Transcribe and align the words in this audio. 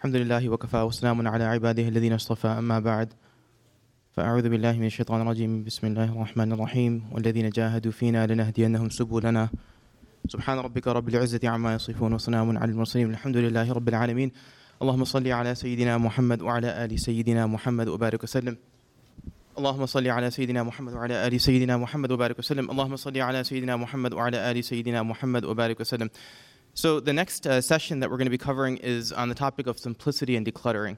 الحمد 0.00 0.16
لله 0.16 0.48
وكفى 0.48 0.76
وسلام 0.76 1.28
على 1.28 1.44
عباده 1.44 1.88
الذين 1.88 2.12
اصطفى 2.12 2.48
أما 2.48 2.78
بعد. 2.78 3.12
فأعوذ 4.16 4.48
بالله 4.48 4.72
من 4.72 4.86
الشيطان 4.86 5.20
الرجيم. 5.20 5.64
بسم 5.64 5.86
الله 5.86 6.12
الرحمن 6.12 6.52
الرحيم. 6.52 7.12
والذين 7.12 7.50
جاهدوا 7.50 7.92
فينا 7.92 8.26
لنهدينهم 8.26 8.88
سبلنا. 8.88 9.48
سبحان 10.28 10.58
ربك 10.58 10.86
رب 10.88 11.08
العزة 11.08 11.48
عما 11.48 11.74
يصفون 11.74 12.12
وسلام 12.12 12.58
على 12.58 12.72
المرسلين. 12.72 13.10
الحمد 13.10 13.36
لله 13.36 13.72
رب 13.72 13.88
العالمين. 13.88 14.32
اللهم 14.82 15.04
صل 15.04 15.28
على 15.28 15.54
سيدنا 15.54 15.98
محمد 15.98 16.42
وعلى 16.42 16.84
آل 16.84 17.00
سيدنا 17.00 17.46
محمد 17.46 17.88
وبارك 17.88 18.22
وسلم. 18.22 18.56
اللهم 19.58 19.86
صل 19.86 20.08
على 20.08 20.30
سيدنا 20.30 20.62
محمد 20.62 20.92
وعلى 20.92 21.26
آل 21.26 21.40
سيدنا 21.40 21.76
محمد 21.76 22.10
وبارك 22.12 22.38
وسلم. 22.38 22.70
اللهم 22.70 22.96
صل 22.96 23.18
على 23.18 23.44
سيدنا 23.44 23.76
محمد 23.76 24.14
وعلى 24.14 24.50
آل 24.50 24.64
سيدنا 24.64 25.02
محمد 25.02 25.44
وبارك 25.44 25.80
وسلم. 25.80 26.08
So 26.80 26.98
the 26.98 27.12
next 27.12 27.46
uh, 27.46 27.60
session 27.60 28.00
that 28.00 28.10
we're 28.10 28.16
going 28.16 28.24
to 28.24 28.30
be 28.30 28.38
covering 28.38 28.78
is 28.78 29.12
on 29.12 29.28
the 29.28 29.34
topic 29.34 29.66
of 29.66 29.78
simplicity 29.78 30.36
and 30.36 30.46
decluttering. 30.46 30.96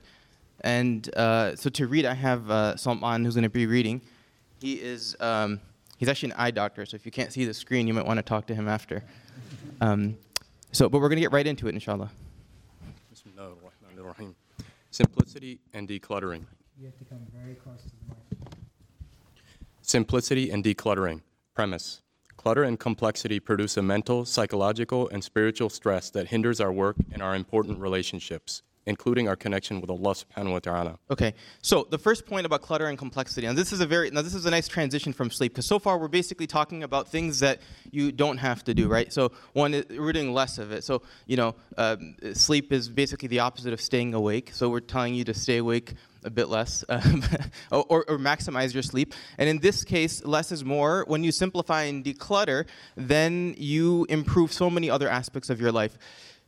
And 0.61 1.13
uh, 1.17 1.57
so 1.57 1.71
to 1.71 1.89
read, 1.89 2.07
I 2.07 2.15
have 2.15 2.49
uh, 2.49 2.77
Salman 2.77 3.25
who's 3.25 3.35
going 3.35 3.43
to 3.43 3.51
be 3.51 3.67
reading. 3.67 4.01
He 4.61 4.75
is 4.75 5.17
um, 5.19 5.61
he's 5.97 6.09
actually 6.09 6.31
an 6.31 6.37
eye 6.39 6.53
doctor, 6.53 6.87
so 6.87 6.95
if 6.95 7.05
you 7.05 7.11
can't 7.11 7.33
see 7.33 7.45
the 7.47 7.53
screen, 7.53 7.89
you 7.89 7.95
might 7.95 8.07
want 8.07 8.19
to 8.19 8.23
talk 8.23 8.47
to 8.47 8.55
him 8.55 8.69
after. 8.69 9.03
Um, 9.81 10.17
so, 10.71 10.89
but 10.89 11.01
we're 11.01 11.09
going 11.09 11.17
to 11.17 11.23
get 11.23 11.33
right 11.33 11.49
into 11.49 11.67
it, 11.67 11.75
inshallah. 11.75 12.13
Simplicity 14.93 15.59
and 15.75 15.89
decluttering. 15.89 16.45
You 16.79 16.87
have 16.87 16.99
to 16.99 17.05
come 17.07 17.27
very 17.35 17.57
close 17.57 17.83
to 17.83 17.89
the 17.89 18.15
mic. 18.15 18.55
Simplicity 19.81 20.53
and 20.53 20.63
decluttering. 20.63 21.23
Premise. 21.57 22.03
Clutter 22.43 22.65
and 22.65 22.81
complexity 22.81 23.39
produce 23.39 23.77
a 23.77 23.83
mental, 23.83 24.25
psychological, 24.25 25.09
and 25.11 25.23
spiritual 25.23 25.71
stress 25.71 26.11
that 26.11 26.27
hinders 26.27 26.61
our 26.61 26.73
work 26.73 26.97
and 27.13 27.23
our 27.23 27.37
important 27.37 27.79
relationships, 27.79 28.65
including 28.87 29.29
our 29.29 29.37
connection 29.37 29.81
with 29.81 29.91
Allah 29.91 30.15
subhanahu 30.15 30.53
wa 30.53 30.59
ta'ala. 30.59 30.99
Okay, 31.11 31.35
so 31.61 31.87
the 31.89 31.99
first 31.99 32.27
point 32.27 32.47
about 32.47 32.63
clutter 32.63 32.87
and 32.87 32.99
complexity, 32.99 33.47
and 33.47 33.57
this 33.57 33.73
is 33.73 33.81
a 33.81 33.87
very 33.87 34.11
now 34.11 34.23
this 34.23 34.35
is 34.35 34.47
a 34.47 34.51
nice 34.51 34.69
transition 34.69 35.13
from 35.13 35.31
sleep 35.31 35.53
because 35.53 35.67
so 35.67 35.79
far 35.79 35.99
we're 35.99 36.09
basically 36.09 36.47
talking 36.47 36.83
about 36.83 37.09
things 37.09 37.41
that 37.41 37.61
you 37.91 38.13
don't 38.13 38.39
have 38.39 38.65
to 38.65 38.75
do, 38.75 38.89
right? 38.89 39.13
So 39.13 39.33
one, 39.53 39.75
is- 39.75 39.87
we're 39.91 40.13
doing 40.13 40.33
less 40.33 40.59
of 40.59 40.73
it. 40.73 40.85
So 40.85 41.03
you 41.27 41.37
know, 41.37 41.55
um, 41.79 42.17
sleep 42.35 42.73
is 42.73 42.89
basically 42.89 43.29
the 43.29 43.41
opposite 43.41 43.73
of 43.73 43.81
staying 43.81 44.15
awake. 44.15 44.51
So 44.53 44.69
we're 44.69 44.81
telling 44.81 45.15
you 45.15 45.25
to 45.25 45.35
stay 45.35 45.59
awake 45.59 45.95
a 46.25 46.31
bit 46.31 46.49
less 46.49 46.85
um, 46.89 47.23
or, 47.71 47.85
or, 47.89 48.11
or 48.11 48.19
maximize 48.19 48.75
your 48.75 48.83
sleep. 48.83 49.15
And 49.39 49.49
in 49.49 49.59
this 49.59 49.85
case, 49.85 50.25
less 50.25 50.53
is 50.53 50.65
more. 50.65 51.05
When 51.07 51.25
you 51.25 51.33
simplify 51.33 51.83
and 51.85 52.05
declutter, 52.05 52.67
then 52.97 53.55
you 53.59 54.07
improve 54.09 54.53
so 54.53 54.71
many 54.71 54.91
other 54.91 55.09
aspects 55.09 55.51
of 55.51 55.61
your 55.61 55.73
life. 55.73 55.99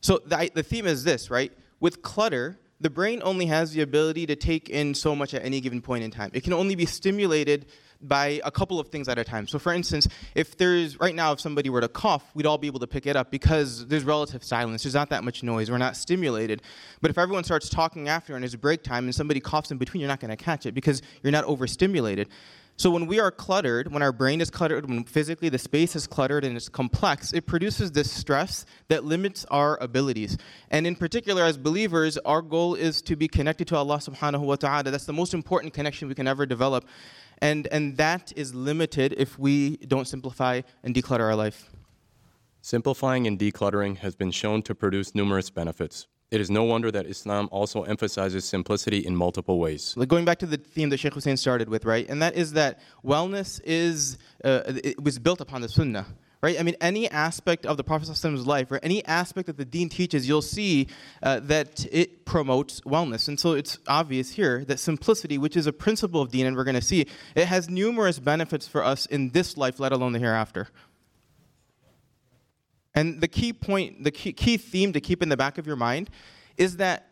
So 0.01 0.21
the, 0.25 0.51
the 0.55 0.63
theme 0.63 0.87
is 0.87 1.05
this, 1.05 1.31
right? 1.31 1.53
With 1.81 2.03
clutter, 2.03 2.59
the 2.81 2.91
brain 2.91 3.23
only 3.25 3.47
has 3.47 3.73
the 3.73 3.83
ability 3.83 4.27
to 4.27 4.37
take 4.37 4.69
in 4.69 4.95
so 4.95 5.15
much 5.15 5.35
at 5.35 5.45
any 5.45 5.61
given 5.61 5.81
point 5.81 6.05
in 6.05 6.11
time. 6.11 6.31
It 6.35 6.45
can 6.45 6.53
only 6.53 6.75
be 6.75 6.87
stimulated 6.87 7.67
by 8.01 8.41
a 8.45 8.51
couple 8.51 8.79
of 8.79 8.89
things 8.89 9.09
at 9.09 9.19
a 9.19 9.25
time. 9.25 9.47
So, 9.47 9.59
for 9.59 9.73
instance, 9.73 10.07
if 10.35 10.57
there's 10.57 11.01
right 11.01 11.15
now, 11.15 11.33
if 11.33 11.41
somebody 11.41 11.71
were 11.71 11.81
to 11.81 11.89
cough, 11.89 12.25
we'd 12.35 12.47
all 12.47 12.59
be 12.59 12.67
able 12.67 12.81
to 12.81 12.87
pick 12.87 13.07
it 13.07 13.17
up 13.17 13.31
because 13.31 13.87
there's 13.87 14.05
relative 14.05 14.45
silence. 14.45 14.83
There's 14.83 14.95
not 14.95 15.11
that 15.11 15.25
much 15.25 15.43
noise. 15.43 15.71
We're 15.71 15.79
not 15.79 15.97
stimulated. 15.97 16.63
But 17.01 17.11
if 17.11 17.19
everyone 17.19 17.45
starts 17.45 17.69
talking 17.69 18.09
after 18.09 18.37
and 18.37 18.45
a 18.45 18.59
break 18.59 18.83
time 18.83 19.05
and 19.05 19.15
somebody 19.15 19.41
coughs 19.41 19.71
in 19.71 19.79
between, 19.79 20.01
you're 20.01 20.09
not 20.09 20.21
going 20.21 20.37
to 20.37 20.43
catch 20.43 20.67
it 20.67 20.75
because 20.75 21.01
you're 21.23 21.33
not 21.33 21.45
overstimulated. 21.45 22.29
So 22.77 22.91
when 22.91 23.07
we 23.07 23.21
are 23.21 23.31
cluttered, 23.31 23.93
when 23.93 24.03
our 24.03 24.13
brain 24.13 24.41
is 24.41 24.51
cluttered, 24.51 24.89
when 24.89 25.05
physically 25.05 25.49
the 25.49 25.59
space 25.59 25.95
is 25.95 26.09
cluttered 26.09 26.45
and 26.45 26.57
it's 26.57 26.69
complex, 26.69 27.33
it 27.33 27.47
produces 27.47 27.93
this 27.93 28.11
stress 28.11 28.67
that 28.89 29.05
limits 29.05 29.45
our 29.45 29.81
abilities. 29.81 30.37
And 30.71 30.85
in 30.85 30.97
particular, 30.97 31.45
as 31.45 31.57
believers, 31.57 32.19
our 32.19 32.43
goal 32.43 32.75
is 32.75 33.01
to 33.03 33.15
be 33.15 33.29
connected 33.29 33.69
to 33.69 33.77
Allah 33.77 33.99
subhanahu 33.99 34.41
wa 34.41 34.57
ta'ala. 34.57 34.91
That's 34.91 35.07
the 35.07 35.13
most 35.13 35.35
important 35.35 35.73
connection 35.73 36.09
we 36.09 36.17
can 36.17 36.27
ever 36.27 36.47
develop. 36.47 36.85
And, 37.39 37.69
and 37.69 37.97
that 37.97 38.33
is 38.35 38.55
limited 38.55 39.15
if 39.17 39.39
we 39.39 39.77
don't 39.77 40.09
simplify 40.09 40.63
and 40.83 40.95
declutter 40.95 41.21
our 41.21 41.37
life. 41.37 41.71
Simplifying 42.61 43.27
and 43.29 43.39
decluttering 43.39 43.99
has 43.99 44.17
been 44.17 44.33
shown 44.33 44.63
to 44.63 44.75
produce 44.75 45.15
numerous 45.15 45.49
benefits. 45.49 46.09
It 46.35 46.41
is 46.41 46.51
no 46.51 46.65
wonder 46.65 46.91
that 46.91 47.07
Islam 47.07 47.49
also 47.53 47.85
emphasizes 47.85 48.45
simplicity 48.45 49.07
in 49.07 49.15
multiple 49.15 49.61
ways. 49.61 49.95
Like 49.97 50.09
going 50.09 50.25
back 50.25 50.39
to 50.41 50.47
the 50.47 50.57
theme 50.57 50.89
that 50.89 50.99
Sheikh 50.99 51.15
Hussein 51.15 51.37
started 51.37 51.69
with, 51.69 51.85
right? 51.85 52.09
And 52.09 52.21
that 52.23 52.35
is 52.35 52.55
that 52.55 52.81
wellness 53.05 53.61
is 53.63 54.19
uh, 54.43 54.63
it 54.67 55.01
was 55.01 55.21
built 55.21 55.41
upon 55.41 55.61
the 55.61 55.69
Sunnah, 55.69 56.07
right? 56.43 56.59
I 56.59 56.65
mean, 56.65 56.75
any 56.81 57.09
aspect 57.09 57.67
of 57.67 57.77
the 57.77 57.85
Prophet's 57.85 58.25
life 58.25 58.73
or 58.73 58.81
any 58.83 59.05
aspect 59.05 59.47
that 59.47 59.59
the 59.59 59.65
Deen 59.65 59.89
teaches, 59.89 60.27
you'll 60.27 60.43
see 60.43 60.89
uh, 61.23 61.39
that 61.45 61.87
it 61.93 62.25
promotes 62.25 62.81
wellness. 62.81 63.29
And 63.29 63.39
so 63.39 63.53
it's 63.53 63.79
obvious 63.87 64.33
here 64.33 64.65
that 64.65 64.81
simplicity, 64.81 65.39
which 65.39 65.57
is 65.57 65.69
a 65.69 65.73
principle 65.73 66.21
of 66.21 66.33
Deen, 66.33 66.47
and 66.47 66.57
we're 66.57 66.65
going 66.65 66.75
to 66.75 66.83
see, 66.83 67.07
it 67.37 67.47
has 67.47 67.71
numerous 67.71 68.19
benefits 68.19 68.67
for 68.67 68.83
us 68.83 69.07
in 69.07 69.31
this 69.31 69.57
life, 69.57 69.79
let 69.79 69.93
alone 69.93 70.13
the 70.13 70.19
hereafter. 70.19 70.67
And 72.95 73.21
the 73.21 73.29
key 73.29 73.53
point, 73.53 74.05
the 74.05 74.11
key, 74.11 74.33
key 74.33 74.57
theme 74.57 74.93
to 74.93 75.01
keep 75.01 75.23
in 75.23 75.29
the 75.29 75.37
back 75.37 75.59
of 75.59 75.67
your 75.67 75.77
mind 75.77 76.11
is 76.57 76.77
that 76.77 77.11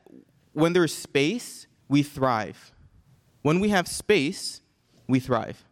when 0.52 0.72
there's 0.72 0.94
space, 0.94 1.66
we 1.88 2.02
thrive. 2.02 2.72
When 3.42 3.58
we 3.58 3.70
have 3.70 3.88
space, 3.88 4.60
we 5.08 5.18
thrive. 5.18 5.64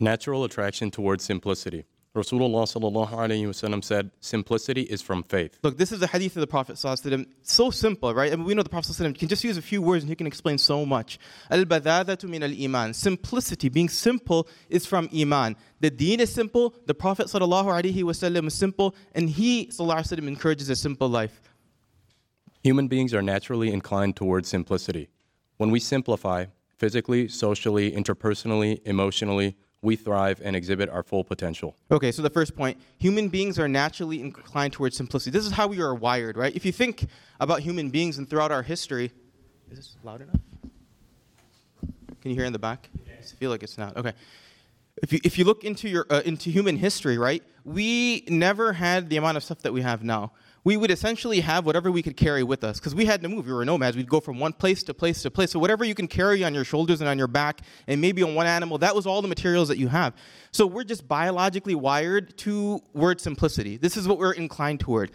Natural 0.00 0.44
attraction 0.44 0.90
towards 0.90 1.24
simplicity. 1.24 1.84
Rasulullah 2.14 2.62
sallallahu 2.62 3.10
alayhi 3.10 3.44
wasallam 3.44 3.82
said, 3.82 4.12
simplicity 4.20 4.82
is 4.82 5.02
from 5.02 5.24
faith. 5.24 5.58
Look, 5.64 5.76
this 5.76 5.90
is 5.90 6.00
a 6.00 6.06
hadith 6.06 6.36
of 6.36 6.42
the 6.42 6.46
Prophet 6.46 6.76
sallallahu 6.76 7.26
so 7.42 7.72
simple, 7.72 8.14
right? 8.14 8.32
I 8.32 8.36
mean, 8.36 8.44
we 8.44 8.54
know 8.54 8.62
the 8.62 8.68
Prophet 8.68 8.92
sallallahu 8.92 9.18
can 9.18 9.26
just 9.26 9.42
use 9.42 9.56
a 9.56 9.62
few 9.62 9.82
words 9.82 10.04
and 10.04 10.08
he 10.08 10.14
can 10.14 10.28
explain 10.28 10.56
so 10.58 10.86
much. 10.86 11.18
Al-badadatu 11.50 12.28
min 12.28 12.44
al-iman. 12.44 12.94
Simplicity, 12.94 13.68
being 13.68 13.88
simple 13.88 14.46
is 14.68 14.86
from 14.86 15.08
iman. 15.12 15.56
The 15.80 15.90
deen 15.90 16.20
is 16.20 16.32
simple, 16.32 16.72
the 16.86 16.94
Prophet 16.94 17.26
sallallahu 17.26 17.82
alayhi 17.82 18.04
wasallam 18.04 18.46
is 18.46 18.54
simple, 18.54 18.94
and 19.12 19.28
he 19.28 19.66
sallallahu 19.66 19.96
alayhi 19.96 20.18
wasallam 20.18 20.28
encourages 20.28 20.70
a 20.70 20.76
simple 20.76 21.08
life. 21.08 21.40
Human 22.62 22.86
beings 22.86 23.12
are 23.12 23.22
naturally 23.22 23.72
inclined 23.72 24.14
towards 24.14 24.48
simplicity. 24.48 25.08
When 25.56 25.72
we 25.72 25.80
simplify, 25.80 26.46
physically, 26.78 27.26
socially, 27.26 27.90
interpersonally, 27.90 28.80
emotionally, 28.84 29.56
we 29.84 29.96
thrive 29.96 30.40
and 30.42 30.56
exhibit 30.56 30.88
our 30.88 31.02
full 31.02 31.22
potential. 31.22 31.76
Okay, 31.90 32.10
so 32.10 32.22
the 32.22 32.30
first 32.30 32.56
point 32.56 32.78
human 32.98 33.28
beings 33.28 33.58
are 33.58 33.68
naturally 33.68 34.20
inclined 34.20 34.72
towards 34.72 34.96
simplicity. 34.96 35.30
This 35.30 35.44
is 35.44 35.52
how 35.52 35.66
we 35.66 35.80
are 35.80 35.94
wired, 35.94 36.36
right? 36.36 36.54
If 36.56 36.64
you 36.64 36.72
think 36.72 37.06
about 37.38 37.60
human 37.60 37.90
beings 37.90 38.18
and 38.18 38.28
throughout 38.28 38.50
our 38.50 38.62
history, 38.62 39.12
is 39.70 39.76
this 39.76 39.96
loud 40.02 40.22
enough? 40.22 40.40
Can 42.22 42.30
you 42.30 42.34
hear 42.34 42.46
in 42.46 42.52
the 42.52 42.58
back? 42.58 42.88
I 43.06 43.36
feel 43.36 43.50
like 43.50 43.62
it's 43.62 43.76
not. 43.76 43.96
Okay. 43.96 44.12
If 45.02 45.12
you, 45.12 45.20
if 45.24 45.38
you 45.38 45.44
look 45.44 45.64
into, 45.64 45.88
your, 45.88 46.06
uh, 46.08 46.22
into 46.24 46.50
human 46.50 46.76
history, 46.76 47.18
right, 47.18 47.42
we 47.64 48.24
never 48.28 48.72
had 48.72 49.10
the 49.10 49.16
amount 49.16 49.36
of 49.36 49.44
stuff 49.44 49.60
that 49.62 49.72
we 49.72 49.82
have 49.82 50.02
now 50.02 50.32
we 50.64 50.78
would 50.78 50.90
essentially 50.90 51.40
have 51.40 51.66
whatever 51.66 51.92
we 51.92 52.02
could 52.02 52.16
carry 52.16 52.42
with 52.42 52.64
us 52.64 52.80
because 52.80 52.94
we 52.94 53.04
had 53.04 53.22
to 53.22 53.28
move. 53.28 53.46
We 53.46 53.52
were 53.52 53.66
nomads. 53.66 53.96
We'd 53.96 54.08
go 54.08 54.20
from 54.20 54.40
one 54.40 54.54
place 54.54 54.82
to 54.84 54.94
place 54.94 55.22
to 55.22 55.30
place. 55.30 55.50
So 55.50 55.58
whatever 55.58 55.84
you 55.84 55.94
can 55.94 56.08
carry 56.08 56.42
on 56.42 56.54
your 56.54 56.64
shoulders 56.64 57.02
and 57.02 57.08
on 57.08 57.18
your 57.18 57.26
back, 57.26 57.60
and 57.86 58.00
maybe 58.00 58.22
on 58.22 58.34
one 58.34 58.46
animal, 58.46 58.78
that 58.78 58.94
was 58.94 59.06
all 59.06 59.20
the 59.20 59.28
materials 59.28 59.68
that 59.68 59.76
you 59.76 59.88
have. 59.88 60.14
So 60.52 60.66
we're 60.66 60.84
just 60.84 61.06
biologically 61.06 61.74
wired 61.74 62.38
toward 62.38 63.20
simplicity. 63.20 63.76
This 63.76 63.98
is 63.98 64.08
what 64.08 64.18
we're 64.18 64.32
inclined 64.32 64.80
toward. 64.80 65.10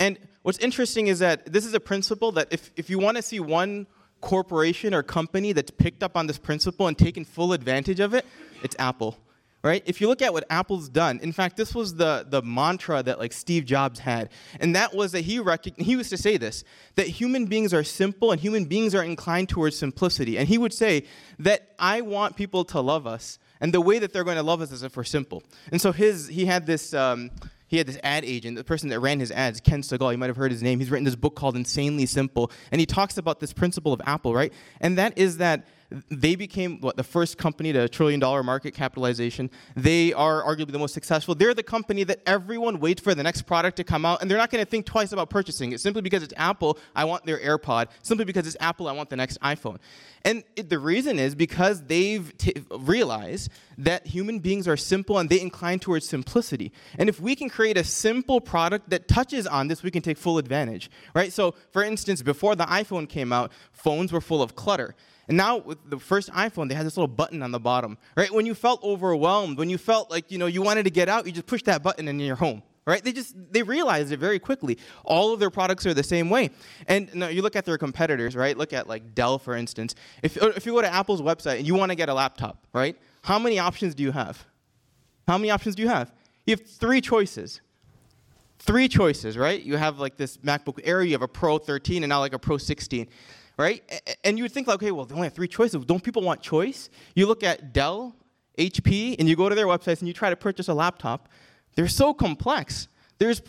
And 0.00 0.18
what's 0.42 0.58
interesting 0.58 1.08
is 1.08 1.18
that 1.18 1.52
this 1.52 1.66
is 1.66 1.74
a 1.74 1.80
principle 1.80 2.32
that 2.32 2.48
if, 2.50 2.70
if 2.74 2.88
you 2.88 2.98
want 2.98 3.18
to 3.18 3.22
see 3.22 3.40
one 3.40 3.86
corporation 4.22 4.94
or 4.94 5.02
company 5.02 5.52
that's 5.52 5.70
picked 5.70 6.02
up 6.02 6.16
on 6.16 6.26
this 6.26 6.38
principle 6.38 6.86
and 6.88 6.96
taken 6.96 7.26
full 7.26 7.52
advantage 7.52 8.00
of 8.00 8.14
it, 8.14 8.24
it's 8.62 8.74
Apple 8.78 9.18
right? 9.64 9.82
If 9.86 10.00
you 10.00 10.08
look 10.08 10.20
at 10.20 10.32
what 10.32 10.44
Apple's 10.50 10.88
done, 10.90 11.18
in 11.20 11.32
fact, 11.32 11.56
this 11.56 11.74
was 11.74 11.94
the, 11.94 12.26
the 12.28 12.42
mantra 12.42 13.02
that 13.02 13.18
like 13.18 13.32
Steve 13.32 13.64
Jobs 13.64 13.98
had, 13.98 14.28
and 14.60 14.76
that 14.76 14.94
was 14.94 15.12
that 15.12 15.22
he 15.22 15.38
rec- 15.40 15.76
he 15.76 15.92
used 15.92 16.10
to 16.10 16.18
say 16.18 16.36
this 16.36 16.62
that 16.96 17.08
human 17.08 17.46
beings 17.46 17.72
are 17.72 17.82
simple 17.82 18.30
and 18.30 18.40
human 18.40 18.66
beings 18.66 18.94
are 18.94 19.02
inclined 19.02 19.48
towards 19.48 19.76
simplicity, 19.76 20.36
and 20.38 20.46
he 20.46 20.58
would 20.58 20.74
say 20.74 21.04
that 21.38 21.74
I 21.78 22.02
want 22.02 22.36
people 22.36 22.64
to 22.66 22.80
love 22.80 23.06
us, 23.06 23.38
and 23.60 23.72
the 23.72 23.80
way 23.80 23.98
that 23.98 24.12
they're 24.12 24.24
going 24.24 24.36
to 24.36 24.42
love 24.42 24.60
us 24.60 24.70
is 24.70 24.82
if 24.82 24.96
we're 24.96 25.04
simple. 25.04 25.42
And 25.72 25.80
so 25.80 25.90
his 25.90 26.28
he 26.28 26.44
had 26.44 26.66
this. 26.66 26.94
Um, 26.94 27.30
he 27.66 27.78
had 27.78 27.88
this 27.88 27.98
ad 28.04 28.24
agent, 28.24 28.56
the 28.56 28.62
person 28.62 28.90
that 28.90 29.00
ran 29.00 29.18
his 29.18 29.32
ads, 29.32 29.58
Ken 29.58 29.80
Segall, 29.80 30.12
You 30.12 30.18
might 30.18 30.28
have 30.28 30.36
heard 30.36 30.52
his 30.52 30.62
name. 30.62 30.78
He's 30.78 30.92
written 30.92 31.04
this 31.04 31.16
book 31.16 31.34
called 31.34 31.56
Insanely 31.56 32.06
Simple, 32.06 32.52
and 32.70 32.78
he 32.78 32.86
talks 32.86 33.18
about 33.18 33.40
this 33.40 33.52
principle 33.52 33.92
of 33.92 34.00
Apple, 34.06 34.32
right? 34.32 34.52
And 34.80 34.96
that 34.98 35.18
is 35.18 35.38
that 35.38 35.66
They 36.10 36.34
became 36.36 36.80
what 36.80 36.96
the 36.96 37.04
first 37.04 37.38
company 37.38 37.72
to 37.72 37.84
a 37.84 37.88
trillion 37.88 38.20
dollar 38.20 38.42
market 38.42 38.74
capitalization. 38.74 39.50
They 39.76 40.12
are 40.12 40.42
arguably 40.42 40.72
the 40.72 40.78
most 40.78 40.94
successful. 40.94 41.34
They're 41.34 41.54
the 41.54 41.62
company 41.62 42.04
that 42.04 42.20
everyone 42.26 42.80
waits 42.80 43.02
for 43.02 43.14
the 43.14 43.22
next 43.22 43.42
product 43.42 43.76
to 43.78 43.84
come 43.84 44.04
out, 44.04 44.20
and 44.20 44.30
they're 44.30 44.38
not 44.38 44.50
going 44.50 44.64
to 44.64 44.70
think 44.70 44.86
twice 44.86 45.12
about 45.12 45.30
purchasing 45.30 45.72
it. 45.72 45.80
Simply 45.80 46.02
because 46.02 46.22
it's 46.22 46.34
Apple, 46.36 46.78
I 46.94 47.04
want 47.04 47.24
their 47.24 47.38
AirPod. 47.38 47.88
Simply 48.02 48.24
because 48.24 48.46
it's 48.46 48.56
Apple, 48.60 48.88
I 48.88 48.92
want 48.92 49.10
the 49.10 49.16
next 49.16 49.40
iPhone. 49.40 49.78
And 50.24 50.42
it, 50.56 50.70
the 50.70 50.78
reason 50.78 51.18
is 51.18 51.34
because 51.34 51.82
they've 51.82 52.36
t- 52.38 52.54
realized 52.70 53.50
that 53.76 54.06
human 54.06 54.38
beings 54.38 54.66
are 54.66 54.76
simple 54.76 55.18
and 55.18 55.28
they 55.28 55.40
incline 55.40 55.78
towards 55.78 56.08
simplicity. 56.08 56.72
And 56.98 57.08
if 57.08 57.20
we 57.20 57.36
can 57.36 57.50
create 57.50 57.76
a 57.76 57.84
simple 57.84 58.40
product 58.40 58.90
that 58.90 59.06
touches 59.06 59.46
on 59.46 59.68
this, 59.68 59.82
we 59.82 59.90
can 59.90 60.02
take 60.02 60.16
full 60.16 60.38
advantage, 60.38 60.90
right? 61.14 61.32
So, 61.32 61.54
for 61.72 61.82
instance, 61.82 62.22
before 62.22 62.56
the 62.56 62.64
iPhone 62.64 63.08
came 63.08 63.32
out, 63.32 63.52
phones 63.72 64.12
were 64.12 64.20
full 64.20 64.42
of 64.42 64.56
clutter. 64.56 64.94
And 65.28 65.36
now 65.36 65.58
with 65.58 65.78
the 65.88 65.98
first 65.98 66.30
iPhone, 66.30 66.68
they 66.68 66.74
had 66.74 66.84
this 66.84 66.96
little 66.96 67.08
button 67.08 67.42
on 67.42 67.50
the 67.50 67.60
bottom, 67.60 67.96
right? 68.16 68.30
When 68.30 68.46
you 68.46 68.54
felt 68.54 68.82
overwhelmed, 68.82 69.58
when 69.58 69.70
you 69.70 69.78
felt 69.78 70.10
like, 70.10 70.30
you 70.30 70.38
know, 70.38 70.46
you 70.46 70.62
wanted 70.62 70.84
to 70.84 70.90
get 70.90 71.08
out, 71.08 71.26
you 71.26 71.32
just 71.32 71.46
push 71.46 71.62
that 71.62 71.82
button 71.82 72.08
and 72.08 72.20
you're 72.20 72.36
home, 72.36 72.62
right? 72.86 73.02
They 73.02 73.12
just 73.12 73.34
they 73.50 73.62
realized 73.62 74.12
it 74.12 74.18
very 74.18 74.38
quickly. 74.38 74.78
All 75.04 75.32
of 75.32 75.40
their 75.40 75.50
products 75.50 75.86
are 75.86 75.94
the 75.94 76.02
same 76.02 76.28
way. 76.28 76.50
And 76.88 77.14
now 77.14 77.28
you 77.28 77.42
look 77.42 77.56
at 77.56 77.64
their 77.64 77.78
competitors, 77.78 78.36
right? 78.36 78.56
Look 78.56 78.72
at 78.72 78.86
like 78.86 79.14
Dell, 79.14 79.38
for 79.38 79.56
instance. 79.56 79.94
If 80.22 80.36
if 80.36 80.66
you 80.66 80.72
go 80.72 80.82
to 80.82 80.92
Apple's 80.92 81.22
website 81.22 81.58
and 81.58 81.66
you 81.66 81.74
want 81.74 81.90
to 81.90 81.96
get 81.96 82.08
a 82.08 82.14
laptop, 82.14 82.66
right? 82.72 82.96
How 83.22 83.38
many 83.38 83.58
options 83.58 83.94
do 83.94 84.02
you 84.02 84.12
have? 84.12 84.44
How 85.26 85.38
many 85.38 85.50
options 85.50 85.74
do 85.74 85.82
you 85.82 85.88
have? 85.88 86.12
You 86.44 86.52
have 86.56 86.66
three 86.66 87.00
choices. 87.00 87.62
Three 88.58 88.88
choices, 88.88 89.36
right? 89.36 89.60
You 89.62 89.76
have 89.76 89.98
like 89.98 90.16
this 90.16 90.36
MacBook 90.38 90.80
Air, 90.84 91.02
you 91.02 91.12
have 91.12 91.22
a 91.22 91.28
Pro 91.28 91.58
13, 91.58 92.02
and 92.02 92.10
now 92.10 92.20
like 92.20 92.34
a 92.34 92.38
Pro 92.38 92.56
16 92.58 93.08
right? 93.56 93.82
And 94.22 94.38
you 94.38 94.44
would 94.44 94.52
think, 94.52 94.66
like, 94.66 94.76
okay, 94.76 94.90
well, 94.90 95.04
they 95.04 95.14
only 95.14 95.26
have 95.26 95.34
three 95.34 95.48
choices. 95.48 95.84
Don't 95.84 96.02
people 96.02 96.22
want 96.22 96.42
choice? 96.42 96.90
You 97.14 97.26
look 97.26 97.42
at 97.42 97.72
Dell, 97.72 98.16
HP, 98.58 99.16
and 99.18 99.28
you 99.28 99.36
go 99.36 99.48
to 99.48 99.54
their 99.54 99.66
websites 99.66 100.00
and 100.00 100.08
you 100.08 100.14
try 100.14 100.30
to 100.30 100.36
purchase 100.36 100.68
a 100.68 100.74
laptop. 100.74 101.28
They're 101.76 101.88
so 101.88 102.14
complex. 102.14 102.88
There's 103.18 103.42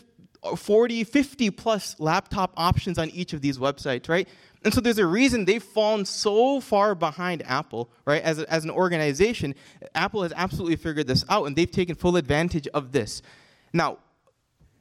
40, 0.54 1.04
50 1.04 1.50
plus 1.50 1.96
laptop 1.98 2.52
options 2.56 2.98
on 2.98 3.10
each 3.10 3.32
of 3.32 3.40
these 3.40 3.58
websites, 3.58 4.08
right? 4.08 4.28
And 4.64 4.72
so 4.72 4.80
there's 4.80 4.98
a 4.98 5.06
reason 5.06 5.44
they've 5.44 5.62
fallen 5.62 6.04
so 6.04 6.60
far 6.60 6.94
behind 6.94 7.42
Apple, 7.46 7.90
right? 8.04 8.22
As, 8.22 8.40
a, 8.40 8.52
as 8.52 8.64
an 8.64 8.70
organization, 8.70 9.54
Apple 9.94 10.22
has 10.22 10.32
absolutely 10.36 10.76
figured 10.76 11.06
this 11.06 11.24
out 11.28 11.46
and 11.46 11.56
they've 11.56 11.70
taken 11.70 11.94
full 11.94 12.16
advantage 12.16 12.66
of 12.68 12.92
this. 12.92 13.22
Now, 13.72 13.98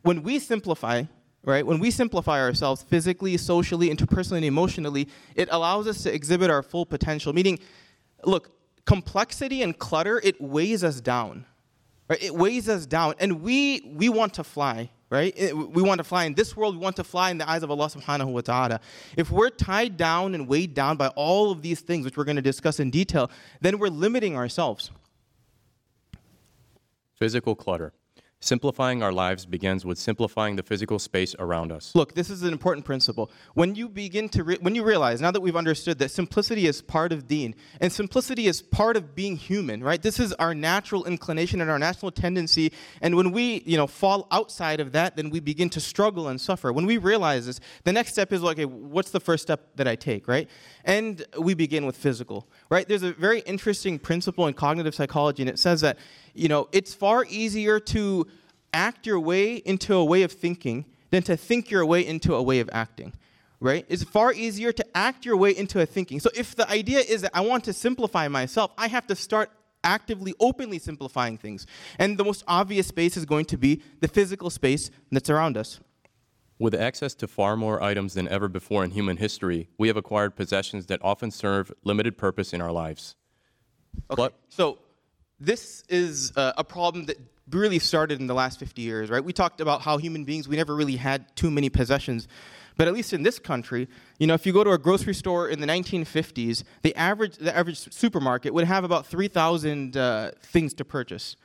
when 0.01 0.23
we 0.23 0.39
simplify, 0.39 1.03
right? 1.45 1.65
When 1.65 1.79
we 1.79 1.91
simplify 1.91 2.39
ourselves 2.41 2.81
physically, 2.81 3.37
socially, 3.37 3.89
interpersonally, 3.89 4.37
and 4.37 4.45
emotionally, 4.45 5.07
it 5.35 5.47
allows 5.51 5.87
us 5.87 6.03
to 6.03 6.13
exhibit 6.13 6.49
our 6.49 6.63
full 6.63 6.85
potential. 6.85 7.31
Meaning, 7.33 7.59
look, 8.23 8.51
complexity 8.85 9.61
and 9.61 9.77
clutter, 9.77 10.19
it 10.23 10.41
weighs 10.41 10.83
us 10.83 10.99
down. 10.99 11.45
Right? 12.09 12.21
It 12.21 12.35
weighs 12.35 12.67
us 12.67 12.85
down. 12.85 13.15
And 13.19 13.41
we 13.41 13.81
we 13.95 14.09
want 14.09 14.33
to 14.35 14.43
fly, 14.43 14.91
right? 15.09 15.35
We 15.55 15.81
want 15.81 15.99
to 15.99 16.03
fly 16.03 16.25
in 16.25 16.33
this 16.33 16.55
world, 16.55 16.75
we 16.75 16.81
want 16.81 16.95
to 16.97 17.03
fly 17.03 17.31
in 17.31 17.37
the 17.37 17.49
eyes 17.49 17.63
of 17.63 17.71
Allah 17.71 17.87
subhanahu 17.87 18.31
wa 18.31 18.41
ta'ala. 18.41 18.79
If 19.15 19.31
we're 19.31 19.49
tied 19.49 19.97
down 19.97 20.35
and 20.35 20.47
weighed 20.47 20.73
down 20.73 20.97
by 20.97 21.07
all 21.09 21.51
of 21.51 21.61
these 21.61 21.81
things, 21.81 22.05
which 22.05 22.17
we're 22.17 22.23
going 22.23 22.35
to 22.35 22.41
discuss 22.43 22.79
in 22.79 22.91
detail, 22.91 23.31
then 23.61 23.79
we're 23.79 23.87
limiting 23.87 24.35
ourselves. 24.35 24.91
Physical 27.15 27.55
clutter. 27.55 27.93
Simplifying 28.45 29.01
our 29.01 29.11
lives 29.11 29.43
begins 29.47 29.85
with 29.85 29.97
simplifying 29.97 30.55
the 30.55 30.61
physical 30.61 30.99
space 30.99 31.33
around 31.39 31.71
us. 31.71 31.91
Look, 31.95 32.13
this 32.13 32.29
is 32.29 32.43
an 32.43 32.53
important 32.53 32.85
principle. 32.85 33.31
When 33.55 33.73
you 33.73 33.89
begin 33.89 34.29
to, 34.29 34.43
re- 34.43 34.59
when 34.61 34.75
you 34.75 34.83
realize, 34.83 35.19
now 35.19 35.31
that 35.31 35.41
we've 35.41 35.55
understood 35.55 35.97
that 35.97 36.11
simplicity 36.11 36.67
is 36.67 36.79
part 36.79 37.11
of 37.11 37.27
deen, 37.27 37.55
and 37.81 37.91
simplicity 37.91 38.45
is 38.45 38.61
part 38.61 38.97
of 38.97 39.15
being 39.15 39.35
human, 39.35 39.83
right? 39.83 39.99
This 39.99 40.19
is 40.19 40.31
our 40.33 40.53
natural 40.53 41.05
inclination 41.05 41.59
and 41.59 41.71
our 41.71 41.79
natural 41.79 42.11
tendency. 42.11 42.71
And 43.01 43.15
when 43.15 43.31
we, 43.31 43.63
you 43.65 43.77
know, 43.77 43.87
fall 43.87 44.27
outside 44.29 44.79
of 44.79 44.91
that, 44.91 45.15
then 45.15 45.31
we 45.31 45.39
begin 45.39 45.71
to 45.71 45.79
struggle 45.79 46.27
and 46.27 46.39
suffer. 46.39 46.71
When 46.71 46.85
we 46.85 46.99
realize 46.99 47.47
this, 47.47 47.59
the 47.83 47.93
next 47.93 48.11
step 48.11 48.31
is 48.31 48.43
okay, 48.43 48.65
what's 48.65 49.09
the 49.09 49.19
first 49.19 49.41
step 49.41 49.75
that 49.77 49.87
I 49.87 49.95
take, 49.95 50.27
right? 50.27 50.47
And 50.83 51.25
we 51.39 51.55
begin 51.55 51.87
with 51.87 51.97
physical, 51.97 52.47
right? 52.69 52.87
There's 52.87 53.01
a 53.01 53.13
very 53.13 53.39
interesting 53.39 53.97
principle 53.97 54.45
in 54.45 54.53
cognitive 54.53 54.93
psychology, 54.93 55.41
and 55.41 55.49
it 55.49 55.57
says 55.57 55.81
that 55.81 55.97
you 56.35 56.47
know, 56.47 56.67
it's 56.71 56.93
far 56.93 57.25
easier 57.29 57.79
to 57.79 58.27
act 58.73 59.07
your 59.07 59.19
way 59.19 59.55
into 59.55 59.95
a 59.95 60.03
way 60.03 60.23
of 60.23 60.31
thinking 60.31 60.85
than 61.09 61.23
to 61.23 61.37
think 61.37 61.71
your 61.71 61.85
way 61.85 62.05
into 62.05 62.35
a 62.35 62.41
way 62.43 62.59
of 62.59 62.69
acting. 62.73 63.13
Right? 63.61 63.85
It's 63.87 64.03
far 64.03 64.33
easier 64.33 64.71
to 64.73 64.85
act 64.95 65.25
your 65.25 65.37
way 65.37 65.55
into 65.55 65.79
a 65.81 65.85
thinking. 65.85 66.19
So 66.19 66.29
if 66.35 66.55
the 66.55 66.69
idea 66.69 66.99
is 66.99 67.21
that 67.21 67.31
I 67.33 67.41
want 67.41 67.63
to 67.63 67.73
simplify 67.73 68.27
myself, 68.27 68.71
I 68.77 68.87
have 68.89 69.07
to 69.07 69.15
start 69.15 69.49
actively, 69.83 70.33
openly 70.39 70.77
simplifying 70.77 71.37
things. 71.37 71.65
And 71.97 72.17
the 72.17 72.25
most 72.25 72.43
obvious 72.47 72.87
space 72.87 73.15
is 73.15 73.25
going 73.25 73.45
to 73.45 73.57
be 73.57 73.81
the 74.01 74.07
physical 74.07 74.49
space 74.49 74.91
that's 75.11 75.29
around 75.29 75.57
us. 75.57 75.79
With 76.59 76.73
access 76.73 77.13
to 77.15 77.27
far 77.27 77.55
more 77.55 77.81
items 77.81 78.13
than 78.13 78.27
ever 78.27 78.47
before 78.47 78.83
in 78.83 78.91
human 78.91 79.17
history, 79.17 79.69
we 79.77 79.87
have 79.87 79.97
acquired 79.97 80.35
possessions 80.35 80.85
that 80.87 80.99
often 81.03 81.31
serve 81.31 81.71
limited 81.83 82.17
purpose 82.17 82.53
in 82.53 82.61
our 82.61 82.71
lives. 82.71 83.15
Okay. 84.11 84.29
so 84.49 84.77
this 85.39 85.83
is 85.89 86.31
uh, 86.35 86.53
a 86.57 86.63
problem 86.63 87.05
that 87.05 87.17
really 87.49 87.79
started 87.79 88.19
in 88.19 88.27
the 88.27 88.33
last 88.33 88.59
50 88.59 88.81
years, 88.81 89.09
right? 89.09 89.23
We 89.23 89.33
talked 89.33 89.61
about 89.61 89.81
how 89.81 89.97
human 89.97 90.23
beings, 90.23 90.47
we 90.47 90.55
never 90.55 90.75
really 90.75 90.95
had 90.95 91.35
too 91.35 91.51
many 91.51 91.69
possessions. 91.69 92.27
But 92.77 92.87
at 92.87 92.93
least 92.93 93.13
in 93.13 93.23
this 93.23 93.39
country, 93.39 93.87
you 94.17 94.27
know, 94.27 94.33
if 94.33 94.45
you 94.45 94.51
go 94.51 94.63
to 94.63 94.71
a 94.71 94.77
grocery 94.77 95.13
store 95.13 95.47
in 95.47 95.61
the 95.61 95.67
1950s, 95.67 96.63
the 96.81 96.95
average, 96.95 97.37
the 97.37 97.55
average 97.55 97.77
supermarket 97.93 98.53
would 98.53 98.65
have 98.65 98.83
about 98.83 99.05
3,000 99.05 99.95
uh, 99.95 100.31
things 100.41 100.73
to 100.73 100.85
purchase. 100.85 101.35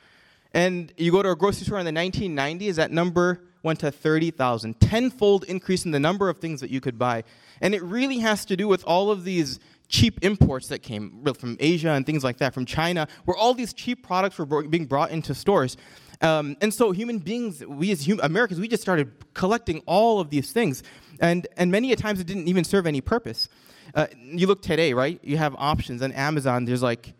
And 0.53 0.91
you 0.97 1.11
go 1.11 1.23
to 1.23 1.29
a 1.29 1.35
grocery 1.35 1.65
store 1.65 1.79
in 1.79 1.85
the 1.85 1.91
1990s, 1.91 2.75
that 2.75 2.91
number 2.91 3.41
went 3.63 3.79
to 3.79 3.91
30,000. 3.91 4.79
Tenfold 4.79 5.45
increase 5.45 5.85
in 5.85 5.91
the 5.91 5.99
number 5.99 6.27
of 6.27 6.39
things 6.39 6.59
that 6.61 6.71
you 6.71 6.81
could 6.81 6.97
buy. 6.97 7.23
And 7.61 7.73
it 7.75 7.83
really 7.83 8.19
has 8.19 8.43
to 8.45 8.57
do 8.57 8.67
with 8.67 8.83
all 8.85 9.11
of 9.11 9.23
these 9.23 9.59
cheap 9.91 10.19
imports 10.23 10.69
that 10.69 10.79
came 10.79 11.23
from 11.37 11.57
Asia 11.59 11.89
and 11.91 12.05
things 12.05 12.23
like 12.23 12.37
that, 12.37 12.53
from 12.53 12.65
China, 12.65 13.07
where 13.25 13.37
all 13.37 13.53
these 13.53 13.73
cheap 13.73 14.03
products 14.03 14.39
were 14.39 14.63
being 14.63 14.85
brought 14.85 15.11
into 15.11 15.35
stores. 15.35 15.77
Um, 16.21 16.55
and 16.61 16.73
so 16.73 16.91
human 16.91 17.19
beings, 17.19 17.63
we 17.65 17.91
as 17.91 18.05
hum- 18.05 18.19
Americans, 18.23 18.59
we 18.59 18.67
just 18.67 18.81
started 18.81 19.11
collecting 19.33 19.81
all 19.85 20.19
of 20.19 20.29
these 20.29 20.51
things. 20.51 20.81
And, 21.19 21.47
and 21.57 21.71
many 21.71 21.91
a 21.91 21.95
times 21.95 22.19
it 22.19 22.27
didn't 22.27 22.47
even 22.47 22.63
serve 22.63 22.87
any 22.87 23.01
purpose. 23.01 23.49
Uh, 23.93 24.07
you 24.23 24.47
look 24.47 24.61
today, 24.61 24.93
right? 24.93 25.19
You 25.23 25.37
have 25.37 25.55
options 25.57 26.01
on 26.01 26.11
Amazon. 26.13 26.65
There's 26.65 26.83
like 26.83 27.13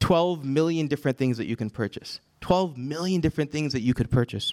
12 0.00 0.44
million 0.44 0.86
different 0.86 1.18
things 1.18 1.38
that 1.38 1.46
you 1.46 1.56
can 1.56 1.70
purchase. 1.70 2.20
12 2.40 2.76
million 2.76 3.20
different 3.20 3.50
things 3.50 3.72
that 3.72 3.80
you 3.80 3.94
could 3.94 4.10
purchase. 4.10 4.52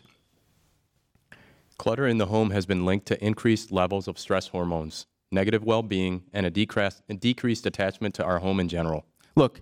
Clutter 1.77 2.07
in 2.07 2.19
the 2.19 2.27
home 2.27 2.51
has 2.51 2.65
been 2.65 2.85
linked 2.85 3.05
to 3.07 3.23
increased 3.23 3.71
levels 3.71 4.07
of 4.07 4.17
stress 4.17 4.47
hormones, 4.47 5.07
negative 5.35 5.63
well 5.63 5.83
being, 5.83 6.23
and 6.33 6.47
a, 6.47 6.49
decreased, 6.49 7.65
attachment 7.67 8.15
to 8.15 8.23
our 8.23 8.39
home 8.39 8.59
in 8.59 8.67
general. 8.67 9.05
Look, 9.35 9.61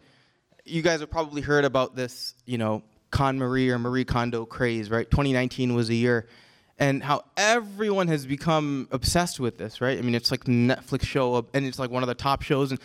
you 0.63 0.81
guys 0.81 1.01
have 1.01 1.09
probably 1.09 1.41
heard 1.41 1.65
about 1.65 1.95
this, 1.95 2.35
you 2.45 2.57
know, 2.57 2.83
KonMari 3.11 3.69
or 3.69 3.79
Marie 3.79 4.05
Kondo 4.05 4.45
craze, 4.45 4.89
right? 4.89 5.09
2019 5.09 5.75
was 5.75 5.89
a 5.89 5.93
year. 5.93 6.27
And 6.79 7.03
how 7.03 7.25
everyone 7.37 8.07
has 8.07 8.25
become 8.25 8.87
obsessed 8.91 9.39
with 9.39 9.57
this, 9.57 9.79
right? 9.79 9.97
I 9.97 10.01
mean, 10.01 10.15
it's 10.15 10.31
like 10.31 10.45
Netflix 10.45 11.05
show, 11.05 11.45
and 11.53 11.65
it's 11.65 11.77
like 11.77 11.91
one 11.91 12.01
of 12.01 12.07
the 12.07 12.15
top 12.15 12.41
shows. 12.41 12.71
And 12.71 12.79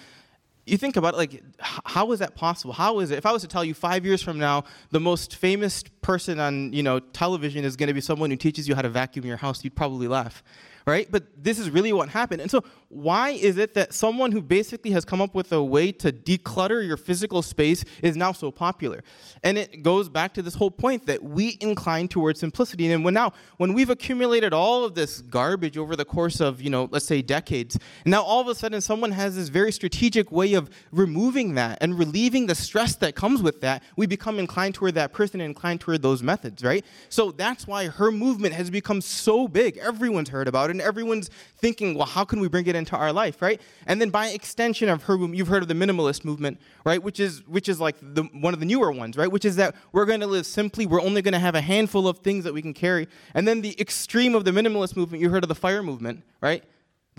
you 0.67 0.77
think 0.77 0.97
about 0.97 1.15
it, 1.15 1.17
like, 1.17 1.43
how 1.61 2.13
is 2.13 2.19
that 2.19 2.35
possible? 2.35 2.75
How 2.75 3.01
is 3.01 3.11
it? 3.11 3.19
If 3.19 3.25
I 3.25 3.33
was 3.33 3.43
to 3.43 3.49
tell 3.49 3.65
you 3.65 3.73
five 3.73 4.05
years 4.05 4.23
from 4.23 4.39
now, 4.39 4.65
the 4.91 5.01
most 5.01 5.37
famous 5.37 5.83
person 6.03 6.39
on, 6.39 6.73
you 6.75 6.83
know, 6.83 7.01
television 7.01 7.65
is 7.65 7.77
going 7.77 7.87
to 7.89 7.95
be 7.95 8.03
someone 8.03 8.31
who 8.31 8.37
teaches 8.37 8.69
you 8.69 8.75
how 8.75 8.83
to 8.83 8.91
vacuum 8.91 9.25
your 9.25 9.39
house, 9.39 9.65
you'd 9.65 9.75
probably 9.75 10.07
laugh 10.07 10.43
right? 10.89 11.07
But 11.11 11.25
this 11.37 11.59
is 11.59 11.71
really 11.71 11.93
what 11.93 12.09
happened. 12.09 12.41
And 12.41 12.51
so, 12.51 12.65
why 12.89 13.31
is 13.31 13.59
it 13.59 13.75
that 13.75 13.93
someone 13.93 14.33
who 14.33 14.41
basically 14.41 14.91
has 14.93 15.05
come 15.05 15.21
up 15.21 15.35
with 15.35 15.53
a 15.53 15.63
way 15.63 15.93
to 15.93 16.11
declutter 16.11 16.85
your 16.87 16.97
physical 16.97 17.43
space 17.43 17.85
is 18.03 18.17
now 18.17 18.33
so 18.33 18.51
popular? 18.51 19.05
And 19.45 19.59
it 19.59 19.83
goes 19.83 20.09
back 20.09 20.33
to 20.35 20.43
this 20.43 20.55
whole 20.55 20.71
point 20.71 21.05
that 21.07 21.23
we 21.23 21.59
incline 21.61 22.09
towards 22.09 22.41
simplicity. 22.41 22.91
And 22.91 23.05
when 23.05 23.13
now, 23.13 23.35
when 23.59 23.75
we've 23.75 23.91
accumulated 23.91 24.55
all 24.55 24.85
of 24.85 24.95
this 24.95 25.21
garbage 25.21 25.77
over 25.77 25.95
the 25.97 26.07
course 26.07 26.41
of, 26.41 26.63
you 26.63 26.71
know, 26.71 26.89
let's 26.91 27.05
say 27.05 27.21
decades, 27.21 27.79
and 28.05 28.11
now 28.11 28.23
all 28.23 28.41
of 28.41 28.49
a 28.49 28.55
sudden 28.55 28.81
someone 28.81 29.13
has 29.13 29.37
this 29.37 29.51
very 29.51 29.71
strategic 29.71 30.33
way 30.33 30.55
of 30.55 30.71
removing 30.91 31.55
that 31.55 31.77
and 31.83 31.99
relieving 31.99 32.47
the 32.47 32.55
stress 32.55 32.97
that 32.97 33.15
comes 33.15 33.43
with 33.43 33.61
that, 33.61 33.83
we 33.97 34.07
become 34.07 34.39
inclined 34.39 34.75
toward 34.75 34.95
that 34.95 35.13
person 35.13 35.43
and 35.43 35.51
inclined 35.51 35.83
toward 35.83 36.01
those 36.01 36.23
methods, 36.23 36.65
right? 36.65 36.87
So 37.11 37.31
that's 37.33 37.67
why 37.67 37.89
her 37.89 38.11
movement 38.11 38.55
has 38.55 38.71
become 38.71 39.03
so 39.03 39.47
big. 39.47 39.77
Everyone's 39.77 40.31
heard 40.31 40.49
about 40.49 40.71
it 40.71 40.78
and 40.79 40.87
everyone's 40.87 41.31
thinking, 41.57 41.95
well, 41.95 42.07
how 42.07 42.25
can 42.25 42.41
we 42.41 42.49
bring 42.49 42.67
it 42.67 42.77
into 42.77 42.97
our 42.97 43.13
life, 43.13 43.43
right? 43.43 43.61
And 43.87 44.01
then 44.01 44.11
by 44.11 44.29
extension 44.29 44.89
of 44.89 45.05
her, 45.05 45.17
you've 45.17 45.49
heard 45.49 45.63
of 45.63 45.69
the 45.69 45.75
minimalist 45.75 46.25
movement, 46.25 46.61
right? 46.85 47.03
Which 47.03 47.21
is 47.21 47.47
which 47.47 47.69
is 47.69 47.81
like 47.81 47.97
the, 48.01 48.25
one 48.33 48.55
of 48.55 48.61
the 48.61 48.67
newer 48.67 48.93
ones, 48.93 49.17
right? 49.17 49.31
Which 49.31 49.45
is 49.45 49.57
that 49.57 49.75
we're 49.93 50.07
going 50.07 50.21
to 50.21 50.27
live 50.27 50.47
simply. 50.47 50.87
We're 50.87 51.03
only 51.03 51.23
going 51.23 51.33
to 51.33 51.39
have 51.39 51.55
a 51.55 51.61
handful 51.61 52.09
of 52.09 52.19
things 52.19 52.45
that 52.45 52.55
we 52.55 52.63
can 52.63 52.75
carry. 52.75 53.09
And 53.35 53.47
then 53.47 53.61
the 53.61 53.79
extreme 53.81 54.35
of 54.35 54.45
the 54.45 54.51
minimalist 54.51 54.97
movement, 54.97 55.23
you 55.23 55.31
heard 55.31 55.45
of 55.45 55.49
the 55.49 55.55
FIRE 55.55 55.83
movement, 55.83 56.25
right? 56.41 56.65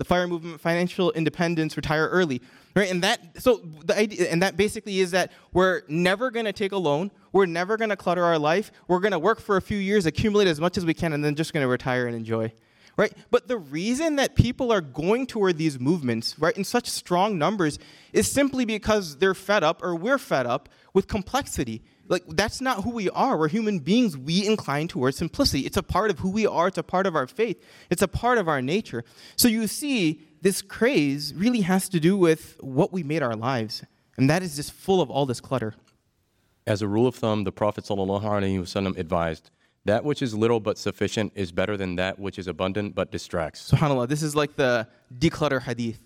the 0.00 0.04
FIRE 0.06 0.28
movement, 0.28 0.58
financial 0.62 1.12
independence, 1.12 1.76
retire 1.76 2.08
early, 2.08 2.40
right? 2.74 2.90
And 2.90 3.02
that 3.02 3.20
so 3.42 3.56
the 3.84 3.94
idea 3.98 4.30
and 4.30 4.42
that 4.42 4.56
basically 4.56 4.98
is 4.98 5.10
that 5.10 5.30
we're 5.52 5.82
never 5.88 6.30
going 6.30 6.46
to 6.46 6.54
take 6.54 6.72
a 6.72 6.78
loan, 6.78 7.10
we're 7.32 7.44
never 7.44 7.76
going 7.76 7.90
to 7.90 7.96
clutter 7.96 8.24
our 8.24 8.38
life, 8.38 8.72
we're 8.88 9.00
going 9.00 9.12
to 9.12 9.18
work 9.18 9.40
for 9.40 9.58
a 9.58 9.62
few 9.62 9.76
years, 9.76 10.06
accumulate 10.06 10.48
as 10.48 10.58
much 10.58 10.78
as 10.78 10.86
we 10.86 10.94
can, 10.94 11.12
and 11.12 11.22
then 11.22 11.34
just 11.34 11.52
going 11.52 11.62
to 11.62 11.68
retire 11.68 12.06
and 12.06 12.16
enjoy. 12.16 12.50
Right? 13.00 13.14
But 13.30 13.48
the 13.48 13.56
reason 13.56 14.16
that 14.16 14.34
people 14.34 14.70
are 14.70 14.82
going 14.82 15.26
toward 15.26 15.56
these 15.56 15.80
movements, 15.80 16.38
right, 16.38 16.54
in 16.54 16.64
such 16.64 16.86
strong 16.86 17.38
numbers 17.38 17.78
is 18.12 18.30
simply 18.30 18.66
because 18.66 19.16
they're 19.16 19.32
fed 19.32 19.64
up 19.64 19.82
or 19.82 19.94
we're 19.94 20.18
fed 20.18 20.44
up 20.44 20.68
with 20.92 21.08
complexity 21.08 21.82
like 22.10 22.24
that's 22.26 22.60
not 22.60 22.82
who 22.82 22.90
we 22.90 23.08
are. 23.10 23.38
We're 23.38 23.48
human 23.48 23.78
beings. 23.78 24.18
We 24.18 24.44
incline 24.44 24.88
towards 24.88 25.16
simplicity. 25.16 25.64
It's 25.64 25.76
a 25.76 25.82
part 25.82 26.10
of 26.10 26.18
who 26.18 26.28
we 26.28 26.44
are. 26.44 26.66
It's 26.66 26.76
a 26.76 26.82
part 26.82 27.06
of 27.06 27.14
our 27.14 27.28
faith. 27.28 27.64
It's 27.88 28.02
a 28.02 28.08
part 28.08 28.36
of 28.36 28.48
our 28.48 28.60
nature. 28.60 29.04
So 29.36 29.46
you 29.46 29.68
see, 29.68 30.20
this 30.42 30.60
craze 30.60 31.32
really 31.34 31.60
has 31.60 31.88
to 31.90 32.00
do 32.00 32.16
with 32.16 32.56
what 32.60 32.92
we 32.92 33.04
made 33.04 33.22
our 33.22 33.36
lives, 33.36 33.84
and 34.16 34.28
that 34.28 34.42
is 34.42 34.56
just 34.56 34.72
full 34.72 35.00
of 35.00 35.08
all 35.08 35.24
this 35.24 35.40
clutter. 35.40 35.74
As 36.66 36.82
a 36.82 36.88
rule 36.88 37.06
of 37.06 37.14
thumb, 37.14 37.44
the 37.44 37.52
Prophet 37.52 37.84
ﷺ 37.84 38.98
advised, 38.98 39.50
that 39.85 40.03
which 40.03 40.21
is 40.21 40.33
little 40.33 40.59
but 40.59 40.77
sufficient 40.77 41.31
is 41.35 41.51
better 41.51 41.77
than 41.77 41.95
that 41.95 42.17
which 42.19 42.39
is 42.39 42.47
abundant 42.47 42.95
but 42.95 43.11
distracts. 43.11 43.71
SubhanAllah, 43.71 44.07
this 44.07 44.23
is 44.23 44.35
like 44.35 44.55
the 44.55 44.87
declutter 45.17 45.61
hadith, 45.61 45.99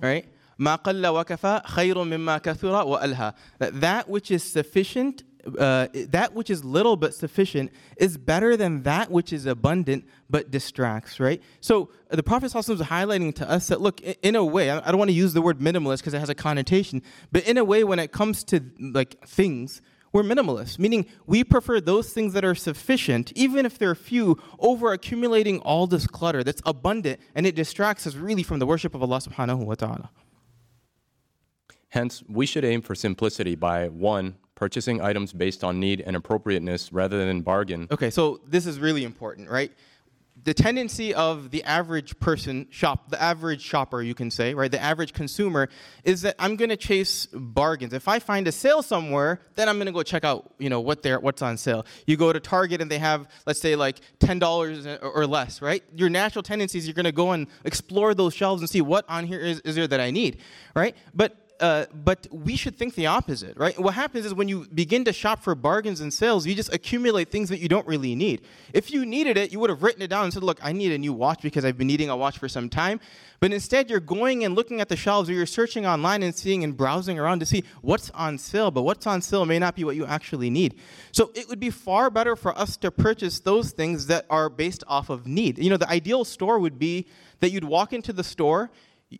right? 0.00 0.26
ما 0.58 0.76
قل 0.76 1.02
وكفى 1.02 1.62
خير 1.66 1.94
مما 1.94 2.42
كثر 2.42 2.84
وألهى. 2.84 3.34
That 3.58 3.80
that 3.80 4.08
which 4.08 4.30
is 4.30 4.42
sufficient 4.42 5.24
uh, 5.58 5.88
that 5.92 6.34
which 6.34 6.50
is 6.50 6.64
little 6.64 6.96
but 6.96 7.14
sufficient 7.14 7.72
is 7.96 8.16
better 8.16 8.56
than 8.56 8.82
that 8.84 9.10
which 9.10 9.32
is 9.32 9.46
abundant 9.46 10.04
but 10.30 10.50
distracts, 10.50 11.18
right? 11.18 11.42
So 11.60 11.90
uh, 12.10 12.16
the 12.16 12.22
Prophet 12.22 12.46
is 12.46 12.52
highlighting 12.52 13.34
to 13.36 13.50
us 13.50 13.66
that, 13.68 13.80
look, 13.80 14.00
in 14.00 14.36
a 14.36 14.44
way, 14.44 14.70
I 14.70 14.88
don't 14.90 14.98
want 14.98 15.10
to 15.10 15.14
use 15.14 15.32
the 15.32 15.42
word 15.42 15.58
minimalist 15.58 15.98
because 15.98 16.14
it 16.14 16.20
has 16.20 16.28
a 16.28 16.34
connotation, 16.34 17.02
but 17.32 17.46
in 17.46 17.58
a 17.58 17.64
way, 17.64 17.82
when 17.84 17.98
it 17.98 18.12
comes 18.12 18.44
to 18.44 18.60
like 18.78 19.26
things, 19.26 19.82
we're 20.11 20.23
minimalists, 20.23 20.79
meaning 20.79 21.05
we 21.25 21.43
prefer 21.43 21.79
those 21.79 22.13
things 22.13 22.33
that 22.33 22.45
are 22.45 22.55
sufficient, 22.55 23.31
even 23.35 23.65
if 23.65 23.77
they're 23.77 23.95
few, 23.95 24.37
over 24.59 24.93
accumulating 24.93 25.59
all 25.59 25.87
this 25.87 26.07
clutter 26.07 26.43
that's 26.43 26.61
abundant 26.65 27.19
and 27.35 27.45
it 27.45 27.55
distracts 27.55 28.07
us 28.07 28.15
really 28.15 28.43
from 28.43 28.59
the 28.59 28.65
worship 28.65 28.95
of 28.95 29.01
Allah 29.01 29.19
subhanahu 29.19 29.65
wa 29.65 29.75
ta'ala. 29.75 30.09
Hence, 31.89 32.23
we 32.27 32.45
should 32.45 32.65
aim 32.65 32.81
for 32.81 32.95
simplicity 32.95 33.55
by 33.55 33.87
one, 33.87 34.35
purchasing 34.55 35.01
items 35.01 35.33
based 35.33 35.63
on 35.63 35.79
need 35.79 36.01
and 36.01 36.15
appropriateness 36.15 36.91
rather 36.91 37.25
than 37.25 37.41
bargain. 37.41 37.87
Okay, 37.91 38.09
so 38.09 38.41
this 38.45 38.65
is 38.65 38.79
really 38.79 39.03
important, 39.03 39.49
right? 39.49 39.71
The 40.43 40.53
tendency 40.53 41.13
of 41.13 41.51
the 41.51 41.63
average 41.63 42.19
person 42.19 42.67
shop, 42.69 43.09
the 43.09 43.21
average 43.21 43.61
shopper, 43.61 44.01
you 44.01 44.13
can 44.13 44.31
say, 44.31 44.53
right, 44.53 44.71
the 44.71 44.81
average 44.81 45.11
consumer, 45.11 45.67
is 46.03 46.21
that 46.21 46.35
I'm 46.39 46.55
going 46.55 46.69
to 46.69 46.77
chase 46.77 47.25
bargains. 47.33 47.91
If 47.91 48.07
I 48.07 48.19
find 48.19 48.47
a 48.47 48.51
sale 48.51 48.81
somewhere, 48.81 49.41
then 49.55 49.67
I'm 49.67 49.75
going 49.77 49.87
to 49.87 49.91
go 49.91 50.03
check 50.03 50.23
out, 50.23 50.53
you 50.59 50.69
know, 50.69 50.79
what 50.79 51.01
they're, 51.01 51.19
what's 51.19 51.41
on 51.41 51.57
sale. 51.57 51.85
You 52.05 52.17
go 52.17 52.31
to 52.31 52.39
Target 52.39 52.81
and 52.81 52.89
they 52.89 52.99
have, 52.99 53.27
let's 53.45 53.59
say, 53.59 53.75
like 53.75 53.99
ten 54.19 54.39
dollars 54.39 54.85
or 55.01 55.25
less, 55.25 55.61
right? 55.61 55.83
Your 55.95 56.09
natural 56.09 56.43
tendency 56.43 56.77
is 56.77 56.87
you're 56.87 56.93
going 56.93 57.05
to 57.05 57.11
go 57.11 57.31
and 57.31 57.47
explore 57.65 58.13
those 58.13 58.33
shelves 58.33 58.61
and 58.61 58.69
see 58.69 58.81
what 58.81 59.05
on 59.09 59.25
here 59.25 59.39
is, 59.39 59.59
is 59.61 59.75
there 59.75 59.87
that 59.87 59.99
I 59.99 60.11
need, 60.11 60.39
right? 60.75 60.95
But 61.13 61.35
uh, 61.59 61.85
but 62.03 62.27
we 62.31 62.55
should 62.55 62.77
think 62.77 62.95
the 62.95 63.07
opposite, 63.07 63.57
right? 63.57 63.77
What 63.79 63.93
happens 63.93 64.25
is 64.25 64.33
when 64.33 64.47
you 64.47 64.67
begin 64.73 65.05
to 65.05 65.13
shop 65.13 65.43
for 65.43 65.55
bargains 65.55 66.01
and 66.01 66.13
sales, 66.13 66.45
you 66.45 66.53
just 66.55 66.73
accumulate 66.73 67.29
things 67.29 67.49
that 67.49 67.59
you 67.59 67.67
don't 67.67 67.87
really 67.87 68.15
need. 68.15 68.41
If 68.73 68.91
you 68.91 69.05
needed 69.05 69.37
it, 69.37 69.51
you 69.51 69.59
would 69.59 69.69
have 69.69 69.83
written 69.83 70.01
it 70.01 70.07
down 70.07 70.25
and 70.25 70.33
said, 70.33 70.43
Look, 70.43 70.59
I 70.63 70.71
need 70.71 70.91
a 70.91 70.97
new 70.97 71.13
watch 71.13 71.41
because 71.41 71.65
I've 71.65 71.77
been 71.77 71.87
needing 71.87 72.09
a 72.09 72.17
watch 72.17 72.37
for 72.37 72.47
some 72.47 72.69
time. 72.69 72.99
But 73.39 73.53
instead, 73.53 73.89
you're 73.89 73.99
going 73.99 74.43
and 74.43 74.55
looking 74.55 74.81
at 74.81 74.89
the 74.89 74.95
shelves 74.95 75.29
or 75.29 75.33
you're 75.33 75.45
searching 75.45 75.85
online 75.85 76.23
and 76.23 76.33
seeing 76.33 76.63
and 76.63 76.75
browsing 76.75 77.19
around 77.19 77.39
to 77.39 77.45
see 77.45 77.63
what's 77.81 78.09
on 78.11 78.37
sale. 78.37 78.71
But 78.71 78.81
what's 78.83 79.05
on 79.05 79.21
sale 79.21 79.45
may 79.45 79.59
not 79.59 79.75
be 79.75 79.83
what 79.83 79.95
you 79.95 80.05
actually 80.05 80.49
need. 80.49 80.75
So 81.11 81.31
it 81.35 81.47
would 81.47 81.59
be 81.59 81.69
far 81.69 82.09
better 82.09 82.35
for 82.35 82.57
us 82.57 82.77
to 82.77 82.91
purchase 82.91 83.39
those 83.39 83.71
things 83.71 84.07
that 84.07 84.25
are 84.29 84.49
based 84.49 84.83
off 84.87 85.09
of 85.09 85.27
need. 85.27 85.59
You 85.59 85.69
know, 85.69 85.77
the 85.77 85.89
ideal 85.89 86.25
store 86.25 86.59
would 86.59 86.79
be 86.79 87.07
that 87.39 87.51
you'd 87.51 87.63
walk 87.63 87.93
into 87.93 88.13
the 88.13 88.23
store 88.23 88.71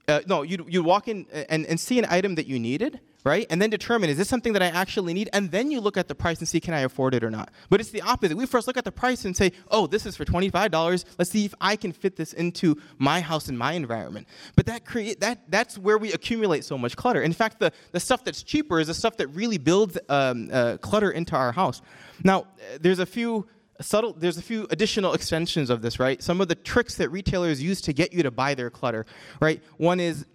uh, 0.07 0.21
no, 0.27 0.41
you'd, 0.41 0.65
you'd 0.67 0.85
walk 0.85 1.07
in 1.07 1.25
and, 1.49 1.65
and 1.65 1.79
see 1.79 1.97
an 1.99 2.05
item 2.09 2.35
that 2.35 2.45
you 2.45 2.59
needed, 2.59 2.99
right? 3.23 3.45
And 3.49 3.61
then 3.61 3.69
determine, 3.69 4.09
is 4.09 4.17
this 4.17 4.27
something 4.27 4.53
that 4.53 4.61
I 4.61 4.67
actually 4.67 5.13
need? 5.13 5.29
And 5.31 5.49
then 5.49 5.71
you 5.71 5.79
look 5.79 5.95
at 5.95 6.09
the 6.09 6.15
price 6.15 6.39
and 6.39 6.47
see, 6.47 6.59
can 6.59 6.73
I 6.73 6.81
afford 6.81 7.13
it 7.13 7.23
or 7.23 7.31
not? 7.31 7.51
But 7.69 7.79
it's 7.79 7.91
the 7.91 8.01
opposite. 8.01 8.35
We 8.35 8.45
first 8.45 8.67
look 8.67 8.75
at 8.77 8.83
the 8.83 8.91
price 8.91 9.23
and 9.23 9.35
say, 9.35 9.53
oh, 9.69 9.87
this 9.87 10.05
is 10.05 10.17
for 10.17 10.25
$25. 10.25 11.05
Let's 11.17 11.31
see 11.31 11.45
if 11.45 11.53
I 11.61 11.77
can 11.77 11.93
fit 11.93 12.17
this 12.17 12.33
into 12.33 12.75
my 12.97 13.21
house 13.21 13.47
and 13.47 13.57
my 13.57 13.73
environment. 13.73 14.27
But 14.55 14.65
that 14.65 14.85
create, 14.85 15.21
that, 15.21 15.49
that's 15.49 15.77
where 15.77 15.97
we 15.97 16.11
accumulate 16.11 16.65
so 16.65 16.77
much 16.77 16.97
clutter. 16.97 17.21
In 17.21 17.33
fact, 17.33 17.59
the, 17.59 17.71
the 17.91 17.99
stuff 17.99 18.25
that's 18.25 18.43
cheaper 18.43 18.79
is 18.79 18.87
the 18.87 18.93
stuff 18.93 19.15
that 19.17 19.27
really 19.27 19.57
builds 19.57 19.97
um, 20.09 20.49
uh, 20.51 20.77
clutter 20.77 21.11
into 21.11 21.35
our 21.35 21.53
house. 21.53 21.81
Now, 22.23 22.47
there's 22.81 22.99
a 22.99 23.05
few 23.05 23.47
subtle 23.81 24.13
there's 24.13 24.37
a 24.37 24.41
few 24.41 24.67
additional 24.69 25.13
extensions 25.13 25.69
of 25.69 25.81
this 25.81 25.99
right? 25.99 26.21
Some 26.21 26.41
of 26.41 26.47
the 26.47 26.55
tricks 26.55 26.95
that 26.95 27.09
retailers 27.09 27.61
use 27.61 27.81
to 27.81 27.93
get 27.93 28.13
you 28.13 28.23
to 28.23 28.31
buy 28.31 28.55
their 28.55 28.69
clutter 28.69 29.05
right? 29.41 29.61
One 29.77 29.99
is 29.99 30.25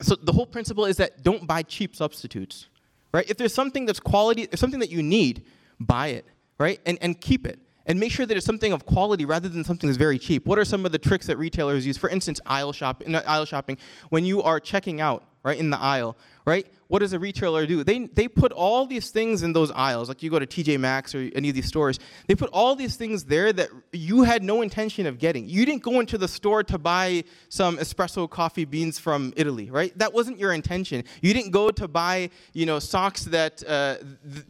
so 0.00 0.16
the 0.16 0.32
whole 0.32 0.46
principle 0.46 0.84
is 0.84 0.96
that 0.96 1.22
don't 1.22 1.46
buy 1.46 1.62
cheap 1.62 1.94
substitutes 1.94 2.68
right? 3.12 3.28
If 3.28 3.36
there's 3.36 3.54
something 3.54 3.86
that's 3.86 4.00
quality 4.00 4.48
if 4.50 4.58
something 4.58 4.80
that 4.80 4.90
you 4.90 5.02
need 5.02 5.44
buy 5.78 6.08
it 6.08 6.26
right? 6.58 6.80
And, 6.86 6.98
and 7.00 7.20
keep 7.20 7.46
it. 7.46 7.58
And 7.86 7.98
make 7.98 8.12
sure 8.12 8.24
that 8.24 8.36
it's 8.36 8.46
something 8.46 8.72
of 8.72 8.86
quality 8.86 9.24
rather 9.24 9.48
than 9.48 9.64
something 9.64 9.88
that's 9.88 9.96
very 9.96 10.16
cheap. 10.16 10.46
What 10.46 10.56
are 10.56 10.64
some 10.64 10.86
of 10.86 10.92
the 10.92 10.98
tricks 10.98 11.26
that 11.26 11.36
retailers 11.36 11.84
use? 11.84 11.98
For 11.98 12.08
instance 12.08 12.40
aisle 12.46 12.72
shopping 12.72 13.14
aisle 13.16 13.44
shopping. 13.44 13.78
When 14.10 14.24
you 14.24 14.42
are 14.42 14.60
checking 14.60 15.00
out 15.00 15.24
right 15.42 15.58
in 15.58 15.70
the 15.70 15.78
aisle 15.78 16.16
right 16.44 16.66
what 16.92 16.98
does 16.98 17.14
a 17.14 17.18
retailer 17.18 17.64
do? 17.64 17.82
They, 17.82 18.00
they 18.00 18.28
put 18.28 18.52
all 18.52 18.84
these 18.84 19.10
things 19.10 19.42
in 19.42 19.54
those 19.54 19.70
aisles, 19.70 20.08
like 20.10 20.22
you 20.22 20.28
go 20.28 20.38
to 20.38 20.46
TJ 20.46 20.78
Maxx 20.78 21.14
or 21.14 21.30
any 21.34 21.48
of 21.48 21.54
these 21.54 21.64
stores, 21.64 21.98
they 22.26 22.34
put 22.34 22.50
all 22.52 22.76
these 22.76 22.96
things 22.96 23.24
there 23.24 23.50
that 23.50 23.70
you 23.92 24.24
had 24.24 24.42
no 24.42 24.60
intention 24.60 25.06
of 25.06 25.18
getting. 25.18 25.48
You 25.48 25.64
didn't 25.64 25.82
go 25.82 26.00
into 26.00 26.18
the 26.18 26.28
store 26.28 26.62
to 26.64 26.76
buy 26.76 27.24
some 27.48 27.78
espresso 27.78 28.28
coffee 28.28 28.66
beans 28.66 28.98
from 28.98 29.32
Italy, 29.38 29.70
right? 29.70 29.98
That 29.98 30.12
wasn't 30.12 30.38
your 30.38 30.52
intention. 30.52 31.04
You 31.22 31.32
didn't 31.32 31.52
go 31.52 31.70
to 31.70 31.88
buy, 31.88 32.28
you 32.52 32.66
know, 32.66 32.78
socks 32.78 33.24
that, 33.24 33.66
uh, 33.66 33.96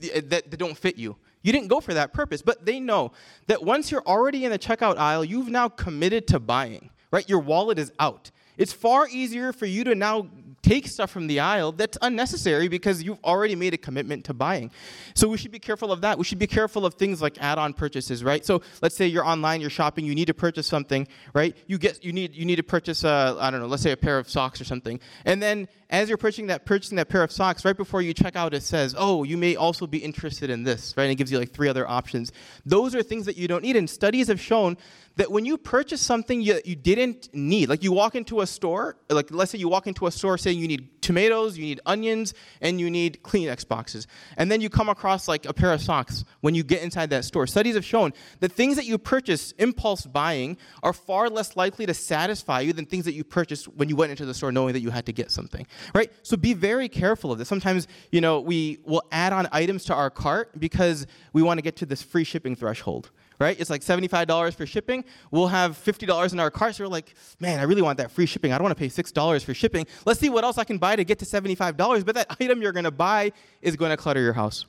th- 0.00 0.25
that, 0.25 0.50
that 0.50 0.56
don't 0.56 0.76
fit 0.76 0.96
you. 0.99 1.14
You 1.42 1.52
didn't 1.52 1.68
go 1.68 1.78
for 1.78 1.94
that 1.94 2.12
purpose, 2.12 2.42
but 2.42 2.66
they 2.66 2.80
know 2.80 3.12
that 3.46 3.62
once 3.62 3.92
you're 3.92 4.04
already 4.04 4.44
in 4.44 4.50
the 4.50 4.58
checkout 4.58 4.96
aisle, 4.96 5.25
you've 5.25 5.49
now 5.49 5.68
committed 5.68 6.26
to 6.26 6.40
buying, 6.40 6.90
right? 7.12 7.28
Your 7.28 7.38
wallet 7.38 7.78
is 7.78 7.92
out. 8.00 8.32
It's 8.58 8.72
far 8.72 9.06
easier 9.06 9.52
for 9.52 9.66
you 9.66 9.84
to 9.84 9.94
now 9.94 10.26
take 10.73 10.87
stuff 10.87 11.11
from 11.11 11.26
the 11.26 11.38
aisle 11.38 11.73
that's 11.73 11.99
unnecessary 12.00 12.67
because 12.67 13.02
you've 13.02 13.23
already 13.25 13.55
made 13.55 13.75
a 13.75 13.76
commitment 13.76 14.25
to 14.25 14.33
buying. 14.33 14.71
So 15.14 15.29
we 15.29 15.37
should 15.37 15.50
be 15.50 15.59
careful 15.59 15.93
of 15.93 16.00
that. 16.00 16.17
We 16.17 16.25
should 16.25 16.38
be 16.38 16.47
careful 16.47 16.87
of 16.87 16.95
things 16.95 17.21
like 17.21 17.37
add-on 17.41 17.75
purchases, 17.75 18.25
right? 18.25 18.45
So 18.45 18.62
let's 18.81 18.97
say 18.97 19.07
you're 19.07 19.25
online, 19.25 19.61
you're 19.61 19.71
shopping, 19.71 20.07
you 20.07 20.14
need 20.14 20.26
to 20.26 20.35
purchase 20.35 20.67
something, 20.67 21.07
right? 21.35 21.55
You 21.67 21.76
get 21.76 22.02
you 22.05 22.12
need 22.12 22.35
you 22.35 22.47
need 22.47 22.57
to 22.57 22.62
purchase 22.62 23.05
a 23.05 23.37
I 23.38 23.50
don't 23.50 23.61
know, 23.61 23.67
let's 23.67 23.83
say 23.83 23.93
a 23.93 23.97
pair 23.97 24.19
of 24.19 24.31
socks 24.31 24.61
or 24.61 24.64
something. 24.64 24.99
And 25.26 25.43
then 25.43 25.69
as 25.91 26.09
you're 26.09 26.17
purchasing 26.17 26.47
that 26.47 26.64
purchasing 26.64 26.97
that 26.97 27.11
pair 27.11 27.23
of 27.23 27.31
socks, 27.31 27.64
right 27.67 27.76
before 27.76 28.00
you 28.00 28.14
check 28.14 28.35
out, 28.35 28.55
it 28.55 28.62
says, 28.62 28.95
"Oh, 28.97 29.25
you 29.25 29.37
may 29.37 29.57
also 29.57 29.87
be 29.87 29.99
interested 29.99 30.49
in 30.49 30.64
this," 30.64 30.95
right? 30.97 31.05
And 31.05 31.12
it 31.12 31.17
gives 31.17 31.31
you 31.31 31.38
like 31.38 31.52
three 31.52 31.69
other 31.69 31.87
options. 31.87 32.33
Those 32.64 32.95
are 32.95 33.02
things 33.02 33.26
that 33.26 33.37
you 33.37 33.47
don't 33.47 33.62
need. 33.62 33.76
And 33.76 33.88
studies 33.88 34.29
have 34.29 34.41
shown 34.41 34.79
that 35.16 35.31
when 35.31 35.45
you 35.45 35.59
purchase 35.59 36.00
something 36.00 36.40
you, 36.40 36.61
you 36.64 36.76
didn't 36.76 37.28
need, 37.33 37.69
like 37.69 37.83
you 37.83 37.92
walk 37.92 38.14
into 38.14 38.40
a 38.40 38.47
store, 38.47 38.97
like 39.11 39.31
let's 39.31 39.50
say 39.50 39.59
you 39.59 39.69
walk 39.69 39.87
into 39.87 40.07
a 40.07 40.11
store 40.11 40.38
saying 40.38 40.59
you 40.59 40.69
need 40.69 41.02
tomatoes, 41.02 41.59
you 41.59 41.64
need 41.64 41.81
onions, 41.85 42.33
and 42.61 42.81
you 42.81 42.90
need 42.90 43.23
Kleenex 43.23 43.66
boxes, 43.66 44.07
and 44.37 44.50
then 44.50 44.61
you 44.61 44.71
come 44.71 44.88
across 44.88 45.28
like 45.28 45.45
a 45.47 45.52
pair 45.52 45.73
of 45.73 45.81
socks 45.81 46.25
when 46.40 46.54
you 46.54 46.62
get 46.62 46.83
inside 46.83 47.11
that 47.11 47.25
store. 47.25 47.47
Studies 47.47 47.75
have 47.75 47.85
shown 47.85 48.12
that 48.40 48.52
things 48.52 48.76
that 48.76 48.87
you 48.87 48.99
purchase 48.99 49.52
impulse 49.52 50.07
buying 50.07 50.57
are 50.83 50.92
far 50.92 51.28
less 51.28 51.57
likely 51.57 51.87
to 51.87 51.95
satisfy 51.95 52.61
you 52.61 52.73
than 52.73 52.87
things 52.87 53.04
that 53.04 53.14
you 53.14 53.25
purchased 53.25 53.66
when 53.69 53.88
you 53.88 53.97
went 53.97 54.11
into 54.11 54.25
the 54.25 54.35
store 54.35 54.52
knowing 54.52 54.73
that 54.73 54.81
you 54.81 54.90
had 54.90 55.07
to 55.07 55.12
get 55.12 55.31
something, 55.31 55.66
right? 55.95 56.12
So 56.23 56.37
be 56.37 56.54
very 56.54 56.88
careful 56.88 57.33
of 57.33 57.38
this. 57.38 57.49
Sometimes, 57.49 57.87
you 58.11 58.21
know, 58.21 58.40
we 58.40 58.78
will 58.85 59.02
add 59.11 59.33
on 59.33 59.49
items 59.52 59.85
to 59.87 59.95
our 59.95 60.11
cart 60.11 60.59
because 60.59 61.07
we 61.33 61.42
want 61.42 61.59
to 61.59 61.62
get 61.62 61.76
to 61.76 61.87
this 61.87 62.02
free 62.02 62.25
shipping 62.25 62.54
threshold 62.54 63.11
right? 63.42 63.58
It's 63.61 63.68
like 63.68 63.82
$75 63.82 64.54
for 64.54 64.64
shipping. 64.64 65.04
We'll 65.30 65.49
have 65.49 65.72
$50 65.76 66.32
in 66.32 66.40
our 66.40 66.50
cart. 66.50 66.76
So 66.76 66.84
we're 66.84 66.88
like, 66.88 67.14
man, 67.40 67.61
I 67.61 67.64
really 67.64 67.82
want 67.82 67.99
that 67.99 68.11
free 68.11 68.26
shipping. 68.26 68.52
I 68.52 68.58
don't 68.58 68.64
want 68.64 68.76
to 68.76 68.80
pay 68.80 68.88
$6 68.88 69.44
for 69.44 69.52
shipping. 69.52 69.87
Let's 70.06 70.20
see 70.20 70.30
what 70.30 70.44
else 70.44 70.58
I 70.58 70.64
can 70.64 70.78
buy 70.78 70.96
to 70.96 71.04
get 71.04 71.18
to 71.18 71.25
$75. 71.26 72.06
But 72.06 72.14
that 72.14 72.37
item 72.40 72.62
you're 72.62 72.72
going 72.72 72.84
to 72.84 72.90
buy 72.90 73.32
is 73.61 73.76
going 73.76 73.90
to 73.90 73.96
clutter 73.96 74.20
your 74.20 74.32
house. 74.32 74.64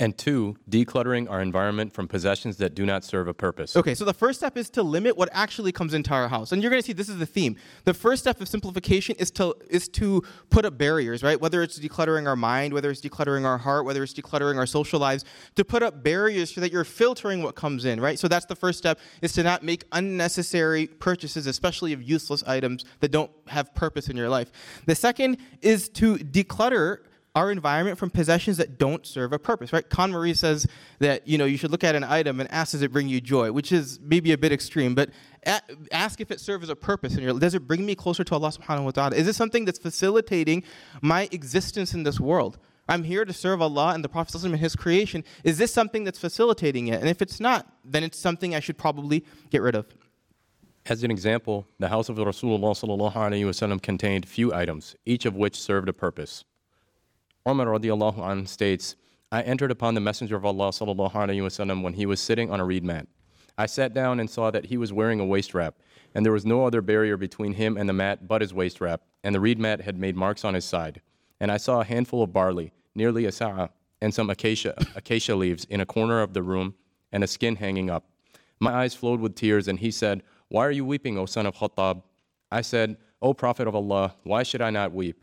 And 0.00 0.16
two, 0.16 0.56
decluttering 0.70 1.30
our 1.30 1.42
environment 1.42 1.92
from 1.92 2.08
possessions 2.08 2.56
that 2.56 2.74
do 2.74 2.86
not 2.86 3.04
serve 3.04 3.28
a 3.28 3.34
purpose. 3.34 3.76
Okay, 3.76 3.94
so 3.94 4.06
the 4.06 4.14
first 4.14 4.40
step 4.40 4.56
is 4.56 4.70
to 4.70 4.82
limit 4.82 5.14
what 5.14 5.28
actually 5.30 5.72
comes 5.72 5.92
into 5.92 6.10
our 6.14 6.26
house. 6.26 6.52
And 6.52 6.62
you're 6.62 6.70
going 6.70 6.80
to 6.80 6.86
see 6.86 6.94
this 6.94 7.10
is 7.10 7.18
the 7.18 7.26
theme. 7.26 7.56
The 7.84 7.92
first 7.92 8.22
step 8.22 8.40
of 8.40 8.48
simplification 8.48 9.14
is 9.18 9.30
to 9.32 9.54
is 9.68 9.88
to 9.88 10.22
put 10.48 10.64
up 10.64 10.78
barriers, 10.78 11.22
right? 11.22 11.38
Whether 11.38 11.62
it's 11.62 11.78
decluttering 11.78 12.26
our 12.26 12.34
mind, 12.34 12.72
whether 12.72 12.90
it's 12.90 13.02
decluttering 13.02 13.44
our 13.44 13.58
heart, 13.58 13.84
whether 13.84 14.02
it's 14.02 14.14
decluttering 14.14 14.56
our 14.56 14.64
social 14.64 14.98
lives, 14.98 15.26
to 15.56 15.66
put 15.66 15.82
up 15.82 16.02
barriers 16.02 16.54
so 16.54 16.62
that 16.62 16.72
you're 16.72 16.82
filtering 16.82 17.42
what 17.42 17.54
comes 17.54 17.84
in, 17.84 18.00
right? 18.00 18.18
So 18.18 18.26
that's 18.26 18.46
the 18.46 18.56
first 18.56 18.78
step 18.78 18.98
is 19.20 19.34
to 19.34 19.42
not 19.42 19.62
make 19.62 19.84
unnecessary 19.92 20.86
purchases, 20.86 21.46
especially 21.46 21.92
of 21.92 22.02
useless 22.02 22.42
items 22.46 22.86
that 23.00 23.10
don't 23.10 23.30
have 23.48 23.74
purpose 23.74 24.08
in 24.08 24.16
your 24.16 24.30
life. 24.30 24.50
The 24.86 24.94
second 24.94 25.36
is 25.60 25.90
to 25.90 26.16
declutter 26.16 27.00
our 27.40 27.50
environment 27.50 27.96
from 27.96 28.10
possessions 28.10 28.58
that 28.58 28.78
don't 28.78 29.06
serve 29.06 29.32
a 29.32 29.38
purpose, 29.38 29.72
right? 29.72 29.88
KonMari 29.88 30.36
says 30.36 30.66
that 30.98 31.26
you 31.26 31.38
know 31.38 31.46
you 31.46 31.56
should 31.56 31.70
look 31.70 31.82
at 31.82 31.94
an 31.94 32.04
item 32.04 32.38
and 32.38 32.50
ask 32.52 32.72
does 32.72 32.82
it 32.82 32.92
bring 32.92 33.08
you 33.08 33.18
joy, 33.18 33.50
which 33.50 33.72
is 33.72 33.98
maybe 34.02 34.32
a 34.32 34.38
bit 34.38 34.52
extreme, 34.52 34.94
but 34.94 35.08
ask 35.90 36.20
if 36.20 36.30
it 36.30 36.38
serves 36.38 36.68
a 36.68 36.76
purpose 36.76 37.16
in 37.16 37.22
your 37.22 37.38
does 37.38 37.54
it 37.54 37.66
bring 37.66 37.86
me 37.86 37.94
closer 37.94 38.22
to 38.24 38.34
Allah 38.34 38.50
subhanahu 38.50 38.84
wa 38.84 38.90
ta'ala? 38.90 39.16
Is 39.16 39.26
it 39.26 39.34
something 39.34 39.64
that's 39.64 39.78
facilitating 39.78 40.62
my 41.00 41.30
existence 41.32 41.94
in 41.94 42.02
this 42.02 42.20
world? 42.20 42.58
I'm 42.90 43.04
here 43.04 43.24
to 43.24 43.32
serve 43.32 43.62
Allah 43.62 43.94
and 43.94 44.04
the 44.04 44.10
Prophet 44.10 44.34
and 44.44 44.56
his 44.56 44.76
creation. 44.76 45.24
Is 45.42 45.56
this 45.56 45.72
something 45.72 46.04
that's 46.04 46.18
facilitating 46.18 46.88
it? 46.88 47.00
And 47.00 47.08
if 47.08 47.22
it's 47.22 47.40
not, 47.40 47.72
then 47.84 48.04
it's 48.04 48.18
something 48.18 48.54
I 48.54 48.60
should 48.60 48.76
probably 48.76 49.24
get 49.48 49.62
rid 49.62 49.76
of. 49.76 49.86
As 50.86 51.02
an 51.04 51.10
example, 51.10 51.66
the 51.78 51.88
house 51.88 52.08
of 52.10 52.16
Rasulullah 52.16 53.82
contained 53.82 54.28
few 54.28 54.52
items, 54.52 54.96
each 55.06 55.24
of 55.24 55.36
which 55.36 55.56
served 55.58 55.88
a 55.88 55.92
purpose. 55.92 56.44
Umar 57.48 57.66
radiallahu 57.66 58.18
anh 58.18 58.46
states, 58.46 58.96
I 59.32 59.42
entered 59.42 59.70
upon 59.70 59.94
the 59.94 60.00
Messenger 60.00 60.36
of 60.36 60.44
Allah 60.44 60.68
sallallahu 60.68 61.12
alaihi 61.12 61.40
wasallam 61.40 61.82
when 61.82 61.94
he 61.94 62.04
was 62.04 62.20
sitting 62.20 62.50
on 62.50 62.60
a 62.60 62.64
reed 62.64 62.84
mat. 62.84 63.06
I 63.56 63.66
sat 63.66 63.94
down 63.94 64.20
and 64.20 64.28
saw 64.28 64.50
that 64.50 64.66
he 64.66 64.76
was 64.76 64.92
wearing 64.92 65.20
a 65.20 65.24
waist 65.24 65.54
wrap, 65.54 65.76
and 66.14 66.24
there 66.24 66.32
was 66.32 66.44
no 66.44 66.66
other 66.66 66.82
barrier 66.82 67.16
between 67.16 67.54
him 67.54 67.76
and 67.76 67.88
the 67.88 67.94
mat 67.94 68.28
but 68.28 68.42
his 68.42 68.52
waist 68.52 68.80
wrap, 68.80 69.02
and 69.24 69.34
the 69.34 69.40
reed 69.40 69.58
mat 69.58 69.80
had 69.80 69.98
made 69.98 70.16
marks 70.16 70.44
on 70.44 70.54
his 70.54 70.64
side. 70.66 71.00
And 71.40 71.50
I 71.50 71.56
saw 71.56 71.80
a 71.80 71.84
handful 71.84 72.22
of 72.22 72.32
barley, 72.32 72.72
nearly 72.94 73.24
a 73.24 73.32
sa'a, 73.32 73.70
and 74.02 74.12
some 74.12 74.28
acacia, 74.28 74.74
acacia 74.94 75.34
leaves 75.34 75.64
in 75.70 75.80
a 75.80 75.86
corner 75.86 76.20
of 76.20 76.34
the 76.34 76.42
room, 76.42 76.74
and 77.12 77.24
a 77.24 77.26
skin 77.26 77.56
hanging 77.56 77.88
up. 77.88 78.04
My 78.58 78.72
eyes 78.72 78.94
flowed 78.94 79.20
with 79.20 79.34
tears, 79.34 79.66
and 79.66 79.78
he 79.78 79.90
said, 79.90 80.22
Why 80.48 80.66
are 80.66 80.70
you 80.70 80.84
weeping, 80.84 81.16
O 81.16 81.24
son 81.24 81.46
of 81.46 81.56
Khattab? 81.56 82.02
I 82.52 82.60
said, 82.60 82.98
O 83.22 83.32
Prophet 83.32 83.66
of 83.66 83.74
Allah, 83.74 84.14
why 84.24 84.42
should 84.42 84.60
I 84.60 84.70
not 84.70 84.92
weep? 84.92 85.22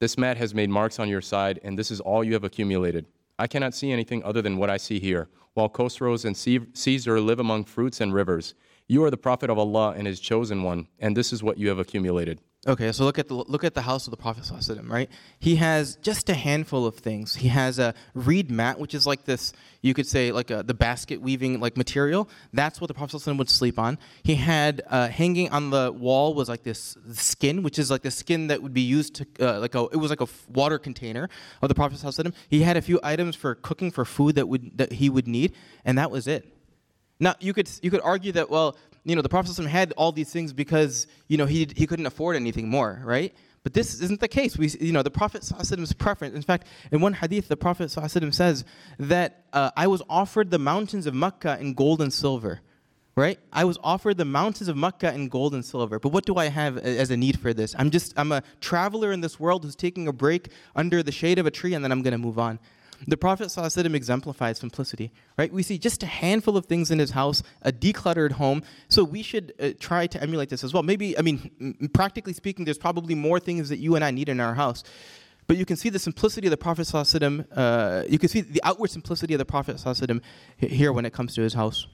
This 0.00 0.18
mat 0.18 0.36
has 0.36 0.54
made 0.54 0.70
marks 0.70 0.98
on 0.98 1.08
your 1.08 1.20
side, 1.20 1.60
and 1.62 1.78
this 1.78 1.90
is 1.90 2.00
all 2.00 2.24
you 2.24 2.34
have 2.34 2.44
accumulated. 2.44 3.06
I 3.38 3.46
cannot 3.46 3.74
see 3.74 3.92
anything 3.92 4.22
other 4.24 4.42
than 4.42 4.58
what 4.58 4.70
I 4.70 4.76
see 4.76 4.98
here. 4.98 5.28
While 5.54 5.68
Khosrows 5.68 6.24
and 6.24 6.36
Caesar 6.76 7.20
live 7.20 7.38
among 7.38 7.64
fruits 7.64 8.00
and 8.00 8.12
rivers, 8.12 8.54
you 8.88 9.04
are 9.04 9.10
the 9.10 9.16
prophet 9.16 9.50
of 9.50 9.58
Allah 9.58 9.94
and 9.96 10.06
his 10.06 10.20
chosen 10.20 10.62
one, 10.62 10.88
and 10.98 11.16
this 11.16 11.32
is 11.32 11.42
what 11.42 11.58
you 11.58 11.68
have 11.68 11.78
accumulated. 11.78 12.40
Okay, 12.66 12.92
so 12.92 13.04
look 13.04 13.18
at 13.18 13.28
the 13.28 13.34
look 13.34 13.62
at 13.62 13.74
the 13.74 13.82
house 13.82 14.06
of 14.06 14.10
the 14.10 14.16
Prophet 14.16 14.50
right? 14.84 15.10
He 15.38 15.56
has 15.56 15.96
just 15.96 16.30
a 16.30 16.34
handful 16.34 16.86
of 16.86 16.94
things. 16.96 17.34
He 17.34 17.48
has 17.48 17.78
a 17.78 17.94
reed 18.14 18.50
mat, 18.50 18.78
which 18.78 18.94
is 18.94 19.06
like 19.06 19.26
this, 19.26 19.52
you 19.82 19.92
could 19.92 20.06
say 20.06 20.32
like 20.32 20.50
a, 20.50 20.62
the 20.62 20.72
basket 20.72 21.20
weaving 21.20 21.60
like 21.60 21.76
material. 21.76 22.26
That's 22.54 22.80
what 22.80 22.88
the 22.88 22.94
Prophet 22.94 23.26
would 23.26 23.50
sleep 23.50 23.78
on. 23.78 23.98
He 24.22 24.36
had 24.36 24.80
uh, 24.88 25.08
hanging 25.08 25.50
on 25.50 25.68
the 25.68 25.92
wall 25.92 26.32
was 26.32 26.48
like 26.48 26.62
this 26.62 26.96
skin, 27.12 27.62
which 27.62 27.78
is 27.78 27.90
like 27.90 28.00
the 28.00 28.10
skin 28.10 28.46
that 28.46 28.62
would 28.62 28.72
be 28.72 28.80
used 28.80 29.16
to 29.16 29.26
uh, 29.40 29.60
like 29.60 29.74
a 29.74 29.84
it 29.92 29.96
was 29.96 30.08
like 30.08 30.22
a 30.22 30.28
water 30.48 30.78
container 30.78 31.28
of 31.60 31.68
the 31.68 31.74
Prophet 31.74 32.34
He 32.48 32.62
had 32.62 32.78
a 32.78 32.82
few 32.82 32.98
items 33.02 33.36
for 33.36 33.54
cooking 33.56 33.90
for 33.90 34.06
food 34.06 34.36
that 34.36 34.48
would 34.48 34.78
that 34.78 34.92
he 34.92 35.10
would 35.10 35.28
need, 35.28 35.52
and 35.84 35.98
that 35.98 36.10
was 36.10 36.26
it. 36.26 36.50
Now 37.20 37.34
you 37.40 37.52
could 37.52 37.70
you 37.82 37.90
could 37.90 38.00
argue 38.02 38.32
that 38.32 38.48
well 38.48 38.74
you 39.04 39.14
know, 39.14 39.22
the 39.22 39.28
Prophet 39.28 39.56
had 39.66 39.92
all 39.92 40.12
these 40.12 40.32
things 40.32 40.52
because, 40.52 41.06
you 41.28 41.36
know, 41.36 41.46
he, 41.46 41.68
he 41.76 41.86
couldn't 41.86 42.06
afford 42.06 42.36
anything 42.36 42.68
more, 42.68 43.02
right? 43.04 43.34
But 43.62 43.72
this 43.72 44.00
isn't 44.00 44.20
the 44.20 44.28
case. 44.28 44.58
We, 44.58 44.68
you 44.80 44.92
know, 44.92 45.02
the 45.02 45.10
Prophet's 45.10 45.52
preference. 45.94 46.34
In 46.34 46.42
fact, 46.42 46.66
in 46.92 47.00
one 47.00 47.14
hadith, 47.14 47.48
the 47.48 47.56
Prophet 47.56 47.90
says 47.90 48.64
that 48.98 49.44
uh, 49.52 49.70
I 49.76 49.86
was 49.86 50.02
offered 50.08 50.50
the 50.50 50.58
mountains 50.58 51.06
of 51.06 51.14
Mecca 51.14 51.58
in 51.58 51.72
gold 51.72 52.02
and 52.02 52.12
silver, 52.12 52.60
right? 53.16 53.38
I 53.52 53.64
was 53.64 53.78
offered 53.82 54.18
the 54.18 54.26
mountains 54.26 54.68
of 54.68 54.76
Mecca 54.76 55.14
in 55.14 55.28
gold 55.28 55.54
and 55.54 55.64
silver. 55.64 55.98
But 55.98 56.10
what 56.10 56.26
do 56.26 56.36
I 56.36 56.46
have 56.46 56.76
as 56.76 57.10
a 57.10 57.16
need 57.16 57.40
for 57.40 57.54
this? 57.54 57.74
I'm 57.78 57.90
just, 57.90 58.12
I'm 58.18 58.32
a 58.32 58.42
traveler 58.60 59.12
in 59.12 59.22
this 59.22 59.40
world 59.40 59.64
who's 59.64 59.76
taking 59.76 60.08
a 60.08 60.12
break 60.12 60.48
under 60.76 61.02
the 61.02 61.12
shade 61.12 61.38
of 61.38 61.46
a 61.46 61.50
tree, 61.50 61.72
and 61.72 61.82
then 61.82 61.90
I'm 61.90 62.02
going 62.02 62.12
to 62.12 62.18
move 62.18 62.38
on. 62.38 62.58
The 63.07 63.17
Prophet 63.17 63.47
ﷺ 63.47 63.95
exemplified 63.95 64.57
simplicity, 64.57 65.11
right? 65.37 65.51
We 65.51 65.63
see 65.63 65.77
just 65.77 66.03
a 66.03 66.05
handful 66.05 66.57
of 66.57 66.65
things 66.65 66.91
in 66.91 66.99
his 66.99 67.11
house, 67.11 67.41
a 67.61 67.71
decluttered 67.71 68.33
home. 68.33 68.61
So 68.89 69.03
we 69.03 69.23
should 69.23 69.53
uh, 69.59 69.69
try 69.79 70.07
to 70.07 70.21
emulate 70.21 70.49
this 70.49 70.63
as 70.63 70.73
well. 70.73 70.83
Maybe, 70.83 71.17
I 71.17 71.21
mean, 71.21 71.89
practically 71.93 72.33
speaking, 72.33 72.65
there's 72.65 72.77
probably 72.77 73.15
more 73.15 73.39
things 73.39 73.69
that 73.69 73.77
you 73.77 73.95
and 73.95 74.03
I 74.03 74.11
need 74.11 74.27
in 74.27 74.39
our 74.39 74.53
house. 74.53 74.83
But 75.47 75.57
you 75.57 75.65
can 75.65 75.77
see 75.77 75.89
the 75.89 75.97
simplicity 75.97 76.47
of 76.47 76.51
the 76.51 76.57
Prophet 76.57 76.83
ﷺ, 76.83 77.45
uh, 77.55 78.03
you 78.07 78.19
can 78.19 78.29
see 78.29 78.41
the 78.41 78.61
outward 78.63 78.91
simplicity 78.91 79.33
of 79.33 79.39
the 79.39 79.45
Prophet 79.45 79.77
ﷺ 79.77 80.21
here 80.57 80.91
when 80.93 81.05
it 81.05 81.13
comes 81.13 81.33
to 81.35 81.41
his 81.41 81.53
house. 81.53 81.87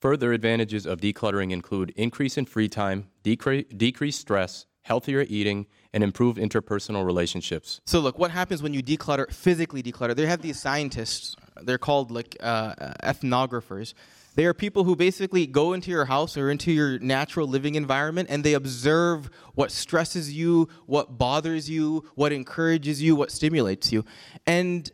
Further 0.00 0.32
advantages 0.32 0.86
of 0.86 1.00
decluttering 1.00 1.50
include 1.50 1.92
increase 1.96 2.36
in 2.36 2.44
free 2.44 2.68
time, 2.68 3.08
decre- 3.24 3.66
decreased 3.76 4.20
stress, 4.20 4.66
healthier 4.83 5.25
eating, 5.27 5.67
and 5.93 6.03
improve 6.03 6.37
interpersonal 6.37 7.05
relationships. 7.05 7.81
So, 7.85 7.99
look, 7.99 8.17
what 8.17 8.31
happens 8.31 8.63
when 8.63 8.73
you 8.73 8.81
declutter, 8.81 9.31
physically 9.31 9.83
declutter? 9.83 10.15
They 10.15 10.25
have 10.25 10.41
these 10.41 10.59
scientists, 10.59 11.35
they're 11.61 11.77
called 11.77 12.11
like 12.11 12.37
uh, 12.41 12.73
ethnographers. 13.03 13.93
They 14.35 14.45
are 14.45 14.53
people 14.53 14.85
who 14.85 14.95
basically 14.95 15.45
go 15.45 15.73
into 15.73 15.91
your 15.91 16.05
house 16.05 16.37
or 16.37 16.49
into 16.49 16.71
your 16.71 16.97
natural 16.99 17.47
living 17.47 17.75
environment 17.75 18.29
and 18.31 18.45
they 18.45 18.53
observe 18.53 19.29
what 19.55 19.71
stresses 19.71 20.33
you, 20.33 20.69
what 20.85 21.17
bothers 21.17 21.69
you, 21.69 22.05
what 22.15 22.31
encourages 22.31 23.01
you, 23.01 23.13
what 23.13 23.29
stimulates 23.29 23.91
you. 23.91 24.05
And 24.47 24.89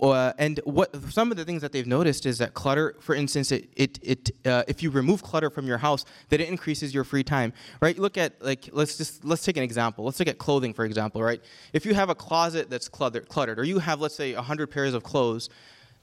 uh, 0.00 0.32
and 0.38 0.60
what 0.64 0.94
some 1.12 1.30
of 1.30 1.36
the 1.36 1.44
things 1.44 1.62
that 1.62 1.72
they've 1.72 1.86
noticed 1.86 2.26
is 2.26 2.38
that 2.38 2.54
clutter, 2.54 2.96
for 3.00 3.14
instance, 3.14 3.52
it, 3.52 3.68
it, 3.76 3.98
it 4.02 4.30
uh, 4.46 4.62
if 4.68 4.82
you 4.82 4.90
remove 4.90 5.22
clutter 5.22 5.50
from 5.50 5.66
your 5.66 5.78
house, 5.78 6.04
that 6.30 6.40
it 6.40 6.48
increases 6.48 6.94
your 6.94 7.04
free 7.04 7.24
time, 7.24 7.52
right? 7.80 7.98
Look 7.98 8.16
at 8.16 8.42
like 8.42 8.68
let's 8.72 8.96
just 8.96 9.24
let's 9.24 9.44
take 9.44 9.56
an 9.56 9.62
example. 9.62 10.04
Let's 10.04 10.18
look 10.18 10.28
at 10.28 10.38
clothing, 10.38 10.72
for 10.72 10.84
example, 10.84 11.22
right? 11.22 11.42
If 11.72 11.84
you 11.86 11.94
have 11.94 12.10
a 12.10 12.14
closet 12.14 12.70
that's 12.70 12.88
cluttered, 12.88 13.28
cluttered, 13.28 13.58
or 13.58 13.64
you 13.64 13.78
have 13.78 14.00
let's 14.00 14.14
say 14.14 14.32
hundred 14.32 14.68
pairs 14.68 14.94
of 14.94 15.02
clothes, 15.02 15.48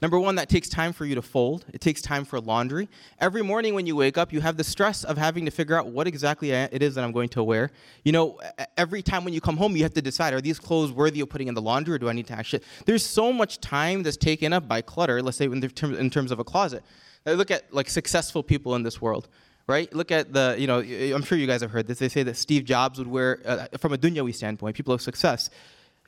Number 0.04 0.20
one, 0.20 0.34
that 0.34 0.50
takes 0.50 0.68
time 0.68 0.92
for 0.92 1.06
you 1.06 1.14
to 1.14 1.22
fold. 1.22 1.64
It 1.72 1.80
takes 1.80 2.02
time 2.02 2.26
for 2.26 2.38
laundry. 2.38 2.90
Every 3.20 3.40
morning 3.40 3.72
when 3.74 3.86
you 3.86 3.96
wake 3.96 4.18
up, 4.18 4.34
you 4.34 4.42
have 4.42 4.58
the 4.58 4.62
stress 4.62 5.02
of 5.02 5.16
having 5.16 5.46
to 5.46 5.50
figure 5.50 5.78
out 5.78 5.86
what 5.86 6.06
exactly 6.06 6.50
it 6.50 6.82
is 6.82 6.94
that 6.96 7.04
I'm 7.04 7.12
going 7.12 7.30
to 7.30 7.42
wear. 7.42 7.70
You 8.04 8.12
know, 8.12 8.38
every 8.76 9.00
time 9.00 9.24
when 9.24 9.32
you 9.32 9.40
come 9.40 9.56
home, 9.56 9.74
you 9.74 9.82
have 9.82 9.94
to 9.94 10.02
decide 10.02 10.34
are 10.34 10.42
these 10.42 10.58
clothes 10.58 10.92
worthy 10.92 11.20
of 11.22 11.30
putting 11.30 11.48
in 11.48 11.54
the 11.54 11.62
laundry 11.62 11.94
or 11.94 11.98
do 11.98 12.10
I 12.10 12.12
need 12.12 12.26
to 12.26 12.34
actually? 12.34 12.62
There's 12.84 13.02
so 13.02 13.32
much 13.32 13.62
time 13.62 14.02
that's 14.02 14.18
taken 14.18 14.52
up 14.52 14.68
by 14.68 14.82
clutter, 14.82 15.22
let's 15.22 15.38
say 15.38 15.46
in, 15.46 15.58
terms, 15.62 15.96
in 15.96 16.10
terms 16.10 16.30
of 16.30 16.38
a 16.38 16.44
closet. 16.44 16.84
Now 17.24 17.32
look 17.32 17.50
at 17.50 17.72
like 17.72 17.88
successful 17.88 18.42
people 18.42 18.74
in 18.74 18.82
this 18.82 19.00
world 19.00 19.28
right? 19.66 19.90
Look 19.94 20.12
at 20.12 20.30
the, 20.30 20.56
you 20.58 20.66
know, 20.66 20.80
I'm 20.80 21.22
sure 21.22 21.38
you 21.38 21.46
guys 21.46 21.62
have 21.62 21.70
heard 21.70 21.86
this. 21.86 21.98
They 21.98 22.10
say 22.10 22.22
that 22.24 22.36
Steve 22.36 22.66
Jobs 22.66 22.98
would 22.98 23.08
wear, 23.08 23.40
uh, 23.46 23.78
from 23.78 23.94
a 23.94 23.96
dunyawi 23.96 24.34
standpoint, 24.34 24.76
people 24.76 24.92
of 24.92 25.00
success. 25.00 25.48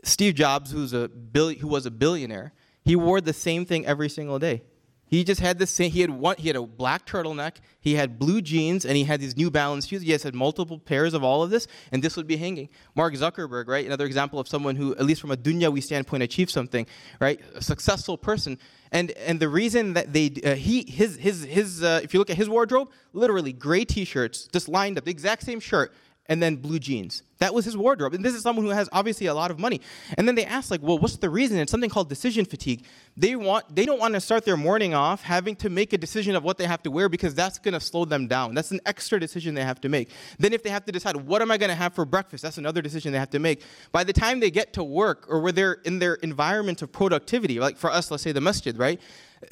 Steve 0.02 0.35
Jobs, 0.35 0.70
who's 0.70 0.92
a 0.92 1.11
who 1.32 1.66
was 1.66 1.87
a 1.87 1.90
billionaire, 1.90 2.52
he 2.87 2.94
wore 2.94 3.20
the 3.20 3.33
same 3.33 3.66
thing 3.66 3.85
every 3.85 4.09
single 4.09 4.38
day. 4.38 4.62
He 5.09 5.25
just 5.25 5.40
had 5.40 5.59
the 5.59 5.66
same. 5.66 5.90
He 5.90 6.01
had 6.01 6.11
one. 6.11 6.37
He 6.38 6.46
had 6.49 6.57
a 6.57 6.62
black 6.62 7.05
turtleneck. 7.05 7.57
He 7.81 7.94
had 7.94 8.18
blue 8.18 8.40
jeans, 8.40 8.85
and 8.85 8.96
he 8.96 9.03
had 9.03 9.20
these 9.20 9.37
New 9.37 9.51
Balance 9.51 9.87
shoes. 9.87 10.03
He 10.03 10.12
has 10.12 10.22
had 10.22 10.37
multiple 10.37 10.79
pairs 10.79 11.12
of 11.12 11.25
all 11.25 11.42
of 11.42 11.51
this, 11.51 11.66
and 11.90 12.03
this 12.03 12.16
would 12.16 12.29
be 12.29 12.37
hanging. 12.37 12.68
Mark 12.94 13.14
Zuckerberg, 13.14 13.66
right? 13.66 13.85
Another 13.85 14.07
example 14.07 14.38
of 14.38 14.46
someone 14.46 14.77
who, 14.77 14.94
at 14.96 15.05
least 15.05 15.20
from 15.20 15.33
a 15.33 15.37
dunyawi 15.37 15.83
standpoint, 15.83 16.22
achieved 16.22 16.51
something, 16.51 16.87
right? 17.20 17.40
A 17.55 17.62
successful 17.62 18.16
person. 18.16 18.57
And 18.92 19.11
and 19.12 19.40
the 19.40 19.49
reason 19.49 19.94
that 19.94 20.12
they 20.12 20.33
uh, 20.44 20.55
he 20.55 20.85
his 20.88 21.16
his 21.16 21.44
his 21.44 21.83
uh, 21.83 22.01
if 22.05 22.14
you 22.14 22.20
look 22.20 22.31
at 22.31 22.37
his 22.37 22.49
wardrobe, 22.49 22.90
literally 23.12 23.53
gray 23.53 23.85
T-shirts 23.85 24.49
just 24.53 24.68
lined 24.68 24.96
up, 24.96 25.05
the 25.05 25.11
exact 25.11 25.42
same 25.42 25.59
shirt, 25.59 25.92
and 26.28 26.42
then 26.42 26.56
blue 26.56 26.78
jeans. 26.78 27.22
That 27.38 27.52
was 27.52 27.66
his 27.66 27.76
wardrobe. 27.76 28.14
And 28.14 28.24
this 28.24 28.34
is 28.34 28.42
someone 28.42 28.64
who 28.64 28.70
has 28.70 28.88
obviously 28.92 29.26
a 29.26 29.34
lot 29.34 29.50
of 29.50 29.58
money. 29.58 29.80
And 30.16 30.26
then 30.26 30.34
they 30.34 30.44
ask, 30.46 30.70
like, 30.70 30.82
well, 30.82 30.98
what's 30.98 31.16
the 31.18 31.28
reason? 31.28 31.58
It's 31.58 31.70
something 31.70 31.90
called 31.90 32.08
decision 32.08 32.46
fatigue. 32.46 32.84
They 33.16 33.36
want 33.36 33.74
they 33.74 33.84
don't 33.84 33.98
want 33.98 34.14
to 34.14 34.20
start 34.20 34.44
their 34.44 34.56
morning 34.56 34.94
off 34.94 35.22
having 35.22 35.54
to 35.56 35.68
make 35.68 35.92
a 35.92 35.98
decision 35.98 36.34
of 36.34 36.44
what 36.44 36.56
they 36.56 36.66
have 36.66 36.82
to 36.84 36.90
wear 36.90 37.08
because 37.08 37.34
that's 37.34 37.58
gonna 37.58 37.80
slow 37.80 38.04
them 38.04 38.26
down. 38.26 38.54
That's 38.54 38.70
an 38.70 38.80
extra 38.86 39.20
decision 39.20 39.54
they 39.54 39.64
have 39.64 39.80
to 39.82 39.88
make. 39.88 40.10
Then 40.38 40.52
if 40.52 40.62
they 40.62 40.70
have 40.70 40.84
to 40.86 40.92
decide 40.92 41.16
what 41.16 41.42
am 41.42 41.50
I 41.50 41.58
gonna 41.58 41.74
have 41.74 41.94
for 41.94 42.04
breakfast, 42.04 42.42
that's 42.42 42.58
another 42.58 42.80
decision 42.80 43.12
they 43.12 43.18
have 43.18 43.30
to 43.30 43.38
make. 43.38 43.62
By 43.92 44.04
the 44.04 44.12
time 44.12 44.40
they 44.40 44.50
get 44.50 44.72
to 44.74 44.84
work 44.84 45.26
or 45.28 45.40
where 45.40 45.52
they're 45.52 45.74
in 45.84 45.98
their 45.98 46.14
environment 46.14 46.80
of 46.82 46.90
productivity, 46.90 47.60
like 47.60 47.76
for 47.76 47.90
us, 47.90 48.10
let's 48.10 48.22
say 48.22 48.32
the 48.32 48.40
masjid, 48.40 48.76
right? 48.78 49.00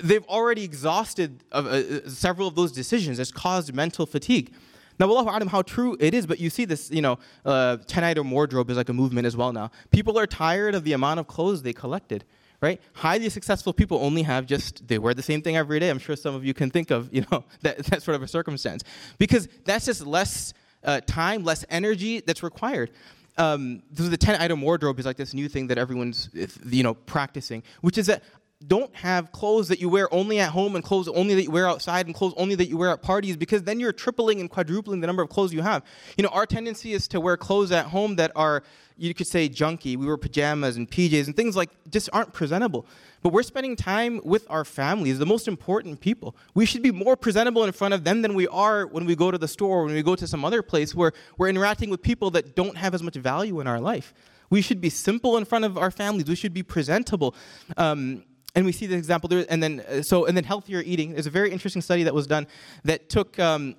They've 0.02 0.24
already 0.24 0.64
exhausted 0.64 1.44
uh, 1.52 1.56
uh, 1.56 2.08
several 2.08 2.48
of 2.48 2.54
those 2.54 2.72
decisions. 2.72 3.18
It's 3.18 3.30
caused 3.30 3.74
mental 3.74 4.06
fatigue. 4.06 4.54
Now, 4.98 5.09
Wallahu 5.09 5.26
alam, 5.26 5.48
how 5.48 5.62
true 5.62 5.96
it 5.98 6.14
is, 6.14 6.26
but 6.26 6.38
you 6.38 6.50
see 6.50 6.64
this, 6.64 6.90
you 6.90 7.02
know, 7.02 7.18
uh, 7.44 7.78
10 7.78 8.04
item 8.04 8.30
wardrobe 8.30 8.70
is 8.70 8.76
like 8.76 8.88
a 8.88 8.92
movement 8.92 9.26
as 9.26 9.37
well 9.37 9.52
now. 9.52 9.70
People 9.90 10.18
are 10.18 10.26
tired 10.26 10.74
of 10.74 10.85
the 10.85 10.92
amount 10.92 11.20
of 11.20 11.26
clothes 11.26 11.62
they 11.62 11.72
collected, 11.72 12.24
right? 12.61 12.80
Highly 12.94 13.28
successful 13.28 13.72
people 13.72 13.98
only 13.98 14.22
have 14.22 14.46
just 14.46 14.87
they 14.87 14.98
wear 14.98 15.14
the 15.14 15.22
same 15.22 15.42
thing 15.42 15.57
every 15.57 15.80
day. 15.80 15.90
I'm 15.90 15.98
sure 15.98 16.16
some 16.16 16.35
of 16.35 16.44
you 16.44 16.54
can 16.54 16.70
think 16.70 16.90
of, 16.90 17.12
you 17.12 17.24
know, 17.30 17.44
that, 17.62 17.78
that 17.87 18.02
sort 18.02 18.14
of 18.14 18.22
a 18.22 18.28
circumstance 18.28 18.85
because 19.18 19.48
that's 19.64 19.87
just 19.87 20.07
less 20.07 20.54
uh, 20.85 21.00
time, 21.07 21.44
less 21.44 21.64
energy 21.70 22.20
that's 22.20 22.42
required. 22.42 22.90
Um, 23.37 23.83
the 23.90 24.16
10 24.16 24.40
item 24.40 24.62
wardrobe 24.62 25.00
is 25.00 25.07
like 25.07 25.16
this 25.16 25.35
new 25.35 25.48
thing 25.48 25.66
that 25.66 25.78
everyone's, 25.78 26.28
you 26.64 26.85
know, 26.85 26.94
practicing, 26.94 27.64
which 27.80 27.98
is 27.98 28.07
that 28.07 28.22
don't 28.67 28.95
have 28.95 29.33
clothes 29.33 29.69
that 29.69 29.81
you 29.81 29.88
wear 29.88 30.12
only 30.12 30.38
at 30.40 30.51
home 30.51 30.75
and 30.75 30.85
clothes 30.85 31.09
only 31.09 31.35
that 31.35 31.43
you 31.43 31.51
wear 31.51 31.69
outside 31.69 32.07
and 32.07 32.14
clothes 32.14 32.35
only 32.37 32.55
that 32.55 32.69
you 32.69 32.77
wear 32.77 32.90
at 32.90 33.03
parties 33.03 33.37
because 33.37 33.62
then 33.64 33.79
you're 33.79 33.93
tripling 33.93 34.40
and 34.40 34.49
quadrupling 34.49 35.01
the 35.01 35.07
number 35.07 35.23
of 35.23 35.29
clothes 35.29 35.53
you 35.53 35.62
have. 35.62 35.83
You 36.17 36.25
know, 36.25 36.31
our 36.31 36.47
tendency 36.47 36.93
is 36.93 37.09
to 37.09 37.21
wear 37.21 37.37
clothes 37.37 37.73
at 37.73 37.87
home 37.87 38.17
that 38.17 38.33
are, 38.35 38.62
you 38.97 39.12
could 39.12 39.27
say, 39.27 39.49
junky. 39.49 39.97
We 39.97 40.07
wear 40.07 40.17
pajamas 40.17 40.77
and 40.77 40.90
PJs 40.90 41.27
and 41.27 41.37
things 41.37 41.57
like 41.57 41.71
just 41.90 42.09
aren't 42.12 42.33
presentable. 42.33 42.87
But 43.23 43.33
we're 43.33 43.43
spending 43.43 43.77
time 43.77 44.21
with 44.25 44.47
our 44.49 44.64
families, 44.64 45.19
the 45.19 45.27
most 45.27 45.49
important 45.49 46.01
people. 46.01 46.37
We 46.55 46.64
should 46.64 46.83
be 46.83 46.93
more 46.93 47.17
presentable 47.17 47.64
in 47.64 47.73
front 47.73 47.93
of 47.93 48.05
them 48.05 48.23
than 48.23 48.35
we 48.35 48.47
are 48.49 48.87
when 48.87 49.05
we 49.05 49.17
go 49.17 49.31
to 49.31 49.38
the 49.38 49.49
store, 49.49 49.81
or 49.81 49.85
when 49.85 49.95
we 49.95 50.03
go 50.03 50.14
to 50.14 50.27
some 50.27 50.45
other 50.45 50.62
place 50.62 50.95
where 50.95 51.12
we're 51.37 51.49
interacting 51.49 51.90
with 51.90 52.03
people 52.03 52.31
that 52.31 52.55
don't 52.55 52.77
have 52.77 52.95
as 52.95 53.03
much 53.03 53.17
value 53.17 53.61
in 53.61 53.67
our 53.67 53.81
life. 53.81 54.14
We 54.51 54.62
should 54.62 54.81
be 54.81 54.90
simple 54.90 55.37
in 55.37 55.45
front 55.45 55.64
of 55.64 55.77
our 55.77 55.90
families. 55.90 56.29
We 56.29 56.37
should 56.37 56.55
be 56.55 56.62
presentable. 56.62 57.35
Um, 57.77 58.25
and 58.55 58.64
we 58.64 58.73
see 58.73 58.87
the 58.87 58.97
example 58.97 59.29
there. 59.29 59.45
And 59.49 59.62
then 59.62 59.81
uh, 59.81 60.03
so 60.03 60.27
and 60.27 60.37
then 60.37 60.45
healthier 60.45 60.83
eating. 60.85 61.12
There's 61.12 61.27
a 61.27 61.31
very 61.31 61.51
interesting 61.51 61.83
study 61.83 62.05
that 62.05 62.14
was 62.14 62.27
done 62.27 62.47
that 62.85 63.09
took 63.09 63.38
um, 63.38 63.77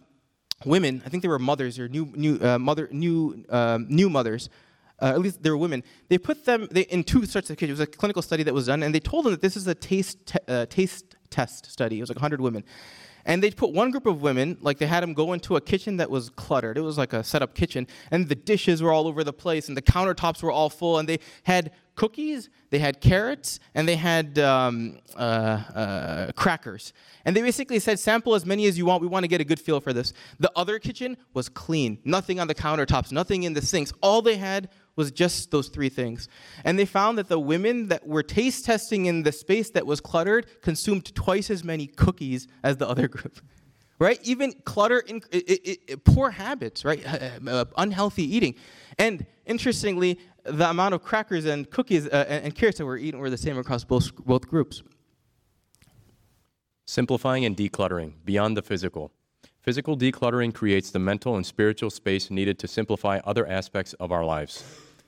women 0.63 1.01
i 1.05 1.09
think 1.09 1.21
they 1.21 1.27
were 1.27 1.37
mothers 1.37 1.77
or 1.77 1.89
new 1.89 2.05
new 2.15 2.39
uh, 2.41 2.57
mother 2.57 2.87
new 2.91 3.43
um, 3.49 3.85
new 3.89 4.09
mothers 4.09 4.49
uh, 5.01 5.07
at 5.07 5.19
least 5.19 5.43
they 5.43 5.49
were 5.49 5.57
women. 5.57 5.83
They 6.07 6.17
put 6.17 6.45
them 6.45 6.67
they, 6.71 6.83
in 6.83 7.03
two 7.03 7.25
sorts 7.25 7.49
of 7.49 7.57
kitchens 7.57 7.79
it 7.79 7.83
was 7.83 7.89
a 7.89 7.91
clinical 7.91 8.21
study 8.21 8.43
that 8.43 8.53
was 8.53 8.67
done 8.67 8.81
and 8.83 8.95
they 8.95 8.99
told 8.99 9.25
them 9.25 9.31
that 9.31 9.41
this 9.41 9.57
is 9.57 9.67
a 9.67 9.75
taste 9.75 10.25
te- 10.25 10.39
uh, 10.47 10.65
taste 10.67 11.15
test 11.29 11.69
study. 11.69 11.97
It 11.97 12.01
was 12.01 12.09
like 12.09 12.17
100 12.17 12.39
women. 12.39 12.63
And 13.25 13.41
they 13.41 13.49
put 13.49 13.73
one 13.73 13.89
group 13.89 14.05
of 14.05 14.21
women, 14.21 14.57
like 14.61 14.77
they 14.77 14.85
had 14.85 15.01
them 15.01 15.13
go 15.13 15.33
into 15.33 15.55
a 15.55 15.61
kitchen 15.61 15.97
that 15.97 16.11
was 16.11 16.29
cluttered. 16.29 16.77
It 16.77 16.81
was 16.81 16.97
like 16.97 17.11
a 17.11 17.23
set 17.23 17.41
up 17.41 17.55
kitchen, 17.55 17.87
and 18.11 18.29
the 18.29 18.35
dishes 18.35 18.83
were 18.83 18.93
all 18.93 19.07
over 19.07 19.23
the 19.23 19.33
place, 19.33 19.67
and 19.67 19.75
the 19.75 19.81
countertops 19.81 20.43
were 20.43 20.51
all 20.51 20.69
full, 20.69 20.99
and 20.99 21.09
they 21.09 21.17
had 21.41 21.71
cookies, 21.95 22.49
they 22.69 22.79
had 22.79 23.01
carrots, 23.01 23.59
and 23.73 23.87
they 23.87 23.95
had 23.95 24.37
um, 24.39 24.99
uh, 25.15 25.19
uh, 25.19 26.31
crackers. 26.33 26.93
And 27.23 27.35
they 27.35 27.41
basically 27.41 27.79
said, 27.79 27.99
sample 27.99 28.35
as 28.35 28.45
many 28.45 28.65
as 28.65 28.77
you 28.77 28.85
want. 28.85 29.01
We 29.01 29.07
want 29.07 29.23
to 29.23 29.27
get 29.27 29.41
a 29.41 29.45
good 29.45 29.59
feel 29.59 29.79
for 29.79 29.93
this. 29.93 30.13
The 30.39 30.51
other 30.55 30.79
kitchen 30.79 31.17
was 31.33 31.49
clean, 31.49 31.99
nothing 32.03 32.39
on 32.39 32.47
the 32.47 32.55
countertops, 32.55 33.11
nothing 33.11 33.43
in 33.43 33.53
the 33.53 33.61
sinks. 33.61 33.93
All 34.01 34.21
they 34.21 34.37
had 34.37 34.69
was 34.95 35.11
just 35.11 35.51
those 35.51 35.67
three 35.67 35.89
things. 35.89 36.29
And 36.63 36.79
they 36.79 36.85
found 36.85 37.17
that 37.17 37.27
the 37.27 37.39
women 37.39 37.89
that 37.89 38.07
were 38.07 38.23
taste 38.23 38.65
testing 38.65 39.05
in 39.05 39.23
the 39.23 39.31
space 39.31 39.69
that 39.71 39.85
was 39.85 39.99
cluttered 39.99 40.61
consumed 40.61 41.13
twice 41.15 41.49
as 41.49 41.63
many 41.63 41.87
cookies 41.87 42.47
as 42.63 42.77
the 42.77 42.87
other 42.87 43.07
group. 43.07 43.41
Right? 43.97 44.19
Even 44.23 44.51
clutter, 44.65 44.99
in, 44.99 45.21
it, 45.31 45.49
it, 45.49 45.79
it, 45.87 46.03
poor 46.03 46.29
habits, 46.29 46.83
right? 46.83 47.01
Uh, 47.05 47.49
uh, 47.49 47.65
unhealthy 47.77 48.23
eating. 48.23 48.55
And 48.97 49.25
interestingly, 49.45 50.19
the 50.43 50.69
amount 50.69 50.93
of 50.93 51.01
crackers 51.01 51.45
and 51.45 51.69
cookies 51.69 52.07
uh, 52.07 52.25
and, 52.27 52.45
and 52.45 52.55
carrots 52.55 52.77
that 52.79 52.85
were 52.85 52.97
eaten 52.97 53.19
were 53.19 53.29
the 53.29 53.37
same 53.37 53.57
across 53.57 53.83
both, 53.83 54.13
both 54.25 54.47
groups. 54.47 54.83
Simplifying 56.85 57.45
and 57.45 57.55
decluttering 57.55 58.13
beyond 58.25 58.57
the 58.57 58.61
physical. 58.61 59.11
Physical 59.61 59.97
decluttering 59.97 60.53
creates 60.53 60.91
the 60.91 60.99
mental 60.99 61.37
and 61.37 61.45
spiritual 61.45 61.89
space 61.89 62.29
needed 62.29 62.59
to 62.59 62.67
simplify 62.67 63.19
other 63.23 63.47
aspects 63.47 63.93
of 63.93 64.11
our 64.11 64.23
lives. 64.23 64.63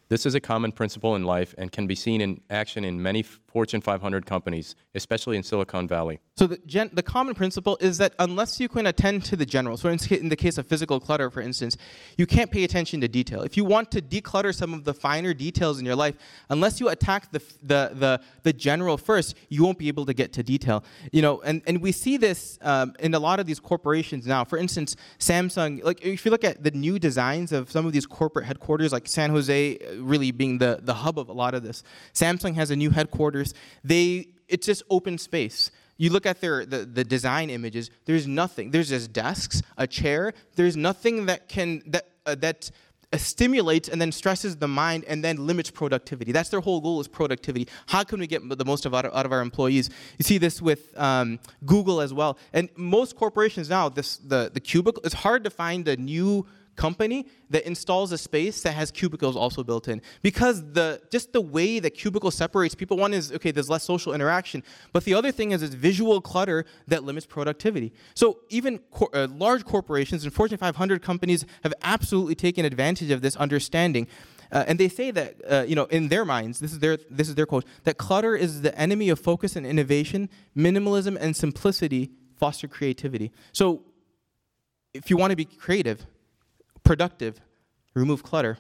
This 0.09 0.25
is 0.25 0.33
a 0.33 0.39
common 0.39 0.71
principle 0.71 1.15
in 1.15 1.25
life 1.25 1.53
and 1.57 1.71
can 1.71 1.85
be 1.85 1.93
seen 1.93 2.21
in 2.21 2.41
action 2.49 2.83
in 2.83 2.99
many 2.99 3.23
Fortune 3.57 3.81
500 3.81 4.27
companies, 4.27 4.75
especially 4.93 5.35
in 5.35 5.41
Silicon 5.41 5.87
Valley. 5.87 6.19
So 6.35 6.45
the, 6.45 6.59
gen- 6.67 6.91
the 6.93 7.01
common 7.01 7.33
principle 7.33 7.75
is 7.81 7.97
that 7.97 8.13
unless 8.19 8.59
you 8.59 8.69
can 8.69 8.85
attend 8.85 9.25
to 9.25 9.35
the 9.35 9.47
general, 9.47 9.77
so 9.77 9.89
in, 9.89 9.97
in 10.11 10.29
the 10.29 10.35
case 10.35 10.59
of 10.59 10.67
physical 10.67 10.99
clutter, 10.99 11.31
for 11.31 11.41
instance, 11.41 11.75
you 12.19 12.27
can't 12.27 12.51
pay 12.51 12.63
attention 12.63 13.01
to 13.01 13.07
detail. 13.07 13.41
If 13.41 13.57
you 13.57 13.65
want 13.65 13.89
to 13.93 13.99
declutter 13.99 14.53
some 14.53 14.75
of 14.75 14.83
the 14.83 14.93
finer 14.93 15.33
details 15.33 15.79
in 15.79 15.87
your 15.87 15.95
life, 15.95 16.13
unless 16.51 16.79
you 16.79 16.89
attack 16.89 17.31
the, 17.31 17.39
the, 17.63 17.89
the, 17.93 18.21
the 18.43 18.53
general 18.53 18.95
first, 18.95 19.35
you 19.49 19.63
won't 19.63 19.79
be 19.79 19.87
able 19.87 20.05
to 20.05 20.13
get 20.13 20.33
to 20.33 20.43
detail. 20.43 20.83
You 21.11 21.23
know, 21.23 21.41
and, 21.41 21.63
and 21.65 21.81
we 21.81 21.91
see 21.91 22.17
this 22.17 22.59
um, 22.61 22.93
in 22.99 23.15
a 23.15 23.19
lot 23.19 23.39
of 23.39 23.47
these 23.47 23.59
corporations 23.59 24.27
now. 24.27 24.43
For 24.43 24.59
instance, 24.59 24.95
Samsung, 25.17 25.83
like 25.83 26.05
if 26.05 26.25
you 26.25 26.29
look 26.29 26.43
at 26.43 26.63
the 26.63 26.69
new 26.69 26.99
designs 26.99 27.51
of 27.51 27.71
some 27.71 27.87
of 27.87 27.91
these 27.91 28.05
corporate 28.05 28.45
headquarters, 28.45 28.93
like 28.93 29.07
San 29.07 29.31
Jose 29.31 29.79
really 29.97 30.29
being 30.29 30.59
the, 30.59 30.79
the 30.83 30.93
hub 30.93 31.17
of 31.17 31.29
a 31.29 31.33
lot 31.33 31.55
of 31.55 31.63
this. 31.63 31.81
Samsung 32.13 32.53
has 32.53 32.69
a 32.69 32.75
new 32.75 32.91
headquarters. 32.91 33.46
They 33.83 34.29
it's 34.47 34.65
just 34.65 34.83
open 34.89 35.17
space. 35.17 35.71
You 35.97 36.11
look 36.11 36.25
at 36.25 36.41
their 36.41 36.65
the, 36.65 36.85
the 36.85 37.03
design 37.03 37.49
images, 37.49 37.89
there's 38.05 38.27
nothing. 38.27 38.71
There's 38.71 38.89
just 38.89 39.11
desks, 39.13 39.61
a 39.77 39.87
chair. 39.87 40.33
There's 40.55 40.77
nothing 40.77 41.25
that 41.25 41.49
can 41.49 41.81
that 41.87 42.07
uh, 42.25 42.35
that 42.35 42.69
uh, 43.13 43.17
stimulates 43.17 43.87
and 43.87 44.01
then 44.01 44.11
stresses 44.11 44.57
the 44.57 44.67
mind 44.67 45.05
and 45.07 45.23
then 45.23 45.47
limits 45.47 45.71
productivity. 45.71 46.33
That's 46.33 46.49
their 46.49 46.59
whole 46.59 46.81
goal 46.81 46.99
is 46.99 47.07
productivity. 47.07 47.67
How 47.87 48.03
can 48.03 48.19
we 48.19 48.27
get 48.27 48.41
the 48.47 48.65
most 48.65 48.85
of 48.85 48.93
out, 48.93 49.05
of, 49.05 49.13
out 49.13 49.25
of 49.25 49.31
our 49.31 49.39
employees? 49.39 49.89
You 50.17 50.23
see 50.23 50.37
this 50.37 50.61
with 50.61 50.97
um, 50.99 51.39
Google 51.65 52.01
as 52.01 52.13
well. 52.13 52.37
And 52.51 52.69
most 52.75 53.15
corporations 53.15 53.69
now, 53.69 53.87
this 53.87 54.17
the, 54.17 54.51
the 54.53 54.59
cubicle, 54.59 55.01
it's 55.05 55.15
hard 55.15 55.45
to 55.45 55.49
find 55.49 55.87
a 55.87 55.95
new 55.95 56.45
company 56.77 57.25
that 57.49 57.65
installs 57.65 58.11
a 58.13 58.17
space 58.17 58.61
that 58.61 58.73
has 58.73 58.91
cubicles 58.91 59.35
also 59.35 59.63
built 59.63 59.87
in. 59.87 60.01
Because 60.21 60.63
the 60.71 61.01
just 61.11 61.33
the 61.33 61.41
way 61.41 61.79
that 61.79 61.91
cubicle 61.91 62.31
separates 62.31 62.75
people 62.75 62.95
one 62.95 63.13
is 63.13 63.33
okay 63.33 63.51
there's 63.51 63.69
less 63.69 63.83
social 63.83 64.13
interaction 64.13 64.63
but 64.93 65.03
the 65.03 65.13
other 65.13 65.31
thing 65.31 65.51
is 65.51 65.61
it's 65.61 65.75
visual 65.75 66.21
clutter 66.21 66.65
that 66.87 67.03
limits 67.03 67.25
productivity. 67.25 67.91
So 68.13 68.39
even 68.49 68.79
cor- 68.91 69.09
uh, 69.13 69.27
large 69.27 69.65
corporations 69.65 70.23
and 70.23 70.33
fortune 70.33 70.57
500 70.57 71.01
companies 71.01 71.45
have 71.63 71.73
absolutely 71.81 72.35
taken 72.35 72.63
advantage 72.65 73.11
of 73.11 73.21
this 73.21 73.35
understanding. 73.35 74.07
Uh, 74.51 74.63
and 74.67 74.79
they 74.79 74.87
say 74.87 75.11
that 75.11 75.35
uh, 75.49 75.65
you 75.67 75.75
know 75.75 75.85
in 75.85 76.07
their 76.07 76.23
minds 76.23 76.59
this 76.59 76.71
is 76.71 76.79
their 76.79 76.97
this 77.09 77.27
is 77.27 77.35
their 77.35 77.45
quote 77.45 77.65
that 77.83 77.97
clutter 77.97 78.35
is 78.35 78.61
the 78.61 78.77
enemy 78.79 79.09
of 79.09 79.19
focus 79.19 79.55
and 79.57 79.65
innovation 79.65 80.29
minimalism 80.55 81.17
and 81.19 81.35
simplicity 81.35 82.11
foster 82.37 82.67
creativity. 82.67 83.31
So 83.51 83.83
if 84.93 85.09
you 85.09 85.17
want 85.17 85.31
to 85.31 85.35
be 85.35 85.45
creative 85.45 86.05
productive, 86.87 87.41
remove 87.93 88.23
clutter. 88.23 88.57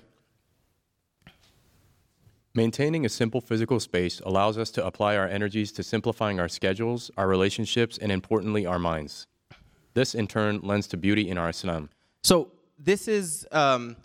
Maintaining 2.53 3.05
a 3.05 3.09
simple 3.09 3.39
physical 3.39 3.79
space 3.79 4.19
allows 4.25 4.57
us 4.57 4.69
to 4.71 4.85
apply 4.85 5.15
our 5.15 5.27
energies 5.27 5.71
to 5.71 5.83
simplifying 5.83 6.37
our 6.37 6.49
schedules, 6.49 7.09
our 7.15 7.27
relationships, 7.27 7.97
and 7.97 8.11
importantly, 8.11 8.65
our 8.65 8.79
minds. 8.79 9.27
This, 9.93 10.13
in 10.13 10.27
turn, 10.27 10.59
lends 10.61 10.87
to 10.87 10.97
beauty 10.97 11.29
in 11.29 11.37
our 11.37 11.49
Islam. 11.49 11.89
So, 12.23 12.51
this 12.77 13.07
is 13.07 13.47
um, 13.51 13.95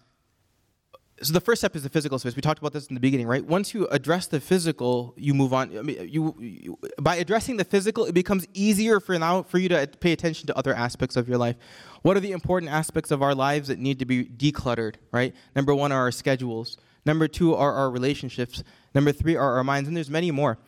so 1.21 1.33
the 1.33 1.41
first 1.41 1.61
step 1.61 1.77
is 1.77 1.83
the 1.83 1.89
physical 1.89 2.19
space. 2.19 2.35
We 2.35 2.43
talked 2.43 2.59
about 2.59 2.73
this 2.73 2.87
in 2.87 2.95
the 2.95 3.01
beginning, 3.01 3.27
right? 3.27 3.45
Once 3.45 3.75
you 3.75 3.87
address 3.89 4.27
the 4.27 4.41
physical, 4.41 5.15
you 5.17 5.35
move 5.35 5.53
on. 5.53 5.77
I 5.77 5.83
mean, 5.83 6.09
you, 6.09 6.35
you, 6.39 6.79
by 7.01 7.17
addressing 7.17 7.59
the 7.59 7.65
physical, 7.65 8.07
it 8.07 8.13
becomes 8.13 8.47
easier 8.55 8.99
for 8.99 9.19
now 9.19 9.43
for 9.43 9.59
you 9.59 9.69
to 9.69 9.87
pay 10.01 10.13
attention 10.13 10.47
to 10.47 10.57
other 10.57 10.75
aspects 10.75 11.17
of 11.17 11.29
your 11.29 11.39
life. 11.39 11.57
What 12.03 12.17
are 12.17 12.21
the 12.21 12.33
important 12.33 12.73
aspects 12.73 13.11
of 13.11 13.23
our 13.23 13.35
lives 13.35 13.69
that 13.69 13.79
need 13.79 13.99
to 13.99 14.05
be 14.05 14.25
decluttered, 14.25 14.97
right? 15.13 15.35
Number 15.55 15.75
one 15.75 15.93
are 15.93 16.01
our 16.01 16.13
schedules. 16.13 16.79
Number 17.05 17.29
two 17.29 17.55
are 17.55 17.73
our 17.73 17.91
relationships. 17.91 18.65
Number 18.95 19.13
three 19.13 19.37
are 19.37 19.57
our 19.57 19.65
minds, 19.65 19.89
and 19.89 19.97
there's 19.97 20.11
many 20.11 20.31
more. 20.31 20.59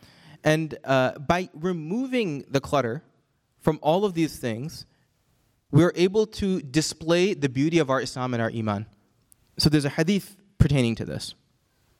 And 0.43 0.77
uh, 0.83 1.17
by 1.19 1.49
removing 1.53 2.45
the 2.49 2.61
clutter 2.61 3.03
from 3.61 3.79
all 3.81 4.05
of 4.05 4.13
these 4.13 4.37
things, 4.37 4.85
we're 5.71 5.93
able 5.95 6.27
to 6.27 6.61
display 6.61 7.33
the 7.33 7.49
beauty 7.49 7.79
of 7.79 7.89
our 7.89 7.99
Islam 7.99 8.33
and 8.33 8.41
our 8.41 8.51
Iman. 8.51 8.85
So 9.57 9.69
there's 9.69 9.85
a 9.85 9.89
hadith 9.89 10.35
pertaining 10.57 10.95
to 10.95 11.05
this. 11.05 11.35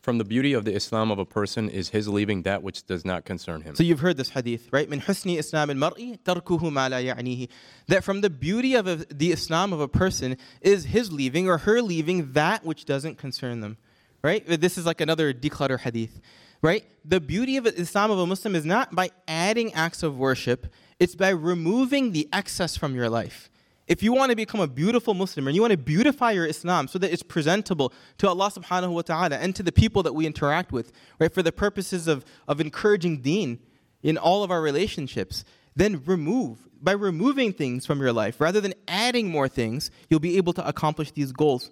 From 0.01 0.19
the 0.19 0.23
beauty 0.23 0.53
of 0.53 0.65
the 0.65 0.75
Islam 0.75 1.09
of 1.09 1.17
a 1.17 1.25
person 1.25 1.67
is 1.67 1.89
his 1.89 2.07
leaving 2.07 2.43
that 2.43 2.61
which 2.61 2.85
does 2.85 3.03
not 3.03 3.25
concern 3.25 3.61
him. 3.61 3.73
So 3.75 3.81
you've 3.81 4.01
heard 4.01 4.17
this 4.17 4.29
hadith, 4.29 4.69
right? 4.71 4.87
Min 4.87 5.01
husni 5.01 5.39
Islam 5.39 5.71
al 5.71 5.77
mar'i 5.77 6.19
tarkuhu 6.19 6.71
ma 6.71 6.85
la 6.85 6.97
ya'nihi. 6.97 7.49
That 7.87 8.03
from 8.03 8.21
the 8.21 8.29
beauty 8.29 8.75
of 8.75 8.85
a, 8.85 8.97
the 8.97 9.31
Islam 9.31 9.73
of 9.73 9.79
a 9.79 9.87
person 9.87 10.37
is 10.61 10.85
his 10.85 11.11
leaving 11.11 11.49
or 11.49 11.57
her 11.57 11.81
leaving 11.81 12.33
that 12.33 12.63
which 12.63 12.85
doesn't 12.85 13.17
concern 13.17 13.61
them, 13.61 13.77
right? 14.21 14.45
This 14.45 14.77
is 14.77 14.85
like 14.85 15.01
another 15.01 15.33
declutter 15.33 15.79
hadith, 15.79 16.21
right? 16.61 16.85
The 17.03 17.19
beauty 17.19 17.57
of 17.57 17.65
Islam 17.65 18.11
of 18.11 18.19
a 18.19 18.27
Muslim 18.27 18.53
is 18.53 18.63
not 18.63 18.93
by 18.93 19.09
adding 19.27 19.73
acts 19.73 20.03
of 20.03 20.19
worship, 20.19 20.67
it's 20.99 21.15
by 21.15 21.29
removing 21.29 22.11
the 22.11 22.29
excess 22.31 22.77
from 22.77 22.93
your 22.93 23.09
life. 23.09 23.49
If 23.87 24.01
you 24.01 24.13
want 24.13 24.31
to 24.31 24.35
become 24.35 24.61
a 24.61 24.67
beautiful 24.67 25.13
Muslim 25.13 25.47
and 25.47 25.55
you 25.55 25.61
want 25.61 25.71
to 25.71 25.77
beautify 25.77 26.31
your 26.31 26.45
Islam 26.45 26.87
so 26.87 26.97
that 26.99 27.13
it's 27.13 27.21
presentable 27.21 27.93
to 28.17 28.27
Allah 28.27 28.49
subhanahu 28.49 28.91
wa 28.91 29.01
ta'ala 29.03 29.35
and 29.35 29.55
to 29.55 29.61
the 29.61 29.71
people 29.71 30.01
that 30.03 30.13
we 30.13 30.25
interact 30.25 30.71
with, 30.71 30.91
right, 31.19 31.31
for 31.31 31.43
the 31.43 31.51
purposes 31.51 32.07
of, 32.07 32.25
of 32.47 32.59
encouraging 32.59 33.21
deen 33.21 33.59
in 34.01 34.17
all 34.17 34.43
of 34.43 34.49
our 34.49 34.61
relationships, 34.61 35.43
then 35.75 36.01
remove. 36.05 36.67
By 36.81 36.93
removing 36.93 37.53
things 37.53 37.85
from 37.85 37.99
your 37.99 38.13
life, 38.13 38.41
rather 38.41 38.61
than 38.61 38.73
adding 38.87 39.29
more 39.29 39.47
things, 39.47 39.91
you'll 40.09 40.19
be 40.19 40.37
able 40.37 40.53
to 40.53 40.67
accomplish 40.67 41.11
these 41.11 41.31
goals. 41.31 41.71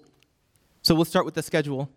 So 0.81 0.95
we'll 0.95 1.05
start 1.05 1.25
with 1.25 1.35
the 1.35 1.43
schedule. 1.43 1.89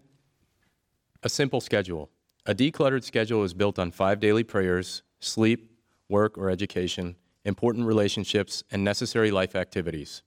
A 1.23 1.29
simple 1.29 1.61
schedule. 1.61 2.11
A 2.47 2.55
decluttered 2.55 3.05
schedule 3.05 3.43
is 3.43 3.55
built 3.55 3.79
on 3.79 3.91
five 3.91 4.21
daily 4.21 4.45
prayers, 4.45 5.03
sleep, 5.19 5.73
work 6.09 6.39
or 6.39 6.51
education, 6.51 7.17
important 7.47 7.87
relationships, 7.87 8.65
and 8.71 8.85
necessary 8.85 9.31
life 9.31 9.55
activities. 9.55 10.23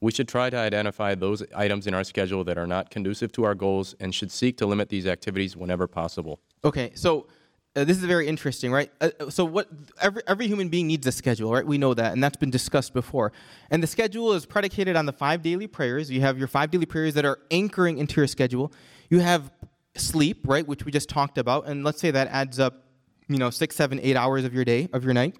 We 0.00 0.12
should 0.12 0.28
try 0.28 0.48
to 0.50 0.56
identify 0.56 1.16
those 1.16 1.42
items 1.56 1.88
in 1.88 1.94
our 1.94 2.04
schedule 2.04 2.44
that 2.44 2.56
are 2.56 2.66
not 2.66 2.90
conducive 2.90 3.32
to 3.32 3.44
our 3.44 3.54
goals 3.54 3.96
and 3.98 4.14
should 4.14 4.30
seek 4.30 4.56
to 4.58 4.66
limit 4.66 4.90
these 4.90 5.06
activities 5.06 5.56
whenever 5.56 5.88
possible. 5.88 6.38
Okay, 6.64 6.92
so 6.94 7.26
uh, 7.74 7.84
this 7.84 7.96
is 7.96 8.04
very 8.04 8.28
interesting, 8.28 8.70
right? 8.70 8.92
Uh, 9.00 9.10
so 9.28 9.44
what 9.44 9.68
every 10.00 10.22
every 10.28 10.46
human 10.46 10.68
being 10.68 10.86
needs 10.86 11.06
a 11.06 11.12
schedule, 11.12 11.52
right? 11.52 11.66
We 11.66 11.78
know 11.78 11.94
that, 11.94 12.12
and 12.12 12.22
that's 12.22 12.36
been 12.36 12.50
discussed 12.50 12.92
before. 12.92 13.32
And 13.70 13.82
the 13.82 13.86
schedule 13.86 14.32
is 14.34 14.46
predicated 14.46 14.94
on 14.94 15.06
the 15.06 15.12
five 15.12 15.42
daily 15.42 15.66
prayers. 15.66 16.10
You 16.10 16.20
have 16.20 16.38
your 16.38 16.48
five 16.48 16.70
daily 16.70 16.86
prayers 16.86 17.14
that 17.14 17.24
are 17.24 17.38
anchoring 17.50 17.98
into 17.98 18.20
your 18.20 18.26
schedule. 18.26 18.72
You 19.10 19.20
have 19.20 19.50
sleep, 19.96 20.46
right, 20.46 20.66
which 20.66 20.84
we 20.84 20.92
just 20.92 21.08
talked 21.08 21.38
about, 21.38 21.66
and 21.66 21.82
let's 21.82 22.00
say 22.00 22.10
that 22.10 22.28
adds 22.28 22.60
up, 22.60 22.84
you 23.26 23.38
know, 23.38 23.50
six, 23.50 23.74
seven, 23.74 23.98
eight 24.02 24.16
hours 24.16 24.44
of 24.44 24.54
your 24.54 24.64
day 24.64 24.88
of 24.92 25.02
your 25.02 25.14
night. 25.14 25.36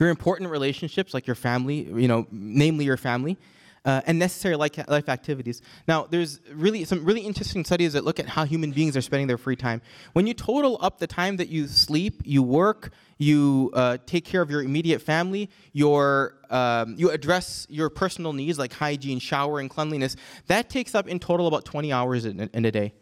Your 0.00 0.08
important 0.08 0.50
relationships, 0.50 1.14
like 1.14 1.26
your 1.26 1.36
family, 1.36 1.82
you 1.84 2.08
know, 2.08 2.26
namely 2.32 2.84
your 2.86 2.96
family 2.96 3.38
uh, 3.84 4.02
and 4.06 4.18
necessary 4.18 4.56
life, 4.56 4.76
life 4.88 5.08
activities. 5.08 5.62
Now, 5.88 6.06
there's 6.10 6.40
really 6.52 6.84
some 6.84 7.04
really 7.04 7.20
interesting 7.20 7.64
studies 7.64 7.94
that 7.94 8.04
look 8.04 8.20
at 8.20 8.28
how 8.28 8.44
human 8.44 8.72
beings 8.72 8.96
are 8.96 9.00
spending 9.00 9.26
their 9.26 9.38
free 9.38 9.56
time. 9.56 9.80
When 10.12 10.26
you 10.26 10.34
total 10.34 10.78
up 10.80 10.98
the 10.98 11.06
time 11.06 11.36
that 11.36 11.48
you 11.48 11.66
sleep, 11.66 12.22
you 12.24 12.42
work, 12.42 12.92
you 13.18 13.70
uh, 13.74 13.98
take 14.06 14.24
care 14.24 14.42
of 14.42 14.50
your 14.50 14.62
immediate 14.62 15.00
family, 15.00 15.50
your, 15.72 16.34
um, 16.50 16.94
you 16.98 17.10
address 17.10 17.66
your 17.70 17.88
personal 17.90 18.32
needs 18.32 18.58
like 18.58 18.72
hygiene, 18.72 19.18
shower, 19.18 19.60
and 19.60 19.70
cleanliness, 19.70 20.16
that 20.46 20.68
takes 20.68 20.94
up 20.94 21.08
in 21.08 21.18
total 21.18 21.46
about 21.46 21.64
20 21.64 21.92
hours 21.92 22.24
in, 22.24 22.40
in 22.52 22.64
a 22.64 22.70
day. 22.70 22.92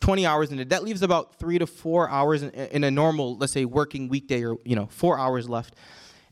20 0.00 0.26
hours 0.26 0.52
in 0.52 0.58
a 0.58 0.64
day. 0.64 0.68
That 0.68 0.84
leaves 0.84 1.00
about 1.00 1.38
three 1.38 1.58
to 1.58 1.66
four 1.66 2.10
hours 2.10 2.42
in, 2.42 2.50
in 2.50 2.84
a 2.84 2.90
normal, 2.90 3.38
let's 3.38 3.54
say, 3.54 3.64
working 3.64 4.08
weekday 4.08 4.44
or, 4.44 4.56
you 4.64 4.76
know, 4.76 4.86
four 4.86 5.18
hours 5.18 5.48
left. 5.48 5.74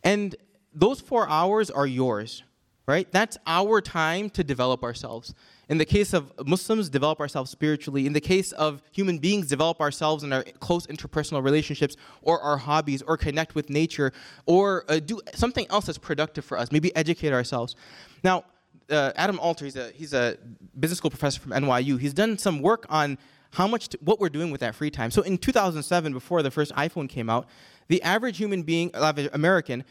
And 0.05 0.37
those 0.73 1.01
four 1.01 1.29
hours 1.29 1.71
are 1.71 1.87
yours 1.87 2.45
right? 2.87 3.11
That's 3.11 3.39
our 3.47 3.81
time 3.81 4.29
to 4.31 4.45
develop 4.45 4.83
ourselves. 4.83 5.35
In 5.69 5.79
the 5.79 5.87
case 5.87 6.13
of 6.13 6.33
Muslims, 6.47 6.91
develop 6.91 7.21
ourselves 7.21 7.51
spiritually. 7.51 8.07
In 8.07 8.13
the 8.13 8.21
case 8.21 8.53
of 8.53 8.83
human 8.93 9.19
beings, 9.19 9.47
develop 9.47 9.81
ourselves 9.81 10.23
in 10.23 10.33
our 10.33 10.45
close 10.61 10.87
interpersonal 10.87 11.43
relationships 11.43 11.97
or 12.21 12.41
our 12.41 12.59
hobbies 12.59 13.01
or 13.03 13.17
connect 13.17 13.55
with 13.55 13.71
nature 13.71 14.13
or 14.45 14.85
uh, 14.89 14.99
do 14.99 15.21
something 15.35 15.67
else 15.71 15.87
that's 15.87 15.99
productive 15.99 16.45
for 16.45 16.59
us, 16.59 16.71
maybe 16.71 16.95
educate 16.95 17.33
ourselves. 17.33 17.75
Now, 18.23 18.45
uh, 18.91 19.13
Adam 19.17 19.39
Alter, 19.39 19.65
he's 19.65 19.77
a, 19.77 19.91
he's 19.93 20.13
a 20.13 20.37
business 20.79 20.99
school 20.99 21.11
professor 21.11 21.41
from 21.41 21.53
NYU. 21.53 21.99
He's 21.99 22.13
done 22.13 22.37
some 22.37 22.61
work 22.61 22.85
on 22.91 23.17
how 23.53 23.67
much, 23.67 23.89
what 24.01 24.21
we're 24.21 24.29
doing 24.29 24.51
with 24.51 24.61
that 24.61 24.75
free 24.75 24.91
time. 24.91 25.11
So 25.11 25.23
in 25.23 25.39
2007, 25.39 26.13
before 26.13 26.43
the 26.43 26.51
first 26.51 26.73
iPhone 26.75 27.09
came 27.09 27.31
out, 27.31 27.47
the 27.89 28.03
average 28.03 28.37
human 28.37 28.63
being, 28.63 28.91
average 28.95 29.29
American, 29.33 29.85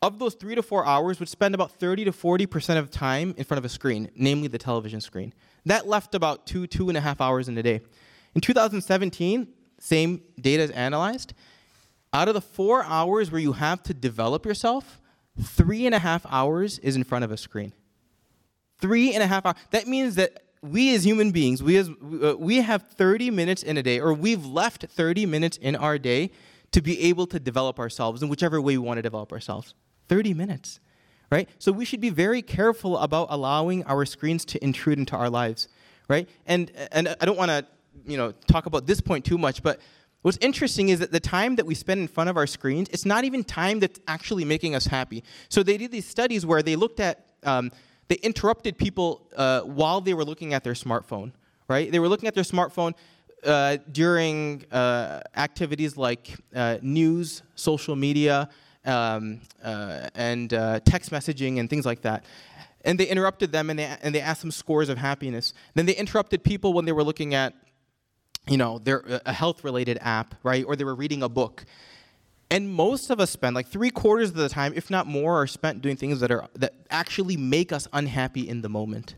of 0.00 0.18
those 0.18 0.34
three 0.34 0.54
to 0.54 0.62
four 0.62 0.86
hours 0.86 1.18
would 1.18 1.28
spend 1.28 1.54
about 1.54 1.72
30 1.72 2.04
to 2.04 2.12
40% 2.12 2.78
of 2.78 2.90
time 2.90 3.34
in 3.36 3.44
front 3.44 3.58
of 3.58 3.64
a 3.64 3.68
screen, 3.68 4.10
namely 4.14 4.48
the 4.48 4.58
television 4.58 5.00
screen. 5.00 5.32
That 5.66 5.86
left 5.86 6.14
about 6.14 6.46
two, 6.46 6.66
two 6.66 6.88
and 6.88 6.96
a 6.96 7.00
half 7.00 7.20
hours 7.20 7.48
in 7.48 7.58
a 7.58 7.62
day. 7.62 7.80
In 8.34 8.40
2017, 8.40 9.48
same 9.80 10.22
data 10.40 10.62
is 10.62 10.70
analyzed. 10.70 11.34
Out 12.12 12.28
of 12.28 12.34
the 12.34 12.40
four 12.40 12.84
hours 12.84 13.30
where 13.30 13.40
you 13.40 13.52
have 13.52 13.82
to 13.84 13.94
develop 13.94 14.46
yourself, 14.46 15.00
three 15.40 15.84
and 15.86 15.94
a 15.94 15.98
half 15.98 16.24
hours 16.30 16.78
is 16.78 16.96
in 16.96 17.04
front 17.04 17.24
of 17.24 17.32
a 17.32 17.36
screen. 17.36 17.72
Three 18.80 19.12
and 19.12 19.22
a 19.22 19.26
half 19.26 19.44
hours. 19.44 19.56
That 19.70 19.88
means 19.88 20.14
that 20.14 20.44
we 20.62 20.94
as 20.94 21.04
human 21.04 21.30
beings, 21.32 21.62
we, 21.62 21.76
as, 21.76 21.88
uh, 21.88 22.36
we 22.38 22.58
have 22.58 22.82
30 22.90 23.30
minutes 23.30 23.62
in 23.62 23.76
a 23.76 23.82
day, 23.82 24.00
or 24.00 24.12
we've 24.12 24.44
left 24.44 24.84
30 24.84 25.26
minutes 25.26 25.56
in 25.56 25.76
our 25.76 25.98
day 25.98 26.30
to 26.72 26.82
be 26.82 27.00
able 27.02 27.26
to 27.26 27.40
develop 27.40 27.78
ourselves 27.78 28.22
in 28.22 28.28
whichever 28.28 28.60
way 28.60 28.76
we 28.76 28.86
want 28.86 28.98
to 28.98 29.02
develop 29.02 29.32
ourselves. 29.32 29.74
30 30.08 30.34
minutes, 30.34 30.80
right? 31.30 31.48
So 31.58 31.72
we 31.72 31.84
should 31.84 32.00
be 32.00 32.10
very 32.10 32.42
careful 32.42 32.98
about 32.98 33.28
allowing 33.30 33.84
our 33.84 34.04
screens 34.04 34.44
to 34.46 34.62
intrude 34.62 34.98
into 34.98 35.16
our 35.16 35.30
lives, 35.30 35.68
right? 36.08 36.28
And, 36.46 36.70
and 36.92 37.14
I 37.20 37.24
don't 37.24 37.36
want 37.36 37.50
to, 37.50 37.66
you 38.06 38.16
know, 38.16 38.32
talk 38.46 38.66
about 38.66 38.86
this 38.86 39.00
point 39.00 39.24
too 39.24 39.38
much, 39.38 39.62
but 39.62 39.80
what's 40.22 40.38
interesting 40.40 40.88
is 40.88 40.98
that 41.00 41.12
the 41.12 41.20
time 41.20 41.56
that 41.56 41.66
we 41.66 41.74
spend 41.74 42.00
in 42.00 42.08
front 42.08 42.30
of 42.30 42.36
our 42.36 42.46
screens, 42.46 42.88
it's 42.90 43.04
not 43.04 43.24
even 43.24 43.44
time 43.44 43.80
that's 43.80 44.00
actually 44.08 44.44
making 44.44 44.74
us 44.74 44.86
happy. 44.86 45.24
So 45.48 45.62
they 45.62 45.76
did 45.76 45.90
these 45.90 46.06
studies 46.06 46.44
where 46.44 46.62
they 46.62 46.76
looked 46.76 47.00
at, 47.00 47.26
um, 47.44 47.70
they 48.08 48.16
interrupted 48.16 48.78
people 48.78 49.28
uh, 49.36 49.60
while 49.62 50.00
they 50.00 50.14
were 50.14 50.24
looking 50.24 50.54
at 50.54 50.64
their 50.64 50.74
smartphone, 50.74 51.32
right? 51.68 51.90
They 51.90 51.98
were 51.98 52.08
looking 52.08 52.26
at 52.26 52.34
their 52.34 52.44
smartphone 52.44 52.94
uh, 53.44 53.78
during 53.92 54.64
uh, 54.70 55.20
activities 55.36 55.96
like 55.96 56.36
uh, 56.54 56.78
news, 56.82 57.42
social 57.54 57.96
media, 57.96 58.48
um, 58.84 59.40
uh, 59.62 60.08
and 60.14 60.52
uh, 60.54 60.80
text 60.80 61.10
messaging 61.10 61.60
and 61.60 61.68
things 61.68 61.86
like 61.86 62.02
that. 62.02 62.24
And 62.84 62.98
they 62.98 63.06
interrupted 63.06 63.52
them 63.52 63.70
and 63.70 63.78
they, 63.78 63.96
and 64.02 64.14
they 64.14 64.20
asked 64.20 64.40
them 64.40 64.50
scores 64.50 64.88
of 64.88 64.98
happiness. 64.98 65.52
Then 65.74 65.86
they 65.86 65.94
interrupted 65.94 66.42
people 66.42 66.72
when 66.72 66.84
they 66.84 66.92
were 66.92 67.04
looking 67.04 67.34
at, 67.34 67.54
you 68.46 68.56
know, 68.56 68.78
their, 68.78 69.20
a 69.26 69.32
health 69.32 69.64
related 69.64 69.98
app, 70.00 70.34
right? 70.42 70.64
Or 70.66 70.76
they 70.76 70.84
were 70.84 70.94
reading 70.94 71.22
a 71.22 71.28
book. 71.28 71.64
And 72.50 72.70
most 72.70 73.10
of 73.10 73.20
us 73.20 73.30
spend 73.30 73.54
like 73.54 73.68
three 73.68 73.90
quarters 73.90 74.30
of 74.30 74.36
the 74.36 74.48
time, 74.48 74.72
if 74.74 74.90
not 74.90 75.06
more, 75.06 75.42
are 75.42 75.46
spent 75.46 75.82
doing 75.82 75.96
things 75.96 76.20
that 76.20 76.30
are 76.30 76.48
that 76.54 76.72
actually 76.88 77.36
make 77.36 77.72
us 77.72 77.86
unhappy 77.92 78.48
in 78.48 78.62
the 78.62 78.70
moment. 78.70 79.16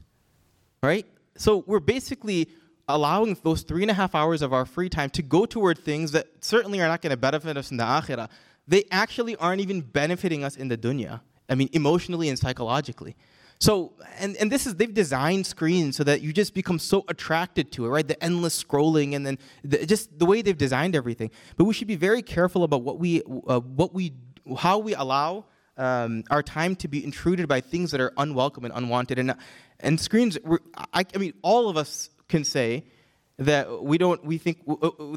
Right? 0.82 1.06
So 1.36 1.62
we're 1.66 1.78
basically 1.78 2.48
allowing 2.94 3.36
those 3.42 3.62
three 3.62 3.82
and 3.82 3.90
a 3.90 3.94
half 3.94 4.14
hours 4.14 4.42
of 4.42 4.52
our 4.52 4.64
free 4.64 4.88
time 4.88 5.10
to 5.10 5.22
go 5.22 5.46
toward 5.46 5.78
things 5.78 6.12
that 6.12 6.26
certainly 6.40 6.80
are 6.80 6.88
not 6.88 7.02
going 7.02 7.10
to 7.10 7.16
benefit 7.16 7.56
us 7.56 7.70
in 7.70 7.76
the 7.76 7.84
akhirah, 7.84 8.28
they 8.66 8.84
actually 8.90 9.36
aren't 9.36 9.60
even 9.60 9.80
benefiting 9.80 10.44
us 10.44 10.56
in 10.56 10.68
the 10.68 10.76
dunya. 10.76 11.20
I 11.48 11.56
mean, 11.56 11.68
emotionally 11.72 12.28
and 12.28 12.38
psychologically. 12.38 13.16
So, 13.58 13.92
and, 14.18 14.36
and 14.36 14.50
this 14.50 14.66
is, 14.66 14.76
they've 14.76 14.92
designed 14.92 15.46
screens 15.46 15.96
so 15.96 16.04
that 16.04 16.22
you 16.22 16.32
just 16.32 16.54
become 16.54 16.78
so 16.78 17.04
attracted 17.08 17.72
to 17.72 17.84
it, 17.84 17.88
right? 17.90 18.06
The 18.06 18.22
endless 18.24 18.62
scrolling 18.62 19.14
and 19.14 19.26
then 19.26 19.38
the, 19.62 19.84
just 19.84 20.18
the 20.18 20.24
way 20.24 20.40
they've 20.40 20.56
designed 20.56 20.96
everything. 20.96 21.30
But 21.56 21.64
we 21.64 21.74
should 21.74 21.88
be 21.88 21.96
very 21.96 22.22
careful 22.22 22.64
about 22.64 22.82
what 22.82 22.98
we, 22.98 23.22
uh, 23.46 23.60
what 23.60 23.92
we, 23.92 24.14
how 24.56 24.78
we 24.78 24.94
allow 24.94 25.44
um, 25.76 26.24
our 26.30 26.42
time 26.42 26.74
to 26.76 26.88
be 26.88 27.04
intruded 27.04 27.48
by 27.48 27.60
things 27.60 27.90
that 27.90 28.00
are 28.00 28.12
unwelcome 28.16 28.64
and 28.64 28.72
unwanted. 28.74 29.18
And, 29.18 29.34
and 29.80 30.00
screens, 30.00 30.38
I, 30.94 31.04
I 31.14 31.18
mean, 31.18 31.34
all 31.42 31.68
of 31.68 31.76
us 31.76 32.08
can 32.30 32.44
say, 32.44 32.84
that 33.40 33.82
we 33.82 33.96
don't 33.96 34.22
we 34.24 34.38
think 34.38 34.58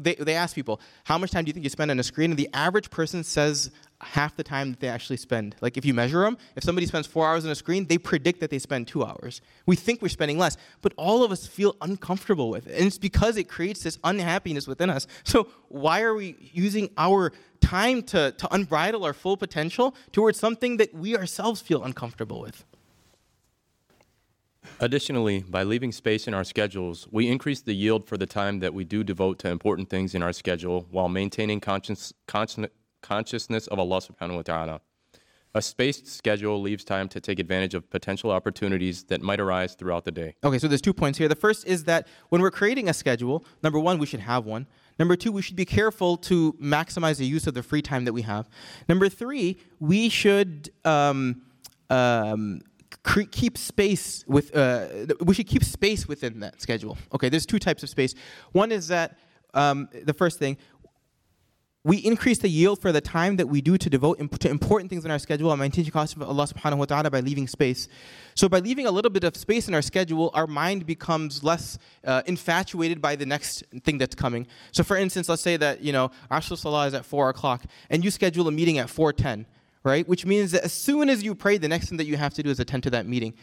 they, 0.02 0.14
they 0.14 0.34
ask 0.34 0.54
people 0.54 0.80
how 1.04 1.18
much 1.18 1.30
time 1.30 1.44
do 1.44 1.50
you 1.50 1.52
think 1.52 1.62
you 1.62 1.70
spend 1.70 1.90
on 1.90 2.00
a 2.00 2.02
screen? 2.02 2.30
And 2.30 2.38
the 2.38 2.48
average 2.52 2.90
person 2.90 3.22
says 3.22 3.70
half 4.00 4.34
the 4.36 4.42
time 4.42 4.70
that 4.70 4.80
they 4.80 4.88
actually 4.88 5.18
spend. 5.18 5.56
Like 5.60 5.76
if 5.76 5.84
you 5.84 5.94
measure 5.94 6.20
them 6.20 6.38
if 6.56 6.64
somebody 6.64 6.86
spends 6.86 7.06
four 7.06 7.28
hours 7.28 7.44
on 7.44 7.50
a 7.50 7.54
screen 7.54 7.86
they 7.86 7.98
predict 7.98 8.40
that 8.40 8.50
they 8.50 8.58
spend 8.58 8.88
two 8.88 9.04
hours. 9.04 9.42
We 9.66 9.76
think 9.76 10.00
we're 10.00 10.08
spending 10.08 10.38
less 10.38 10.56
but 10.80 10.94
all 10.96 11.22
of 11.22 11.30
us 11.32 11.46
feel 11.46 11.76
uncomfortable 11.82 12.48
with 12.48 12.66
it. 12.66 12.76
And 12.76 12.86
it's 12.86 12.98
because 12.98 13.36
it 13.36 13.44
creates 13.44 13.82
this 13.82 13.98
unhappiness 14.02 14.66
within 14.66 14.88
us. 14.88 15.06
So 15.24 15.48
why 15.68 16.02
are 16.02 16.14
we 16.14 16.36
using 16.52 16.90
our 16.96 17.32
time 17.60 18.02
to, 18.02 18.32
to 18.32 18.46
unbridle 18.48 19.04
our 19.04 19.12
full 19.12 19.36
potential 19.36 19.94
towards 20.12 20.38
something 20.38 20.78
that 20.78 20.94
we 20.94 21.16
ourselves 21.16 21.60
feel 21.60 21.84
uncomfortable 21.84 22.40
with 22.40 22.64
Additionally, 24.80 25.44
by 25.48 25.62
leaving 25.62 25.92
space 25.92 26.26
in 26.26 26.34
our 26.34 26.44
schedules, 26.44 27.06
we 27.10 27.28
increase 27.28 27.60
the 27.60 27.74
yield 27.74 28.06
for 28.06 28.16
the 28.16 28.26
time 28.26 28.60
that 28.60 28.74
we 28.74 28.84
do 28.84 29.04
devote 29.04 29.38
to 29.40 29.48
important 29.48 29.88
things 29.88 30.14
in 30.14 30.22
our 30.22 30.32
schedule 30.32 30.86
while 30.90 31.08
maintaining 31.08 31.60
conscious, 31.60 32.12
conscious, 32.26 32.66
consciousness 33.02 33.66
of 33.68 33.78
Allah 33.78 34.00
subhanahu 34.00 34.36
wa 34.36 34.42
ta'ala. 34.42 34.80
A 35.56 35.62
spaced 35.62 36.08
schedule 36.08 36.60
leaves 36.60 36.82
time 36.82 37.08
to 37.10 37.20
take 37.20 37.38
advantage 37.38 37.74
of 37.74 37.88
potential 37.88 38.32
opportunities 38.32 39.04
that 39.04 39.22
might 39.22 39.38
arise 39.38 39.74
throughout 39.74 40.04
the 40.04 40.10
day. 40.10 40.34
Okay, 40.42 40.58
so 40.58 40.66
there's 40.66 40.80
two 40.80 40.92
points 40.92 41.16
here. 41.16 41.28
The 41.28 41.36
first 41.36 41.64
is 41.64 41.84
that 41.84 42.08
when 42.30 42.42
we're 42.42 42.50
creating 42.50 42.88
a 42.88 42.92
schedule, 42.92 43.44
number 43.62 43.78
one, 43.78 43.98
we 43.98 44.06
should 44.06 44.18
have 44.18 44.46
one. 44.46 44.66
Number 44.98 45.14
two, 45.14 45.30
we 45.30 45.42
should 45.42 45.54
be 45.54 45.64
careful 45.64 46.16
to 46.18 46.54
maximize 46.54 47.18
the 47.18 47.26
use 47.26 47.46
of 47.46 47.54
the 47.54 47.62
free 47.62 47.82
time 47.82 48.04
that 48.04 48.12
we 48.12 48.22
have. 48.22 48.48
Number 48.88 49.08
three, 49.08 49.56
we 49.78 50.08
should 50.08 50.70
um, 50.84 51.42
um, 51.88 52.60
cre- 53.04 53.30
keep 53.30 53.56
space 53.56 54.24
with 54.26 54.54
uh, 54.56 54.88
we 55.20 55.34
should 55.34 55.46
keep 55.46 55.62
space 55.62 56.08
within 56.08 56.40
that 56.40 56.60
schedule 56.60 56.98
okay 57.14 57.28
there's 57.28 57.46
two 57.46 57.60
types 57.60 57.84
of 57.84 57.88
space 57.88 58.14
one 58.50 58.72
is 58.72 58.88
that 58.88 59.16
um, 59.54 59.88
the 60.02 60.12
first 60.12 60.40
thing 60.40 60.56
we 61.86 61.98
increase 61.98 62.38
the 62.38 62.48
yield 62.48 62.80
for 62.80 62.92
the 62.92 63.00
time 63.02 63.36
that 63.36 63.46
we 63.46 63.60
do 63.60 63.76
to 63.76 63.90
devote 63.90 64.18
imp- 64.18 64.38
to 64.38 64.48
important 64.48 64.88
things 64.88 65.04
in 65.04 65.10
our 65.10 65.18
schedule 65.18 65.52
and 65.52 65.60
maintain 65.60 65.84
cost 65.90 66.16
of 66.16 66.22
Allah 66.22 66.46
subhanahu 66.46 66.78
wa 66.78 66.84
ta'ala 66.86 67.10
by 67.10 67.20
leaving 67.20 67.46
space. 67.46 67.88
So 68.34 68.48
by 68.48 68.60
leaving 68.60 68.86
a 68.86 68.90
little 68.90 69.10
bit 69.10 69.22
of 69.22 69.36
space 69.36 69.68
in 69.68 69.74
our 69.74 69.82
schedule, 69.82 70.30
our 70.32 70.46
mind 70.46 70.86
becomes 70.86 71.44
less 71.44 71.78
uh, 72.04 72.22
infatuated 72.24 73.02
by 73.02 73.16
the 73.16 73.26
next 73.26 73.64
thing 73.84 73.98
that's 73.98 74.14
coming. 74.14 74.46
So 74.72 74.82
for 74.82 74.96
instance, 74.96 75.28
let's 75.28 75.42
say 75.42 75.58
that, 75.58 75.82
you 75.82 75.92
know, 75.92 76.10
Asr 76.30 76.56
Salah 76.56 76.86
is 76.86 76.94
at 76.94 77.04
4 77.04 77.28
o'clock 77.28 77.64
and 77.90 78.02
you 78.02 78.10
schedule 78.10 78.48
a 78.48 78.52
meeting 78.52 78.78
at 78.78 78.86
4.10 78.86 79.44
right? 79.84 80.08
Which 80.08 80.24
means 80.26 80.52
that 80.52 80.64
as 80.64 80.72
soon 80.72 81.10
as 81.10 81.22
you 81.22 81.34
pray, 81.34 81.58
the 81.58 81.68
next 81.68 81.88
thing 81.88 81.98
that 81.98 82.06
you 82.06 82.16
have 82.16 82.34
to 82.34 82.42
do 82.42 82.50
is 82.50 82.58
attend 82.58 82.82
to 82.84 82.90
that 82.90 83.06
meeting. 83.06 83.34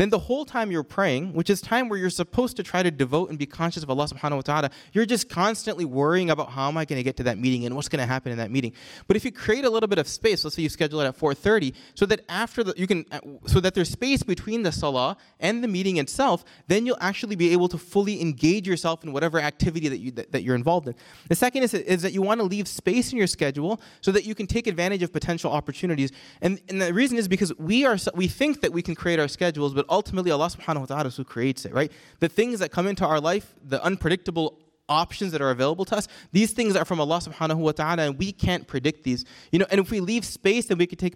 Then 0.00 0.08
the 0.08 0.18
whole 0.18 0.46
time 0.46 0.70
you're 0.70 0.82
praying, 0.82 1.34
which 1.34 1.50
is 1.50 1.60
time 1.60 1.90
where 1.90 1.98
you're 1.98 2.08
supposed 2.08 2.56
to 2.56 2.62
try 2.62 2.82
to 2.82 2.90
devote 2.90 3.28
and 3.28 3.38
be 3.38 3.44
conscious 3.44 3.82
of 3.82 3.90
Allah 3.90 4.06
subhanahu 4.06 4.36
wa 4.36 4.40
ta'ala, 4.40 4.70
you're 4.94 5.04
just 5.04 5.28
constantly 5.28 5.84
worrying 5.84 6.30
about 6.30 6.50
how 6.50 6.68
am 6.68 6.78
I 6.78 6.86
going 6.86 6.98
to 6.98 7.02
get 7.02 7.18
to 7.18 7.24
that 7.24 7.36
meeting 7.36 7.66
and 7.66 7.76
what's 7.76 7.90
going 7.90 8.00
to 8.00 8.06
happen 8.06 8.32
in 8.32 8.38
that 8.38 8.50
meeting. 8.50 8.72
But 9.06 9.16
if 9.16 9.26
you 9.26 9.30
create 9.30 9.66
a 9.66 9.68
little 9.68 9.88
bit 9.88 9.98
of 9.98 10.08
space, 10.08 10.42
let's 10.42 10.56
say 10.56 10.62
you 10.62 10.70
schedule 10.70 11.02
it 11.02 11.06
at 11.06 11.18
4:30, 11.18 11.74
so 11.94 12.06
that 12.06 12.24
after 12.30 12.64
the 12.64 12.72
you 12.78 12.86
can 12.86 13.04
uh, 13.12 13.20
so 13.46 13.60
that 13.60 13.74
there's 13.74 13.90
space 13.90 14.22
between 14.22 14.62
the 14.62 14.72
salah 14.72 15.18
and 15.38 15.62
the 15.62 15.68
meeting 15.68 15.98
itself, 15.98 16.44
then 16.66 16.86
you'll 16.86 16.96
actually 17.02 17.36
be 17.36 17.52
able 17.52 17.68
to 17.68 17.76
fully 17.76 18.22
engage 18.22 18.66
yourself 18.66 19.04
in 19.04 19.12
whatever 19.12 19.38
activity 19.38 19.88
that 19.88 19.98
you 19.98 20.12
that, 20.12 20.32
that 20.32 20.42
you're 20.44 20.56
involved 20.56 20.88
in. 20.88 20.94
The 21.28 21.36
second 21.36 21.64
is, 21.64 21.74
is 21.74 22.00
that 22.00 22.14
you 22.14 22.22
want 22.22 22.40
to 22.40 22.44
leave 22.46 22.68
space 22.68 23.12
in 23.12 23.18
your 23.18 23.26
schedule 23.26 23.82
so 24.00 24.12
that 24.12 24.24
you 24.24 24.34
can 24.34 24.46
take 24.46 24.66
advantage 24.66 25.02
of 25.02 25.12
potential 25.12 25.52
opportunities. 25.52 26.10
And, 26.40 26.58
and 26.70 26.80
the 26.80 26.94
reason 26.94 27.18
is 27.18 27.28
because 27.28 27.52
we 27.58 27.84
are 27.84 27.98
we 28.14 28.28
think 28.28 28.62
that 28.62 28.72
we 28.72 28.80
can 28.80 28.94
create 28.94 29.20
our 29.20 29.28
schedules, 29.28 29.74
but 29.74 29.84
ultimately 29.90 30.30
Allah 30.30 30.48
subhanahu 30.48 30.80
wa 30.80 30.86
ta'ala 30.86 31.06
is 31.06 31.16
who 31.16 31.24
creates 31.24 31.64
it, 31.64 31.74
right? 31.74 31.92
The 32.20 32.28
things 32.28 32.60
that 32.60 32.70
come 32.70 32.86
into 32.86 33.06
our 33.06 33.20
life, 33.20 33.54
the 33.62 33.82
unpredictable 33.82 34.58
options 34.88 35.32
that 35.32 35.40
are 35.40 35.50
available 35.50 35.84
to 35.86 35.96
us, 35.96 36.08
these 36.32 36.52
things 36.52 36.76
are 36.76 36.84
from 36.84 37.00
Allah 37.00 37.18
subhanahu 37.18 37.56
wa 37.56 37.72
ta'ala, 37.72 38.02
and 38.02 38.18
we 38.18 38.32
can't 38.32 38.66
predict 38.66 39.04
these. 39.04 39.24
You 39.52 39.58
know, 39.58 39.66
and 39.70 39.80
if 39.80 39.90
we 39.90 40.00
leave 40.00 40.24
space, 40.24 40.66
then 40.66 40.78
we 40.78 40.86
can 40.86 40.98
take 40.98 41.14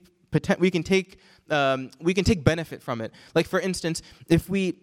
we 0.58 0.70
can 0.70 0.82
take 0.82 1.18
um, 1.50 1.90
we 2.00 2.12
can 2.12 2.24
take 2.24 2.42
benefit 2.42 2.82
from 2.82 3.00
it. 3.00 3.12
Like 3.34 3.46
for 3.46 3.60
instance, 3.60 4.02
if 4.28 4.48
we 4.48 4.74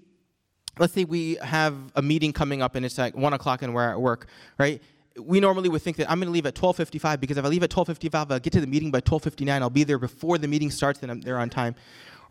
let's 0.80 0.94
say 0.94 1.04
we 1.04 1.36
have 1.44 1.76
a 1.96 2.02
meeting 2.02 2.32
coming 2.34 2.62
up 2.62 2.76
and 2.76 2.86
it's 2.86 2.98
like 2.98 3.16
one 3.16 3.34
o'clock 3.34 3.62
and 3.62 3.74
we're 3.74 3.90
at 3.90 4.00
work, 4.00 4.28
right? 4.58 4.82
We 5.20 5.42
normally 5.42 5.68
would 5.68 5.82
think 5.82 5.98
that 5.98 6.10
I'm 6.10 6.20
going 6.20 6.28
to 6.28 6.32
leave 6.32 6.46
at 6.46 6.56
12:55 6.56 7.20
because 7.20 7.38
if 7.38 7.44
I 7.44 7.50
leave 7.50 7.64
at 7.64 7.70
12:55, 7.70 8.32
I'll 8.32 8.40
get 8.40 8.54
to 8.54 8.62
the 8.62 8.68
meeting 8.68 8.92
by 8.92 9.02
12:59. 9.02 9.62
I'll 9.62 9.70
be 9.70 9.84
there 9.84 10.00
before 10.00 10.38
the 10.38 10.48
meeting 10.48 10.72
starts 10.72 11.02
and 11.02 11.12
I'm 11.12 11.22
there 11.22 11.38
on 11.38 11.50
time, 11.50 11.76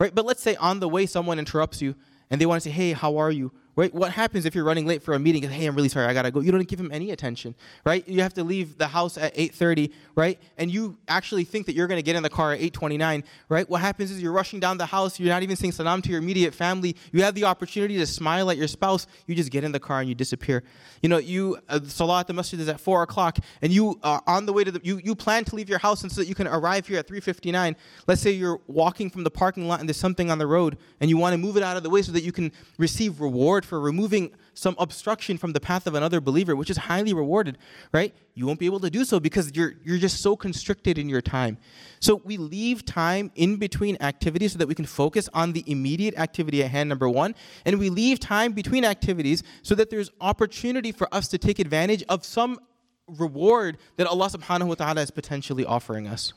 right? 0.00 0.12
But 0.12 0.24
let's 0.24 0.42
say 0.42 0.56
on 0.56 0.80
the 0.80 0.88
way 0.88 1.06
someone 1.06 1.38
interrupts 1.38 1.80
you 1.80 1.94
and 2.30 2.40
they 2.40 2.46
want 2.46 2.60
to 2.62 2.68
say, 2.68 2.74
"Hey, 2.74 2.92
how 2.92 3.18
are 3.18 3.30
you?" 3.30 3.52
Right? 3.76 3.94
What 3.94 4.12
happens 4.12 4.44
if 4.44 4.54
you're 4.54 4.64
running 4.64 4.86
late 4.86 5.02
for 5.02 5.14
a 5.14 5.18
meeting 5.18 5.42
hey, 5.42 5.66
I'm 5.66 5.74
really 5.74 5.88
sorry, 5.88 6.06
I 6.06 6.14
gotta 6.14 6.30
go. 6.30 6.40
You 6.40 6.52
don't 6.52 6.66
give 6.66 6.80
him 6.80 6.90
any 6.92 7.10
attention, 7.10 7.54
right? 7.84 8.06
You 8.08 8.22
have 8.22 8.34
to 8.34 8.44
leave 8.44 8.78
the 8.78 8.88
house 8.88 9.16
at 9.16 9.32
8:30, 9.36 9.90
right? 10.14 10.38
And 10.58 10.70
you 10.70 10.96
actually 11.08 11.44
think 11.44 11.66
that 11.66 11.74
you're 11.74 11.86
gonna 11.86 12.02
get 12.02 12.16
in 12.16 12.22
the 12.22 12.30
car 12.30 12.52
at 12.52 12.60
8:29, 12.60 13.24
right? 13.48 13.68
What 13.68 13.80
happens 13.80 14.10
is 14.10 14.22
you're 14.22 14.32
rushing 14.32 14.60
down 14.60 14.78
the 14.78 14.86
house. 14.86 15.18
You're 15.18 15.28
not 15.28 15.42
even 15.42 15.56
saying 15.56 15.72
salam 15.72 16.02
to 16.02 16.10
your 16.10 16.18
immediate 16.18 16.54
family. 16.54 16.96
You 17.12 17.22
have 17.22 17.34
the 17.34 17.44
opportunity 17.44 17.96
to 17.98 18.06
smile 18.06 18.50
at 18.50 18.56
your 18.56 18.68
spouse. 18.68 19.06
You 19.26 19.34
just 19.34 19.50
get 19.50 19.64
in 19.64 19.72
the 19.72 19.80
car 19.80 20.00
and 20.00 20.08
you 20.08 20.14
disappear. 20.14 20.62
You 21.02 21.08
know, 21.08 21.18
you 21.18 21.58
uh, 21.68 21.80
salah 21.84 22.20
at 22.20 22.26
the 22.26 22.32
masjid 22.32 22.60
is 22.60 22.68
at 22.68 22.80
four 22.80 23.02
o'clock, 23.02 23.38
and 23.62 23.72
you 23.72 23.98
are 24.02 24.22
on 24.26 24.46
the 24.46 24.52
way 24.52 24.64
to 24.64 24.70
the. 24.70 24.80
You 24.82 25.00
you 25.02 25.14
plan 25.14 25.44
to 25.44 25.56
leave 25.56 25.68
your 25.68 25.78
house 25.78 26.02
and 26.02 26.12
so 26.12 26.20
that 26.20 26.28
you 26.28 26.34
can 26.34 26.46
arrive 26.46 26.86
here 26.86 26.98
at 26.98 27.08
3:59. 27.08 27.76
Let's 28.06 28.20
say 28.20 28.30
you're 28.30 28.60
walking 28.66 29.10
from 29.10 29.24
the 29.24 29.30
parking 29.30 29.68
lot 29.68 29.80
and 29.80 29.88
there's 29.88 29.96
something 29.96 30.30
on 30.30 30.38
the 30.38 30.46
road, 30.46 30.76
and 31.00 31.08
you 31.08 31.16
want 31.16 31.32
to 31.32 31.38
move 31.38 31.56
it 31.56 31.62
out 31.62 31.76
of 31.76 31.82
the 31.82 31.90
way 31.90 32.02
so 32.02 32.12
that 32.12 32.22
you 32.22 32.32
can 32.32 32.52
receive 32.78 33.20
reward 33.20 33.59
for 33.64 33.80
removing 33.80 34.32
some 34.54 34.74
obstruction 34.78 35.38
from 35.38 35.52
the 35.52 35.60
path 35.60 35.86
of 35.86 35.94
another 35.94 36.20
believer, 36.20 36.54
which 36.56 36.70
is 36.70 36.76
highly 36.76 37.12
rewarded, 37.12 37.58
right? 37.92 38.14
You 38.34 38.46
won't 38.46 38.58
be 38.58 38.66
able 38.66 38.80
to 38.80 38.90
do 38.90 39.04
so 39.04 39.20
because 39.20 39.52
you're 39.54 39.74
you're 39.84 39.98
just 39.98 40.20
so 40.20 40.36
constricted 40.36 40.98
in 40.98 41.08
your 41.08 41.20
time. 41.20 41.58
So 42.00 42.20
we 42.24 42.36
leave 42.36 42.84
time 42.84 43.30
in 43.34 43.56
between 43.56 43.96
activities 44.00 44.52
so 44.52 44.58
that 44.58 44.68
we 44.68 44.74
can 44.74 44.86
focus 44.86 45.28
on 45.34 45.52
the 45.52 45.64
immediate 45.66 46.18
activity 46.18 46.62
at 46.62 46.70
hand, 46.70 46.88
number 46.88 47.08
one, 47.08 47.34
and 47.64 47.78
we 47.78 47.90
leave 47.90 48.20
time 48.20 48.52
between 48.52 48.84
activities 48.84 49.42
so 49.62 49.74
that 49.74 49.90
there's 49.90 50.10
opportunity 50.20 50.92
for 50.92 51.12
us 51.14 51.28
to 51.28 51.38
take 51.38 51.58
advantage 51.58 52.02
of 52.08 52.24
some 52.24 52.58
reward 53.06 53.78
that 53.96 54.06
Allah 54.06 54.28
subhanahu 54.28 54.68
wa 54.68 54.74
ta'ala 54.74 55.00
is 55.00 55.10
potentially 55.10 55.64
offering 55.64 56.06
us. 56.06 56.32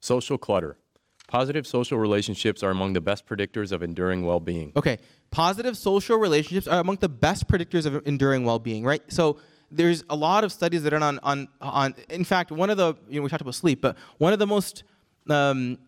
Social 0.00 0.36
clutter. 0.36 0.76
Positive 1.32 1.66
social 1.66 1.96
relationships 1.96 2.62
are 2.62 2.70
among 2.70 2.92
the 2.92 3.00
best 3.00 3.24
predictors 3.24 3.72
of 3.72 3.82
enduring 3.82 4.26
well 4.26 4.38
being. 4.38 4.70
Okay, 4.76 4.98
positive 5.30 5.78
social 5.78 6.18
relationships 6.18 6.66
are 6.68 6.78
among 6.78 6.96
the 6.96 7.08
best 7.08 7.48
predictors 7.48 7.86
of 7.86 8.06
enduring 8.06 8.44
well 8.44 8.58
being, 8.58 8.84
right? 8.84 9.00
So 9.08 9.38
there's 9.70 10.04
a 10.10 10.14
lot 10.14 10.44
of 10.44 10.52
studies 10.52 10.82
that 10.82 10.92
are 10.92 11.02
on, 11.02 11.18
on, 11.22 11.48
on 11.62 11.94
in 12.10 12.24
fact, 12.24 12.52
one 12.52 12.68
of 12.68 12.76
the, 12.76 12.94
you 13.08 13.18
know, 13.18 13.22
we 13.22 13.30
talked 13.30 13.40
about 13.40 13.54
sleep, 13.54 13.80
but 13.80 13.96
one 14.18 14.34
of 14.34 14.40
the 14.40 14.46
most, 14.46 14.84
um, 15.30 15.78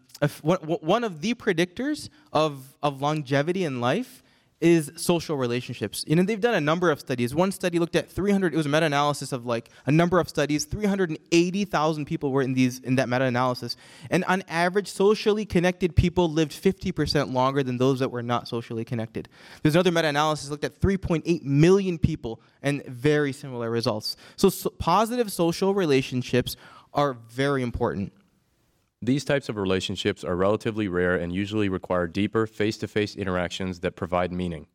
one 0.40 1.04
of 1.04 1.20
the 1.20 1.34
predictors 1.34 2.08
of, 2.32 2.78
of 2.82 3.02
longevity 3.02 3.64
in 3.64 3.82
life 3.82 4.22
is 4.64 4.90
social 4.96 5.36
relationships. 5.36 6.06
You 6.08 6.16
know, 6.16 6.22
they've 6.22 6.40
done 6.40 6.54
a 6.54 6.60
number 6.60 6.90
of 6.90 6.98
studies. 6.98 7.34
One 7.34 7.52
study 7.52 7.78
looked 7.78 7.96
at 7.96 8.08
300. 8.10 8.54
It 8.54 8.56
was 8.56 8.64
a 8.64 8.70
meta-analysis 8.70 9.30
of 9.30 9.44
like 9.44 9.68
a 9.84 9.92
number 9.92 10.18
of 10.18 10.26
studies. 10.26 10.64
380,000 10.64 12.06
people 12.06 12.32
were 12.32 12.40
in 12.40 12.54
these 12.54 12.78
in 12.78 12.96
that 12.96 13.10
meta-analysis, 13.10 13.76
and 14.10 14.24
on 14.24 14.42
average, 14.48 14.88
socially 14.88 15.44
connected 15.44 15.94
people 15.94 16.30
lived 16.30 16.52
50% 16.52 17.34
longer 17.34 17.62
than 17.62 17.76
those 17.76 17.98
that 17.98 18.10
were 18.10 18.22
not 18.22 18.48
socially 18.48 18.86
connected. 18.86 19.28
There's 19.62 19.74
another 19.74 19.92
meta-analysis 19.92 20.48
looked 20.48 20.64
at 20.64 20.80
3.8 20.80 21.42
million 21.42 21.98
people, 21.98 22.40
and 22.62 22.82
very 22.86 23.34
similar 23.34 23.68
results. 23.68 24.16
So, 24.36 24.48
so 24.48 24.70
positive 24.70 25.30
social 25.30 25.74
relationships 25.74 26.56
are 26.94 27.12
very 27.12 27.62
important. 27.62 28.14
These 29.04 29.26
types 29.26 29.50
of 29.50 29.58
relationships 29.58 30.24
are 30.24 30.34
relatively 30.34 30.88
rare 30.88 31.14
and 31.14 31.30
usually 31.30 31.68
require 31.68 32.06
deeper 32.06 32.46
face 32.46 32.78
to 32.78 32.88
face 32.88 33.14
interactions 33.14 33.80
that 33.80 33.96
provide 33.96 34.32
meaning. 34.32 34.66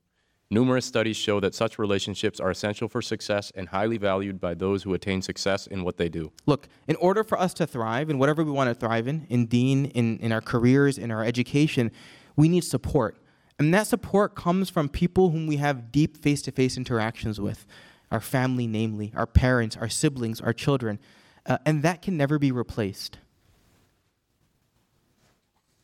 Numerous 0.51 0.85
studies 0.85 1.17
show 1.17 1.39
that 1.39 1.55
such 1.55 1.79
relationships 1.79 2.39
are 2.39 2.51
essential 2.51 2.87
for 2.87 3.01
success 3.01 3.51
and 3.55 3.69
highly 3.69 3.97
valued 3.97 4.39
by 4.39 4.53
those 4.53 4.83
who 4.83 4.93
attain 4.93 5.23
success 5.23 5.65
in 5.65 5.83
what 5.83 5.97
they 5.97 6.09
do. 6.09 6.31
Look, 6.45 6.67
in 6.87 6.95
order 6.97 7.23
for 7.23 7.39
us 7.39 7.55
to 7.55 7.65
thrive 7.65 8.11
in 8.11 8.19
whatever 8.19 8.43
we 8.43 8.51
want 8.51 8.69
to 8.69 8.75
thrive 8.75 9.07
in, 9.07 9.25
in 9.29 9.47
Deen, 9.47 9.85
in, 9.85 10.19
in 10.19 10.31
our 10.31 10.41
careers, 10.41 10.99
in 10.99 11.09
our 11.09 11.23
education, 11.23 11.91
we 12.35 12.49
need 12.49 12.63
support. 12.63 13.17
And 13.57 13.73
that 13.73 13.87
support 13.87 14.35
comes 14.35 14.69
from 14.69 14.89
people 14.89 15.31
whom 15.31 15.47
we 15.47 15.55
have 15.55 15.91
deep 15.91 16.17
face 16.17 16.43
to 16.43 16.51
face 16.51 16.77
interactions 16.77 17.41
with 17.41 17.65
our 18.11 18.21
family, 18.21 18.67
namely, 18.67 19.11
our 19.15 19.25
parents, 19.25 19.75
our 19.75 19.89
siblings, 19.89 20.39
our 20.39 20.53
children. 20.53 20.99
Uh, 21.47 21.57
and 21.65 21.81
that 21.81 22.03
can 22.03 22.15
never 22.15 22.37
be 22.37 22.51
replaced. 22.51 23.17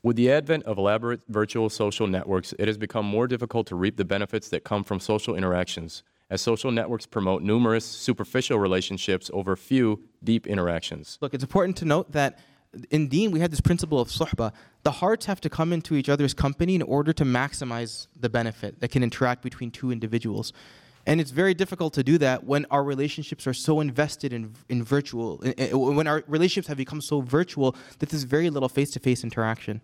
With 0.06 0.18
the 0.18 0.32
advent 0.32 0.66
of 0.66 0.78
elaborate 0.78 1.22
virtual 1.30 1.68
social 1.68 2.06
networks, 2.06 2.54
it 2.60 2.68
has 2.68 2.78
become 2.78 3.08
more 3.08 3.26
difficult 3.26 3.66
to 3.70 3.76
reap 3.76 3.98
the 3.98 4.06
benefits 4.06 4.50
that 4.50 4.64
come 4.64 4.84
from 4.84 5.00
social 5.00 5.36
interactions, 5.36 6.04
as 6.30 6.44
social 6.44 6.70
networks 6.70 7.08
promote 7.08 7.42
numerous 7.42 7.84
superficial 7.84 8.60
relationships 8.60 9.32
over 9.34 9.56
few 9.56 10.04
deep 10.24 10.46
interactions. 10.46 11.18
Look, 11.22 11.34
it's 11.34 11.44
important 11.44 11.76
to 11.78 11.86
note 11.86 12.12
that 12.12 12.38
in 12.92 13.08
Deen, 13.08 13.32
we 13.32 13.40
have 13.40 13.50
this 13.50 13.62
principle 13.62 14.00
of 14.00 14.10
suhbah. 14.10 14.52
The 14.84 14.92
hearts 14.92 15.26
have 15.26 15.42
to 15.42 15.50
come 15.50 15.74
into 15.74 15.96
each 15.96 16.08
other's 16.08 16.36
company 16.36 16.76
in 16.76 16.84
order 16.84 17.12
to 17.12 17.26
maximize 17.26 18.06
the 18.16 18.30
benefit 18.30 18.82
that 18.82 18.92
can 18.92 19.02
interact 19.02 19.42
between 19.42 19.72
two 19.72 19.92
individuals. 19.92 20.54
And 21.08 21.20
it's 21.20 21.32
very 21.32 21.56
difficult 21.56 21.94
to 21.96 22.04
do 22.04 22.20
that 22.20 22.44
when 22.44 22.66
our 22.70 22.84
relationships 22.84 23.48
are 23.48 23.54
so 23.54 23.80
invested 23.80 24.34
in, 24.34 24.54
in 24.70 24.84
virtual, 24.84 25.38
when 25.72 26.06
our 26.06 26.24
relationships 26.28 26.68
have 26.68 26.78
become 26.78 27.02
so 27.02 27.22
virtual 27.22 27.76
that 27.98 28.10
there's 28.10 28.24
very 28.24 28.52
little 28.52 28.70
face 28.70 28.92
to 28.92 29.00
face 29.00 29.24
interaction. 29.24 29.82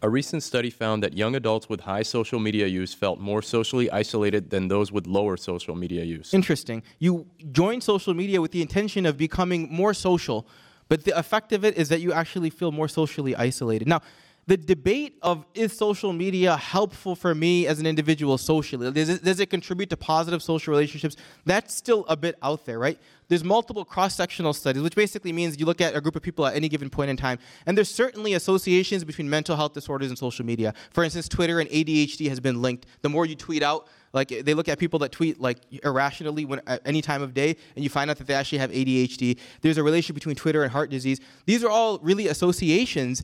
A 0.00 0.08
recent 0.08 0.44
study 0.44 0.70
found 0.70 1.02
that 1.02 1.16
young 1.16 1.34
adults 1.34 1.68
with 1.68 1.80
high 1.80 2.02
social 2.02 2.38
media 2.38 2.68
use 2.68 2.94
felt 2.94 3.18
more 3.18 3.42
socially 3.42 3.90
isolated 3.90 4.50
than 4.50 4.68
those 4.68 4.92
with 4.92 5.08
lower 5.08 5.36
social 5.36 5.74
media 5.74 6.04
use. 6.04 6.32
Interesting. 6.32 6.84
You 7.00 7.26
join 7.50 7.80
social 7.80 8.14
media 8.14 8.40
with 8.40 8.52
the 8.52 8.62
intention 8.62 9.06
of 9.06 9.16
becoming 9.16 9.68
more 9.72 9.92
social, 9.92 10.46
but 10.88 11.04
the 11.04 11.18
effect 11.18 11.52
of 11.52 11.64
it 11.64 11.76
is 11.76 11.88
that 11.88 12.00
you 12.00 12.12
actually 12.12 12.50
feel 12.50 12.70
more 12.70 12.86
socially 12.86 13.34
isolated. 13.34 13.88
Now, 13.88 14.02
the 14.48 14.56
debate 14.56 15.18
of 15.20 15.44
is 15.52 15.76
social 15.76 16.14
media 16.14 16.56
helpful 16.56 17.14
for 17.14 17.34
me 17.34 17.66
as 17.66 17.80
an 17.80 17.86
individual 17.86 18.38
socially? 18.38 18.90
Does 18.90 19.10
it, 19.10 19.22
does 19.22 19.40
it 19.40 19.50
contribute 19.50 19.90
to 19.90 19.96
positive 19.98 20.42
social 20.42 20.70
relationships? 20.70 21.16
That's 21.44 21.74
still 21.74 22.06
a 22.08 22.16
bit 22.16 22.36
out 22.42 22.64
there, 22.64 22.78
right? 22.78 22.98
There's 23.28 23.44
multiple 23.44 23.84
cross-sectional 23.84 24.54
studies, 24.54 24.82
which 24.82 24.96
basically 24.96 25.34
means 25.34 25.60
you 25.60 25.66
look 25.66 25.82
at 25.82 25.94
a 25.94 26.00
group 26.00 26.16
of 26.16 26.22
people 26.22 26.46
at 26.46 26.56
any 26.56 26.70
given 26.70 26.88
point 26.88 27.10
in 27.10 27.16
time, 27.18 27.38
and 27.66 27.76
there's 27.76 27.90
certainly 27.90 28.32
associations 28.32 29.04
between 29.04 29.28
mental 29.28 29.54
health 29.54 29.74
disorders 29.74 30.08
and 30.08 30.16
social 30.16 30.46
media. 30.46 30.72
For 30.92 31.04
instance, 31.04 31.28
Twitter 31.28 31.60
and 31.60 31.68
ADHD 31.68 32.30
has 32.30 32.40
been 32.40 32.62
linked. 32.62 32.86
The 33.02 33.10
more 33.10 33.26
you 33.26 33.36
tweet 33.36 33.62
out, 33.62 33.86
like 34.14 34.28
they 34.30 34.54
look 34.54 34.68
at 34.68 34.78
people 34.78 34.98
that 35.00 35.12
tweet 35.12 35.38
like 35.38 35.58
irrationally 35.84 36.46
when, 36.46 36.62
at 36.66 36.80
any 36.86 37.02
time 37.02 37.20
of 37.20 37.34
day, 37.34 37.54
and 37.76 37.84
you 37.84 37.90
find 37.90 38.10
out 38.10 38.16
that 38.16 38.26
they 38.26 38.32
actually 38.32 38.58
have 38.58 38.70
ADHD. 38.70 39.38
There's 39.60 39.76
a 39.76 39.82
relationship 39.82 40.14
between 40.14 40.36
Twitter 40.36 40.62
and 40.62 40.72
heart 40.72 40.88
disease. 40.88 41.20
These 41.44 41.62
are 41.62 41.68
all 41.68 41.98
really 41.98 42.28
associations 42.28 43.22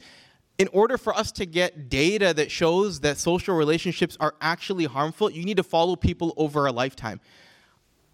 in 0.59 0.69
order 0.69 0.97
for 0.97 1.15
us 1.15 1.33
to 1.33 1.47
get 1.47 1.89
data 1.89 2.33
that 2.35 2.51
shows 2.51 3.01
that 3.01 3.19
social 3.19 3.57
relationships 3.57 4.17
are 4.21 4.35
actually 4.41 4.85
harmful, 4.85 5.31
you 5.31 5.45
need 5.45 5.57
to 5.57 5.65
follow 5.65 5.97
people 5.97 6.33
over 6.37 6.67
a 6.67 6.73
lifetime. 6.73 7.21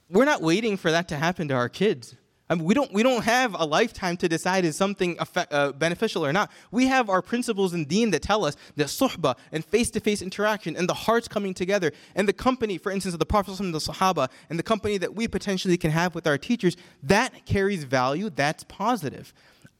We're 0.08 0.24
not 0.24 0.42
waiting 0.42 0.76
for 0.76 0.90
that 0.90 1.08
to 1.08 1.16
happen 1.16 1.48
to 1.48 1.54
our 1.54 1.68
kids. 1.68 2.16
I 2.48 2.56
mean, 2.56 2.64
we 2.64 2.74
don't 2.74 2.92
we 2.92 3.04
don't 3.04 3.22
have 3.22 3.54
a 3.54 3.64
lifetime 3.64 4.16
to 4.16 4.28
decide 4.28 4.64
is 4.64 4.74
something 4.74 5.16
effect, 5.20 5.52
uh, 5.52 5.70
beneficial 5.70 6.26
or 6.26 6.32
not. 6.32 6.50
We 6.72 6.88
have 6.88 7.08
our 7.08 7.22
principles 7.22 7.74
in 7.74 7.84
Deen 7.84 8.10
that 8.10 8.22
tell 8.22 8.44
us 8.44 8.56
that 8.74 8.88
suhbah 8.88 9.36
and 9.52 9.64
face-to-face 9.64 10.20
interaction 10.20 10.76
and 10.76 10.88
the 10.88 10.94
hearts 10.94 11.28
coming 11.28 11.54
together 11.54 11.92
and 12.16 12.26
the 12.26 12.32
company, 12.32 12.76
for 12.76 12.90
instance, 12.90 13.14
of 13.14 13.20
the 13.20 13.26
Prophet 13.26 13.60
and 13.60 13.72
the 13.72 13.78
Sahaba 13.78 14.28
and 14.48 14.58
the 14.58 14.64
company 14.64 14.98
that 14.98 15.14
we 15.14 15.28
potentially 15.28 15.76
can 15.76 15.92
have 15.92 16.12
with 16.12 16.26
our 16.26 16.38
teachers, 16.38 16.76
that 17.04 17.46
carries 17.46 17.84
value. 17.84 18.30
That's 18.30 18.64
positive 18.64 19.32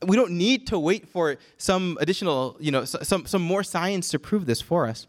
we 0.07 0.17
don't 0.17 0.33
need 0.33 0.67
to 0.69 0.79
wait 0.79 1.09
for 1.09 1.37
some 1.59 1.99
additional, 2.01 2.57
you 2.61 2.71
know, 2.71 2.85
some, 2.85 3.27
some 3.27 3.43
more 3.43 3.63
science 3.63 4.09
to 4.11 4.19
prove 4.19 4.47
this 4.47 4.61
for 4.61 4.87
us. 4.87 5.07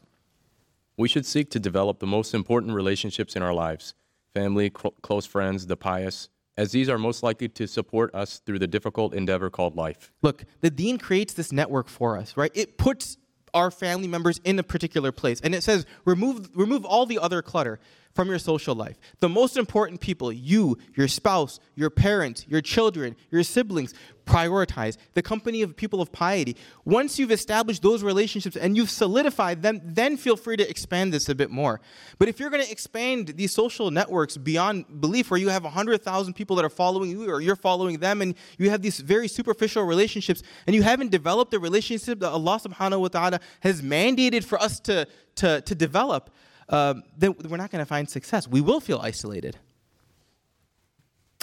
We 0.98 1.08
should 1.08 1.26
seek 1.26 1.50
to 1.52 1.60
develop 1.60 2.00
the 2.00 2.08
most 2.08 2.34
important 2.34 2.74
relationships 2.74 3.36
in 3.36 3.42
our 3.42 3.54
lives 3.54 3.94
family, 4.34 4.72
cl- 4.76 4.94
close 5.02 5.26
friends, 5.26 5.68
the 5.68 5.76
pious, 5.76 6.30
as 6.58 6.72
these 6.72 6.88
are 6.88 6.98
most 6.98 7.22
likely 7.24 7.50
to 7.50 7.68
support 7.68 8.14
us 8.16 8.40
through 8.46 8.60
the 8.60 8.68
difficult 8.68 9.14
endeavor 9.14 9.50
called 9.50 9.76
life. 9.76 10.12
Look, 10.22 10.46
the 10.62 10.70
Deen 10.70 10.98
creates 10.98 11.34
this 11.34 11.52
network 11.52 11.90
for 11.90 12.18
us, 12.18 12.38
right? 12.38 12.52
It 12.54 12.78
puts 12.78 13.18
our 13.54 13.72
family 13.72 14.08
members 14.08 14.40
in 14.44 14.60
a 14.60 14.64
particular 14.64 15.12
place. 15.12 15.42
And 15.42 15.54
it 15.54 15.64
says 15.64 15.86
remove 16.06 16.50
remove 16.56 16.86
all 16.86 17.06
the 17.06 17.20
other 17.20 17.42
clutter 17.42 17.80
from 18.14 18.30
your 18.30 18.40
social 18.40 18.76
life. 18.76 18.98
The 19.20 19.30
most 19.30 19.58
important 19.58 20.02
people, 20.02 20.32
you, 20.32 20.78
your 20.96 21.08
spouse, 21.08 21.60
your 21.76 21.90
parents, 21.90 22.46
your 22.48 22.62
children, 22.62 23.16
your 23.30 23.44
siblings, 23.44 23.94
prioritize 24.26 24.98
the 25.14 25.22
company 25.22 25.62
of 25.62 25.76
people 25.76 26.02
of 26.02 26.12
piety. 26.12 26.56
Once 26.86 27.20
you've 27.20 27.32
established 27.32 27.82
those 27.82 28.04
relationships 28.04 28.56
and 28.56 28.78
you've 28.78 28.90
solidified 28.90 29.62
them, 29.62 29.82
then 29.84 30.16
feel 30.16 30.38
free 30.38 30.56
to 30.56 30.70
expand 30.70 31.14
this 31.14 31.28
a 31.28 31.36
bit 31.36 31.50
more. 31.50 31.82
But 32.20 32.30
if 32.30 32.40
you're 32.40 32.50
going 32.50 32.64
to 32.64 32.72
expand 32.72 33.30
these 33.30 33.52
social 33.52 33.92
networks 33.92 34.38
beyond 34.38 35.02
belief, 35.02 35.32
where 35.32 35.40
you 35.40 35.50
have 35.50 35.64
100,000 35.64 36.34
people 36.34 36.56
that 36.58 36.66
are 36.66 36.70
following 36.70 37.10
you 37.10 37.30
or 37.30 37.42
you're 37.42 37.56
following 37.56 38.00
them, 38.00 38.22
and 38.22 38.36
you 38.58 38.70
have 38.70 38.82
these 38.82 39.00
very 39.00 39.28
superficial 39.28 39.84
relationships, 39.84 40.44
and 40.68 40.76
you 40.76 40.84
haven't 40.84 41.12
developed 41.12 41.52
the 41.52 41.60
relationship 41.60 42.20
that 42.20 42.30
Allah 42.30 42.60
subhanahu 42.64 43.02
wa 43.02 43.08
ta'ala 43.08 43.40
has 43.62 43.82
mandated 43.82 44.44
for 44.44 44.62
us 44.62 44.80
to, 44.82 45.08
to, 45.36 45.62
to 45.62 45.76
develop, 45.76 46.30
um, 46.72 47.04
then 47.18 47.36
we're 47.48 47.58
not 47.58 47.70
going 47.70 47.82
to 47.84 47.86
find 47.86 48.10
success. 48.10 48.48
We 48.48 48.62
will 48.62 48.80
feel 48.80 49.00
isolated. 49.00 49.58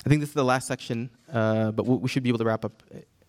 I 0.05 0.09
think 0.09 0.21
this 0.21 0.31
is 0.31 0.35
the 0.35 0.45
last 0.45 0.67
section, 0.67 1.11
uh, 1.33 1.71
but 1.73 1.85
we 1.85 2.09
should 2.09 2.23
be 2.23 2.31
able 2.31 2.39
to 2.39 2.45
wrap 2.45 2.65
up 2.65 2.83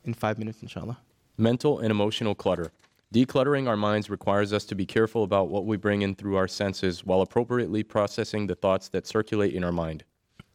in 0.06 0.14
five 0.14 0.40
minutes, 0.40 0.62
inshallah. 0.62 0.98
Mental 1.38 1.80
and 1.80 1.92
emotional 1.92 2.36
clutter. 2.36 2.72
Decluttering 3.14 3.68
our 3.68 3.76
minds 3.76 4.10
requires 4.10 4.54
us 4.54 4.66
to 4.66 4.76
be 4.76 4.86
careful 4.86 5.24
about 5.24 5.50
what 5.50 5.66
we 5.66 5.78
bring 5.78 6.04
in 6.04 6.14
through 6.14 6.36
our 6.36 6.48
senses 6.48 7.04
while 7.04 7.22
appropriately 7.22 7.82
processing 7.84 8.46
the 8.46 8.56
thoughts 8.56 8.88
that 8.90 9.08
circulate 9.08 9.54
in 9.54 9.64
our 9.64 9.72
mind. 9.72 10.04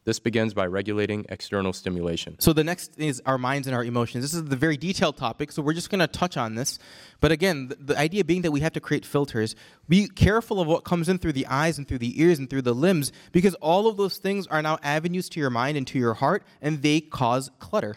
This 0.04 0.18
begins 0.18 0.52
by 0.52 0.66
regulating 0.66 1.24
external 1.30 1.72
stimulation. 1.72 2.38
So 2.38 2.52
the 2.52 2.62
next 2.62 2.98
is 2.98 3.22
our 3.24 3.38
minds 3.38 3.66
and 3.66 3.74
our 3.74 3.82
emotions. 3.82 4.22
This 4.22 4.34
is 4.34 4.44
the 4.44 4.56
very 4.56 4.76
detailed 4.76 5.16
topic, 5.16 5.50
so 5.50 5.62
we're 5.62 5.72
just 5.72 5.88
going 5.88 6.00
to 6.00 6.06
touch 6.06 6.36
on 6.36 6.56
this. 6.56 6.78
But 7.20 7.32
again, 7.32 7.68
the, 7.68 7.76
the, 7.76 7.98
idea 7.98 8.22
being 8.22 8.42
that 8.42 8.50
we 8.50 8.60
have 8.60 8.74
to 8.74 8.80
create 8.80 9.06
filters. 9.06 9.56
Be 9.88 10.08
careful 10.08 10.60
of 10.60 10.68
what 10.68 10.84
comes 10.84 11.08
in 11.08 11.18
through 11.18 11.32
the 11.32 11.46
eyes 11.46 11.78
and 11.78 11.88
through 11.88 11.98
the 11.98 12.20
ears 12.20 12.38
and 12.38 12.50
through 12.50 12.62
the 12.62 12.74
limbs 12.74 13.12
because 13.32 13.54
all 13.56 13.86
of 13.86 13.96
those 13.96 14.18
things 14.18 14.46
are 14.48 14.60
now 14.60 14.78
avenues 14.82 15.30
to 15.30 15.40
your 15.40 15.50
mind 15.50 15.78
and 15.78 15.86
to 15.86 15.98
your 15.98 16.14
heart 16.14 16.44
and 16.60 16.82
they 16.82 17.00
cause 17.00 17.50
clutter. 17.58 17.96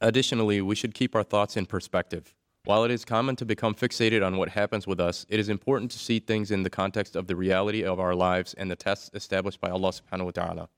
Additionally, 0.00 0.60
we 0.60 0.74
should 0.74 0.94
keep 0.94 1.14
our 1.14 1.22
thoughts 1.22 1.56
in 1.56 1.64
perspective. 1.64 2.34
While 2.66 2.82
it 2.82 2.90
is 2.90 3.04
common 3.04 3.36
to 3.36 3.44
become 3.44 3.76
fixated 3.76 4.26
on 4.26 4.38
what 4.38 4.48
happens 4.48 4.88
with 4.88 4.98
us, 4.98 5.24
it 5.28 5.38
is 5.38 5.48
important 5.48 5.88
to 5.92 6.00
see 6.00 6.18
things 6.18 6.50
in 6.50 6.64
the 6.64 6.68
context 6.68 7.14
of 7.14 7.28
the 7.28 7.36
reality 7.36 7.84
of 7.84 8.00
our 8.00 8.12
lives 8.12 8.54
and 8.54 8.68
the 8.68 8.74
tests 8.74 9.08
established 9.14 9.60
by 9.60 9.70
Allah 9.70 9.92
subhanahu 9.92 10.24
wa 10.24 10.30
ta'ala. 10.32 10.68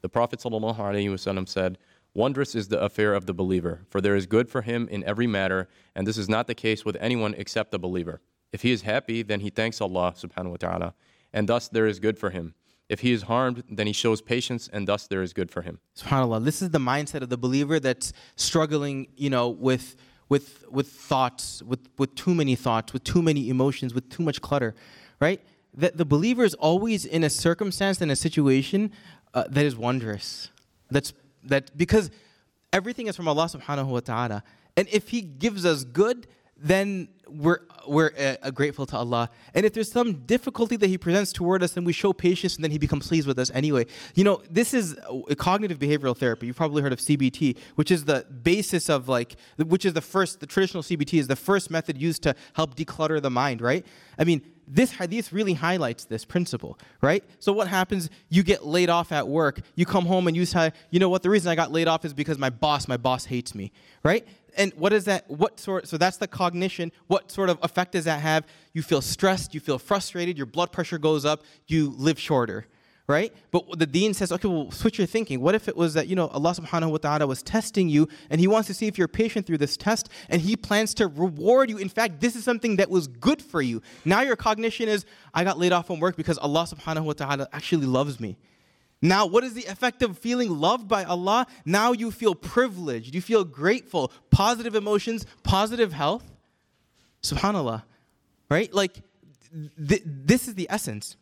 The 0.00 0.08
Prophet 0.08 0.40
said, 0.40 1.78
Wondrous 2.14 2.54
is 2.54 2.68
the 2.68 2.80
affair 2.80 3.12
of 3.12 3.26
the 3.26 3.34
believer, 3.34 3.82
for 3.90 4.00
there 4.00 4.16
is 4.16 4.24
good 4.24 4.48
for 4.48 4.62
him 4.62 4.88
in 4.90 5.04
every 5.04 5.26
matter, 5.26 5.68
and 5.94 6.06
this 6.06 6.16
is 6.16 6.26
not 6.26 6.46
the 6.46 6.54
case 6.54 6.86
with 6.86 6.96
anyone 7.00 7.34
except 7.36 7.70
the 7.70 7.78
believer. 7.78 8.22
If 8.50 8.62
he 8.62 8.72
is 8.72 8.80
happy, 8.80 9.22
then 9.22 9.40
he 9.40 9.50
thanks 9.50 9.82
Allah 9.82 10.14
subhanahu 10.16 10.52
wa 10.52 10.56
ta'ala, 10.56 10.94
and 11.34 11.46
thus 11.46 11.68
there 11.68 11.86
is 11.86 12.00
good 12.00 12.18
for 12.18 12.30
him. 12.30 12.54
If 12.88 13.00
he 13.00 13.12
is 13.12 13.24
harmed, 13.24 13.62
then 13.68 13.86
he 13.86 13.92
shows 13.92 14.22
patience, 14.22 14.70
and 14.72 14.88
thus 14.88 15.06
there 15.06 15.20
is 15.20 15.34
good 15.34 15.50
for 15.50 15.60
him. 15.60 15.80
SubhanAllah. 15.98 16.46
This 16.46 16.62
is 16.62 16.70
the 16.70 16.78
mindset 16.78 17.20
of 17.20 17.28
the 17.28 17.36
believer 17.36 17.78
that's 17.78 18.14
struggling, 18.36 19.08
you 19.16 19.28
know, 19.28 19.50
with 19.50 19.96
with, 20.28 20.64
with 20.70 20.88
thoughts, 20.88 21.62
with, 21.62 21.88
with 21.98 22.14
too 22.14 22.34
many 22.34 22.56
thoughts, 22.56 22.92
with 22.92 23.04
too 23.04 23.22
many 23.22 23.48
emotions, 23.48 23.94
with 23.94 24.08
too 24.10 24.22
much 24.22 24.40
clutter, 24.40 24.74
right? 25.20 25.40
That 25.74 25.96
the 25.96 26.04
believer 26.04 26.44
is 26.44 26.54
always 26.54 27.04
in 27.04 27.22
a 27.22 27.30
circumstance 27.30 28.00
and 28.00 28.10
a 28.10 28.16
situation 28.16 28.92
uh, 29.34 29.44
that 29.48 29.64
is 29.64 29.76
wondrous. 29.76 30.50
That's 30.90 31.12
that 31.44 31.76
because 31.76 32.10
everything 32.72 33.06
is 33.06 33.16
from 33.16 33.28
Allah 33.28 33.44
subhanahu 33.44 33.86
wa 33.86 34.00
ta'ala. 34.00 34.42
And 34.76 34.88
if 34.90 35.10
He 35.10 35.20
gives 35.20 35.64
us 35.64 35.84
good, 35.84 36.26
then 36.56 37.08
we're, 37.28 37.60
we're 37.86 38.12
uh, 38.42 38.50
grateful 38.50 38.86
to 38.86 38.96
Allah. 38.96 39.30
And 39.54 39.66
if 39.66 39.72
there's 39.72 39.90
some 39.90 40.24
difficulty 40.26 40.76
that 40.76 40.86
He 40.86 40.96
presents 40.96 41.32
toward 41.32 41.62
us, 41.62 41.72
then 41.72 41.84
we 41.84 41.92
show 41.92 42.12
patience 42.12 42.56
and 42.56 42.64
then 42.64 42.70
He 42.70 42.78
becomes 42.78 43.08
pleased 43.08 43.26
with 43.26 43.38
us 43.38 43.50
anyway. 43.52 43.86
You 44.14 44.24
know, 44.24 44.42
this 44.50 44.72
is 44.72 44.96
cognitive 45.36 45.78
behavioral 45.78 46.16
therapy. 46.16 46.46
You've 46.46 46.56
probably 46.56 46.82
heard 46.82 46.92
of 46.92 46.98
CBT, 46.98 47.58
which 47.74 47.90
is 47.90 48.04
the 48.04 48.26
basis 48.42 48.88
of 48.88 49.08
like, 49.08 49.36
which 49.58 49.84
is 49.84 49.92
the 49.92 50.00
first, 50.00 50.40
the 50.40 50.46
traditional 50.46 50.82
CBT 50.82 51.18
is 51.18 51.26
the 51.26 51.36
first 51.36 51.70
method 51.70 52.00
used 52.00 52.22
to 52.22 52.34
help 52.54 52.74
declutter 52.74 53.20
the 53.20 53.30
mind, 53.30 53.60
right? 53.60 53.84
I 54.18 54.24
mean, 54.24 54.42
this 54.68 54.92
hadith 54.92 55.32
really 55.32 55.52
highlights 55.54 56.04
this 56.04 56.24
principle, 56.24 56.78
right? 57.00 57.22
So 57.38 57.52
what 57.52 57.68
happens? 57.68 58.10
You 58.28 58.42
get 58.42 58.66
laid 58.66 58.90
off 58.90 59.12
at 59.12 59.28
work. 59.28 59.60
You 59.76 59.86
come 59.86 60.06
home 60.06 60.26
and 60.26 60.36
you 60.36 60.44
say, 60.44 60.72
you 60.90 60.98
know 60.98 61.08
what? 61.08 61.22
The 61.22 61.30
reason 61.30 61.50
I 61.50 61.54
got 61.54 61.70
laid 61.70 61.86
off 61.86 62.04
is 62.04 62.12
because 62.12 62.38
my 62.38 62.50
boss, 62.50 62.88
my 62.88 62.96
boss 62.96 63.24
hates 63.26 63.54
me, 63.54 63.70
right? 64.02 64.26
And 64.56 64.72
what 64.74 64.92
is 64.92 65.04
that? 65.04 65.30
What 65.30 65.60
sort? 65.60 65.86
So 65.86 65.98
that's 65.98 66.16
the 66.16 66.26
cognition. 66.26 66.90
What 67.06 67.30
sort 67.30 67.50
of 67.50 67.58
effect 67.62 67.92
does 67.92 68.04
that 68.04 68.20
have? 68.20 68.46
You 68.72 68.82
feel 68.82 69.02
stressed. 69.02 69.54
You 69.54 69.60
feel 69.60 69.78
frustrated. 69.78 70.36
Your 70.36 70.46
blood 70.46 70.72
pressure 70.72 70.98
goes 70.98 71.24
up. 71.24 71.42
You 71.66 71.94
live 71.96 72.18
shorter, 72.18 72.66
right? 73.06 73.32
But 73.50 73.78
the 73.78 73.86
Deen 73.86 74.14
says, 74.14 74.32
okay, 74.32 74.48
well, 74.48 74.70
switch 74.70 74.98
your 74.98 75.06
thinking. 75.06 75.40
What 75.40 75.54
if 75.54 75.68
it 75.68 75.76
was 75.76 75.94
that 75.94 76.08
you 76.08 76.16
know 76.16 76.28
Allah 76.28 76.52
Subhanahu 76.52 76.90
wa 76.90 76.98
Taala 76.98 77.28
was 77.28 77.42
testing 77.42 77.88
you, 77.88 78.08
and 78.30 78.40
He 78.40 78.48
wants 78.48 78.66
to 78.68 78.74
see 78.74 78.86
if 78.86 78.96
you're 78.96 79.08
patient 79.08 79.46
through 79.46 79.58
this 79.58 79.76
test, 79.76 80.08
and 80.28 80.40
He 80.40 80.56
plans 80.56 80.94
to 80.94 81.06
reward 81.06 81.68
you. 81.68 81.76
In 81.76 81.88
fact, 81.88 82.20
this 82.20 82.34
is 82.34 82.42
something 82.42 82.76
that 82.76 82.88
was 82.90 83.08
good 83.08 83.42
for 83.42 83.60
you. 83.60 83.82
Now 84.04 84.22
your 84.22 84.36
cognition 84.36 84.88
is, 84.88 85.04
I 85.34 85.44
got 85.44 85.58
laid 85.58 85.72
off 85.72 85.86
from 85.86 86.00
work 86.00 86.16
because 86.16 86.38
Allah 86.38 86.66
Subhanahu 86.68 87.04
wa 87.04 87.12
Taala 87.12 87.46
actually 87.52 87.86
loves 87.86 88.18
me. 88.18 88.36
Now, 89.02 89.26
what 89.26 89.44
is 89.44 89.54
the 89.54 89.64
effect 89.66 90.02
of 90.02 90.18
feeling 90.18 90.58
loved 90.58 90.88
by 90.88 91.04
Allah? 91.04 91.46
Now 91.64 91.92
you 91.92 92.10
feel 92.10 92.34
privileged, 92.34 93.14
you 93.14 93.20
feel 93.20 93.44
grateful, 93.44 94.10
positive 94.30 94.74
emotions, 94.74 95.26
positive 95.42 95.92
health. 95.92 96.24
Subhanallah, 97.22 97.82
right? 98.50 98.72
Like, 98.72 99.02
th- 99.88 100.02
this 100.04 100.48
is 100.48 100.54
the 100.54 100.66
essence. 100.70 101.16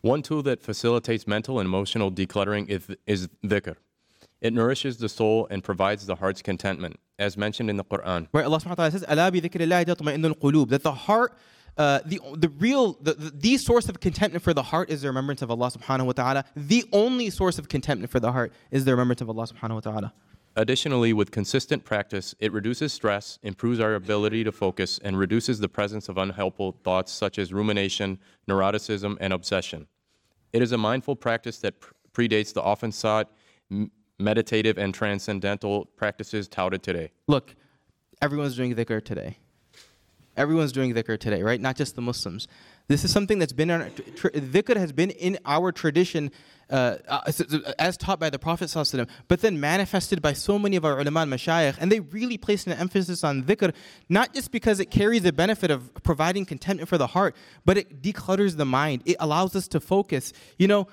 One 0.00 0.22
tool 0.22 0.42
that 0.44 0.62
facilitates 0.62 1.26
mental 1.26 1.58
and 1.58 1.66
emotional 1.66 2.10
decluttering 2.10 2.68
is, 2.68 2.88
is 3.06 3.28
dhikr. 3.44 3.76
It 4.40 4.52
nourishes 4.52 4.98
the 4.98 5.08
soul 5.08 5.48
and 5.50 5.64
provides 5.64 6.06
the 6.06 6.14
heart's 6.14 6.42
contentment, 6.42 7.00
as 7.18 7.36
mentioned 7.36 7.70
in 7.70 7.76
the 7.76 7.84
Quran. 7.84 8.28
Right, 8.32 8.44
Allah 8.44 8.58
subhanahu 8.58 8.78
wa 8.78 8.88
ta'ala 8.88 8.90
says, 8.92 9.02
That 10.70 10.82
the 10.82 10.92
heart 10.92 11.38
uh, 11.76 12.00
the, 12.06 12.20
the 12.36 12.48
real, 12.48 12.94
the, 13.02 13.14
the, 13.14 13.30
the, 13.30 13.56
source 13.58 13.88
of 13.88 14.00
contentment 14.00 14.42
for 14.42 14.54
the 14.54 14.62
heart 14.62 14.88
is 14.88 15.02
the 15.02 15.08
remembrance 15.08 15.42
of 15.42 15.50
Allah 15.50 15.70
subhanahu 15.70 16.06
wa 16.06 16.12
ta'ala. 16.12 16.44
The 16.56 16.84
only 16.92 17.28
source 17.28 17.58
of 17.58 17.68
contentment 17.68 18.10
for 18.10 18.18
the 18.18 18.32
heart 18.32 18.52
is 18.70 18.84
the 18.84 18.92
remembrance 18.92 19.20
of 19.20 19.28
Allah 19.28 19.46
subhanahu 19.46 19.74
wa 19.74 19.80
ta'ala. 19.80 20.12
Additionally, 20.58 21.12
with 21.12 21.30
consistent 21.30 21.84
practice, 21.84 22.34
it 22.38 22.50
reduces 22.50 22.90
stress, 22.94 23.38
improves 23.42 23.78
our 23.78 23.94
ability 23.94 24.42
to 24.44 24.52
focus, 24.52 24.98
and 25.04 25.18
reduces 25.18 25.58
the 25.58 25.68
presence 25.68 26.08
of 26.08 26.16
unhelpful 26.16 26.78
thoughts 26.82 27.12
such 27.12 27.38
as 27.38 27.52
rumination, 27.52 28.18
neuroticism, 28.48 29.18
and 29.20 29.34
obsession. 29.34 29.86
It 30.54 30.62
is 30.62 30.72
a 30.72 30.78
mindful 30.78 31.16
practice 31.16 31.58
that 31.58 31.74
predates 32.14 32.54
the 32.54 32.62
often 32.62 32.90
sought 32.90 33.30
meditative 34.18 34.78
and 34.78 34.94
transcendental 34.94 35.84
practices 35.96 36.48
touted 36.48 36.82
today. 36.82 37.12
Look, 37.26 37.54
everyone's 38.22 38.56
doing 38.56 38.74
dhikr 38.74 39.04
today. 39.04 39.36
Everyone's 40.36 40.72
doing 40.72 40.94
dhikr 40.94 41.18
today, 41.18 41.42
right? 41.42 41.60
Not 41.60 41.76
just 41.76 41.96
the 41.96 42.02
Muslims. 42.02 42.46
This 42.88 43.04
is 43.04 43.10
something 43.10 43.38
that's 43.38 43.52
been, 43.52 43.70
our, 43.70 43.88
dhikr 43.88 44.76
has 44.76 44.92
been 44.92 45.10
in 45.10 45.38
our 45.44 45.72
tradition 45.72 46.30
uh, 46.68 46.96
uh 47.06 47.32
as 47.78 47.96
taught 47.96 48.18
by 48.18 48.28
the 48.28 48.40
Prophet 48.40 48.74
but 49.28 49.40
then 49.40 49.60
manifested 49.60 50.20
by 50.20 50.32
so 50.32 50.58
many 50.58 50.74
of 50.74 50.84
our 50.84 50.98
ulama 50.98 51.20
and 51.20 51.32
mashayikh, 51.32 51.76
and 51.78 51.92
they 51.92 52.00
really 52.00 52.36
placed 52.36 52.66
an 52.66 52.72
emphasis 52.72 53.22
on 53.22 53.44
dhikr, 53.44 53.72
not 54.08 54.34
just 54.34 54.50
because 54.50 54.80
it 54.80 54.86
carries 54.86 55.22
the 55.22 55.32
benefit 55.32 55.70
of 55.70 55.94
providing 56.02 56.44
contentment 56.44 56.88
for 56.88 56.98
the 56.98 57.06
heart, 57.06 57.36
but 57.64 57.78
it 57.78 58.02
declutters 58.02 58.56
the 58.56 58.64
mind. 58.64 59.02
It 59.04 59.16
allows 59.20 59.54
us 59.54 59.68
to 59.68 59.80
focus. 59.80 60.32
You 60.58 60.66
know, 60.66 60.88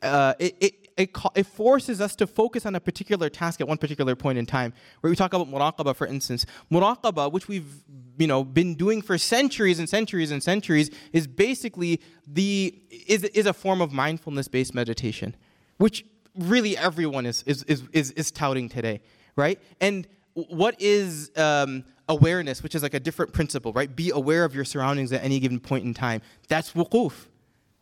uh, 0.00 0.34
it 0.38 0.85
it, 0.96 1.10
it 1.34 1.46
forces 1.46 2.00
us 2.00 2.16
to 2.16 2.26
focus 2.26 2.64
on 2.64 2.74
a 2.74 2.80
particular 2.80 3.28
task 3.28 3.60
at 3.60 3.68
one 3.68 3.76
particular 3.76 4.16
point 4.16 4.38
in 4.38 4.46
time. 4.46 4.72
Where 5.00 5.10
we 5.10 5.16
talk 5.16 5.34
about 5.34 5.48
muraqabah, 5.48 5.94
for 5.94 6.06
instance, 6.06 6.46
muraqabah, 6.72 7.32
which 7.32 7.48
we've 7.48 7.82
you 8.18 8.26
know 8.26 8.44
been 8.44 8.74
doing 8.74 9.02
for 9.02 9.18
centuries 9.18 9.78
and 9.78 9.88
centuries 9.88 10.30
and 10.30 10.42
centuries, 10.42 10.90
is 11.12 11.26
basically 11.26 12.00
the 12.26 12.74
is 13.06 13.24
is 13.24 13.46
a 13.46 13.52
form 13.52 13.80
of 13.82 13.92
mindfulness-based 13.92 14.74
meditation, 14.74 15.36
which 15.76 16.04
really 16.34 16.76
everyone 16.78 17.26
is 17.26 17.42
is 17.42 17.62
is 17.64 17.82
is, 17.92 18.12
is 18.12 18.30
touting 18.30 18.68
today, 18.68 19.02
right? 19.36 19.60
And 19.80 20.08
what 20.32 20.80
is 20.80 21.30
um, 21.36 21.84
awareness, 22.08 22.62
which 22.62 22.74
is 22.74 22.82
like 22.82 22.94
a 22.94 23.00
different 23.00 23.32
principle, 23.32 23.72
right? 23.72 23.94
Be 23.94 24.10
aware 24.10 24.44
of 24.44 24.54
your 24.54 24.64
surroundings 24.64 25.12
at 25.12 25.22
any 25.22 25.40
given 25.40 25.60
point 25.60 25.84
in 25.84 25.92
time. 25.92 26.22
That's 26.48 26.72
wuquf 26.72 27.26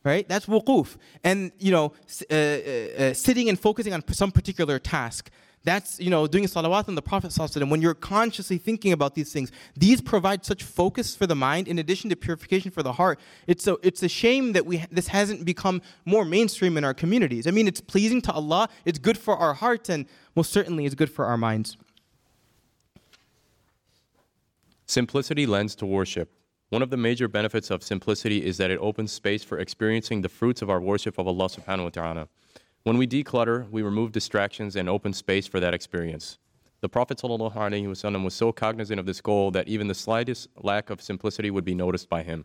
right? 0.05 0.29
That's 0.29 0.47
wuquf. 0.47 0.97
And, 1.25 1.51
you 1.59 1.73
know, 1.73 1.93
uh, 2.31 2.35
uh, 2.35 2.39
uh, 2.39 3.15
sitting 3.15 3.49
and 3.49 3.59
focusing 3.59 3.93
on 3.95 4.07
some 4.13 4.31
particular 4.31 4.79
task. 4.79 5.31
That's, 5.65 5.99
you 5.99 6.11
know, 6.11 6.27
doing 6.27 6.45
salawat 6.45 6.89
on 6.89 6.95
the 6.95 7.01
Prophet 7.01 7.31
ﷺ. 7.31 7.71
When 7.71 7.81
you're 7.81 7.95
consciously 7.95 8.59
thinking 8.59 8.93
about 8.93 9.15
these 9.15 9.33
things, 9.33 9.51
these 9.75 10.03
provide 10.03 10.45
such 10.45 10.63
focus 10.63 11.17
for 11.17 11.27
the 11.27 11.35
mind 11.35 11.69
in 11.69 11.79
addition 11.79 12.11
to 12.11 12.17
purification 12.17 12.71
for 12.71 12.83
the 12.83 12.93
heart. 12.93 13.19
It's 13.47 13.67
a, 13.67 13.79
it's 13.83 14.03
a 14.03 14.09
shame 14.09 14.53
that 14.53 14.67
we, 14.67 14.85
this 14.93 15.09
hasn't 15.09 15.47
become 15.47 15.81
more 16.05 16.27
mainstream 16.27 16.77
in 16.77 16.85
our 16.85 16.93
communities. 16.93 17.47
I 17.47 17.51
mean, 17.51 17.67
it's 17.67 17.81
pleasing 17.81 18.21
to 18.23 18.33
Allah, 18.33 18.69
it's 18.85 18.99
good 18.99 19.17
for 19.17 19.39
our 19.39 19.55
hearts, 19.55 19.89
and 19.89 20.05
most 20.37 20.53
certainly 20.53 20.85
it's 20.85 20.95
good 20.95 21.11
for 21.11 21.25
our 21.25 21.39
minds. 21.39 21.79
Simplicity 24.85 25.47
lends 25.47 25.75
to 25.77 25.87
worship. 25.87 26.31
One 26.75 26.83
of 26.83 26.91
the 26.91 26.97
major 26.97 27.29
benefits 27.29 27.71
of 27.71 27.85
simplicity 27.85 28.45
is 28.45 28.57
that 28.57 28.73
it 28.73 28.81
opens 28.81 29.13
space 29.13 29.45
for 29.45 29.61
experiencing 29.61 30.23
the 30.23 30.29
fruits 30.29 30.61
of 30.61 30.69
our 30.69 30.81
worship 30.81 31.19
of 31.19 31.29
Allah 31.29 31.45
subhanahu 31.45 31.85
wa 31.85 31.91
ta'ala. 31.91 32.29
When 32.83 32.99
we 32.99 33.07
declutter, 33.07 33.71
we 33.71 33.83
remove 33.83 34.11
distractions 34.11 34.75
and 34.75 34.89
open 34.89 35.13
space 35.13 35.47
for 35.47 35.61
that 35.61 35.73
experience. 35.73 36.39
The 36.81 36.89
Prophet 36.89 37.19
wasallam 37.19 38.25
was 38.25 38.35
so 38.35 38.51
cognizant 38.51 38.99
of 38.99 39.07
this 39.07 39.21
goal 39.21 39.53
that 39.53 39.69
even 39.69 39.87
the 39.87 39.95
slightest 39.95 40.49
lack 40.65 40.91
of 40.91 41.01
simplicity 41.01 41.49
would 41.49 41.65
be 41.65 41.77
noticed 41.77 42.09
by 42.09 42.25
him. 42.25 42.45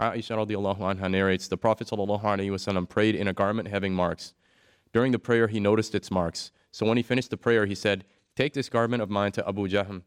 Aisha 0.00 0.36
radiallahu 0.36 0.80
anha 0.80 1.08
narrates, 1.08 1.46
the 1.46 1.56
Prophet 1.56 1.86
wasallam 1.86 2.88
prayed 2.88 3.14
in 3.14 3.28
a 3.28 3.32
garment 3.32 3.68
having 3.68 3.94
marks. 3.94 4.34
During 4.92 5.12
the 5.12 5.20
prayer, 5.20 5.46
he 5.46 5.60
noticed 5.60 5.94
its 5.94 6.10
marks. 6.10 6.50
So 6.72 6.86
when 6.86 6.96
he 6.96 7.04
finished 7.04 7.30
the 7.30 7.36
prayer, 7.36 7.66
he 7.66 7.76
said, 7.76 8.04
Take 8.34 8.52
this 8.52 8.68
garment 8.68 9.00
of 9.00 9.10
mine 9.10 9.30
to 9.30 9.48
Abu 9.48 9.68
Jahm 9.68 10.02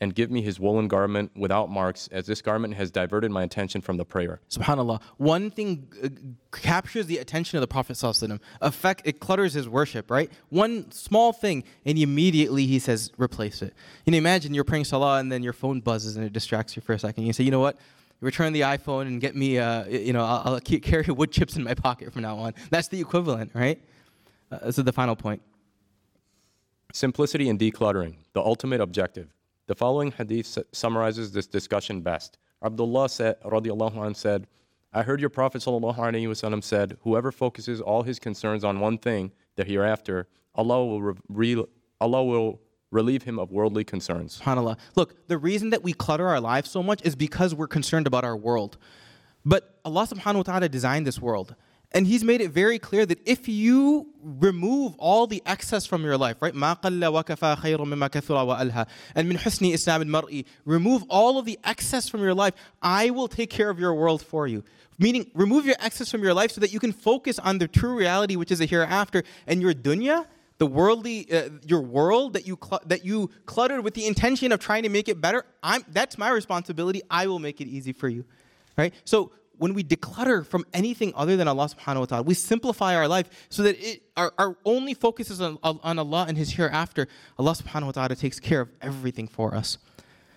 and 0.00 0.14
give 0.14 0.30
me 0.30 0.42
his 0.42 0.60
woolen 0.60 0.88
garment 0.88 1.30
without 1.34 1.70
marks, 1.70 2.08
as 2.12 2.26
this 2.26 2.42
garment 2.42 2.74
has 2.74 2.90
diverted 2.90 3.30
my 3.30 3.42
attention 3.42 3.80
from 3.80 3.96
the 3.96 4.04
prayer. 4.04 4.40
Subhanallah. 4.50 5.00
One 5.16 5.50
thing 5.50 5.88
uh, 6.02 6.08
captures 6.52 7.06
the 7.06 7.18
attention 7.18 7.56
of 7.56 7.62
the 7.62 7.66
Prophet. 7.66 7.96
Affect 8.60 9.02
it 9.06 9.20
clutters 9.20 9.54
his 9.54 9.68
worship, 9.68 10.10
right? 10.10 10.30
One 10.50 10.90
small 10.90 11.32
thing, 11.32 11.64
and 11.86 11.98
immediately 11.98 12.66
he 12.66 12.78
says, 12.78 13.10
replace 13.16 13.62
it. 13.62 13.72
You 14.04 14.10
know, 14.10 14.18
imagine 14.18 14.52
you're 14.52 14.64
praying 14.64 14.84
salah 14.84 15.18
and 15.18 15.32
then 15.32 15.42
your 15.42 15.54
phone 15.54 15.80
buzzes 15.80 16.16
and 16.16 16.24
it 16.26 16.32
distracts 16.32 16.76
you 16.76 16.82
for 16.82 16.92
a 16.92 16.98
second. 16.98 17.24
You 17.24 17.32
say, 17.32 17.44
you 17.44 17.50
know 17.50 17.60
what? 17.60 17.78
Return 18.20 18.52
the 18.52 18.62
iPhone 18.62 19.02
and 19.02 19.20
get 19.20 19.34
me, 19.34 19.58
uh, 19.58 19.86
you 19.86 20.12
know, 20.12 20.24
I'll, 20.24 20.54
I'll 20.54 20.60
keep, 20.60 20.82
carry 20.82 21.04
wood 21.08 21.32
chips 21.32 21.56
in 21.56 21.64
my 21.64 21.74
pocket 21.74 22.12
from 22.12 22.22
now 22.22 22.36
on. 22.38 22.54
That's 22.70 22.88
the 22.88 23.00
equivalent, 23.00 23.52
right? 23.54 23.80
Uh, 24.50 24.58
this 24.66 24.78
is 24.78 24.84
the 24.84 24.92
final 24.92 25.16
point. 25.16 25.40
Simplicity 26.92 27.48
and 27.48 27.58
decluttering, 27.58 28.16
the 28.32 28.40
ultimate 28.40 28.80
objective. 28.80 29.28
The 29.66 29.74
following 29.74 30.12
hadith 30.12 30.58
summarizes 30.72 31.32
this 31.32 31.48
discussion 31.48 32.00
best. 32.00 32.38
Abdullah 32.62 33.08
said, 33.08 33.40
radiallahu 33.42 33.96
anh 34.04 34.14
said, 34.14 34.46
I 34.92 35.02
heard 35.02 35.20
your 35.20 35.28
Prophet 35.28 35.60
wasallam 35.60 36.62
said, 36.62 36.96
whoever 37.02 37.32
focuses 37.32 37.80
all 37.80 38.04
his 38.04 38.18
concerns 38.20 38.62
on 38.62 38.78
one 38.78 38.96
thing, 38.96 39.32
the 39.56 39.64
hereafter, 39.64 40.28
Allah 40.54 40.86
will, 40.86 41.14
re- 41.28 41.64
Allah 42.00 42.24
will 42.24 42.60
relieve 42.92 43.24
him 43.24 43.40
of 43.40 43.50
worldly 43.50 43.82
concerns. 43.82 44.40
SubhanAllah. 44.40 44.78
Look, 44.94 45.26
the 45.26 45.36
reason 45.36 45.70
that 45.70 45.82
we 45.82 45.92
clutter 45.92 46.28
our 46.28 46.40
lives 46.40 46.70
so 46.70 46.82
much 46.82 47.02
is 47.04 47.16
because 47.16 47.54
we're 47.54 47.66
concerned 47.66 48.06
about 48.06 48.24
our 48.24 48.36
world. 48.36 48.78
But 49.44 49.80
Allah 49.84 50.06
subhanahu 50.06 50.36
wa 50.36 50.42
ta'ala 50.42 50.68
designed 50.68 51.06
this 51.06 51.20
world. 51.20 51.56
And 51.93 52.07
He's 52.07 52.23
made 52.23 52.39
it 52.39 52.51
very 52.51 52.79
clear 52.79 53.05
that 53.05 53.19
if 53.25 53.49
you 53.49 54.07
remove 54.23 54.95
all 54.97 55.27
the 55.27 55.43
excess 55.45 55.85
from 55.85 56.03
your 56.03 56.17
life, 56.17 56.41
right? 56.41 56.53
ما 56.53 56.81
قل 56.81 57.01
وكفى 57.01 57.57
خير 57.57 57.77
مما 57.79 58.09
كثر 58.09 58.45
وألهى. 58.45 58.87
And 59.15 59.29
من 59.29 59.37
حسن 59.37 59.73
إسلام 59.73 60.03
المرء. 60.03 60.45
Remove 60.65 61.03
all 61.09 61.37
of 61.37 61.45
the 61.45 61.59
excess 61.65 62.07
from 62.07 62.21
your 62.21 62.33
life. 62.33 62.53
I 62.81 63.09
will 63.09 63.27
take 63.27 63.49
care 63.49 63.69
of 63.69 63.79
your 63.79 63.93
world 63.93 64.21
for 64.21 64.47
you. 64.47 64.63
Meaning, 64.97 65.29
remove 65.33 65.65
your 65.65 65.75
excess 65.79 66.09
from 66.09 66.23
your 66.23 66.33
life 66.33 66.51
so 66.51 66.61
that 66.61 66.71
you 66.71 66.79
can 66.79 66.93
focus 66.93 67.39
on 67.39 67.57
the 67.57 67.67
true 67.67 67.97
reality, 67.97 68.35
which 68.35 68.51
is 68.51 68.61
a 68.61 68.65
hereafter. 68.65 69.23
And 69.47 69.61
your 69.61 69.73
dunya, 69.73 70.25
the 70.59 70.67
worldly 70.67 71.27
uh, 71.31 71.49
your 71.65 71.81
world 71.81 72.33
that 72.33 72.45
you 72.45 72.55
cl- 72.63 72.83
that 72.85 73.03
you 73.03 73.31
cluttered 73.47 73.83
with 73.83 73.95
the 73.95 74.05
intention 74.05 74.51
of 74.51 74.59
trying 74.59 74.83
to 74.83 74.89
make 74.89 75.09
it 75.09 75.19
better 75.19 75.43
i'm 75.63 75.83
that's 75.87 76.19
my 76.19 76.29
responsibility 76.29 77.01
i 77.09 77.25
will 77.25 77.39
make 77.39 77.59
it 77.61 77.67
easy 77.67 77.91
for 77.91 78.07
you 78.07 78.23
right 78.77 78.93
so 79.03 79.31
when 79.58 79.74
we 79.74 79.82
declutter 79.82 80.44
from 80.46 80.64
anything 80.72 81.12
other 81.14 81.36
than 81.36 81.48
allah 81.48 81.68
subhanahu 81.68 82.00
wa 82.00 82.04
ta'ala 82.06 82.22
we 82.22 82.34
simplify 82.34 82.94
our 82.94 83.08
life 83.08 83.46
so 83.48 83.62
that 83.62 83.76
it 83.78 84.02
our, 84.16 84.32
our 84.38 84.56
only 84.64 84.94
focus 84.94 85.30
is 85.30 85.40
on, 85.40 85.58
on 85.62 85.98
allah 85.98 86.26
and 86.28 86.36
his 86.36 86.52
hereafter 86.52 87.06
allah 87.38 87.52
subhanahu 87.52 87.86
wa 87.86 87.92
ta'ala 87.92 88.16
takes 88.16 88.40
care 88.40 88.60
of 88.60 88.70
everything 88.80 89.28
for 89.28 89.54
us 89.54 89.78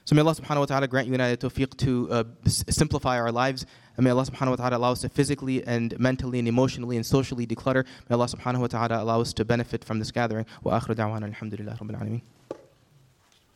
so 0.09 0.15
may 0.15 0.21
Allah 0.21 0.33
subhanahu 0.33 0.61
wa 0.61 0.65
ta'ala 0.65 0.87
grant 0.87 1.05
you 1.07 1.13
and 1.13 1.21
I 1.21 1.35
the 1.35 1.37
tawfiq 1.37 1.77
to 1.85 2.09
uh, 2.09 2.23
simplify 2.47 3.19
our 3.19 3.31
lives. 3.31 3.67
And 3.95 4.03
may 4.03 4.09
Allah 4.09 4.25
subhanahu 4.25 4.49
wa 4.49 4.55
ta'ala 4.55 4.77
allow 4.77 4.91
us 4.93 5.01
to 5.01 5.09
physically 5.09 5.63
and 5.63 5.93
mentally 5.99 6.39
and 6.39 6.47
emotionally 6.47 6.95
and 6.95 7.05
socially 7.05 7.45
declutter. 7.45 7.85
May 8.09 8.15
Allah 8.15 8.25
subhanahu 8.25 8.61
wa 8.61 8.67
ta'ala 8.67 9.03
allow 9.03 9.21
us 9.21 9.33
to 9.33 9.45
benefit 9.45 9.83
from 9.83 9.99
this 9.99 10.09
gathering. 10.09 10.47
Wa 10.63 10.79
akhiru 10.79 10.95
da'wana 10.95 11.31
alhamdulillahi 11.31 11.77
rabbil 11.77 12.01
alameen. 12.01 12.21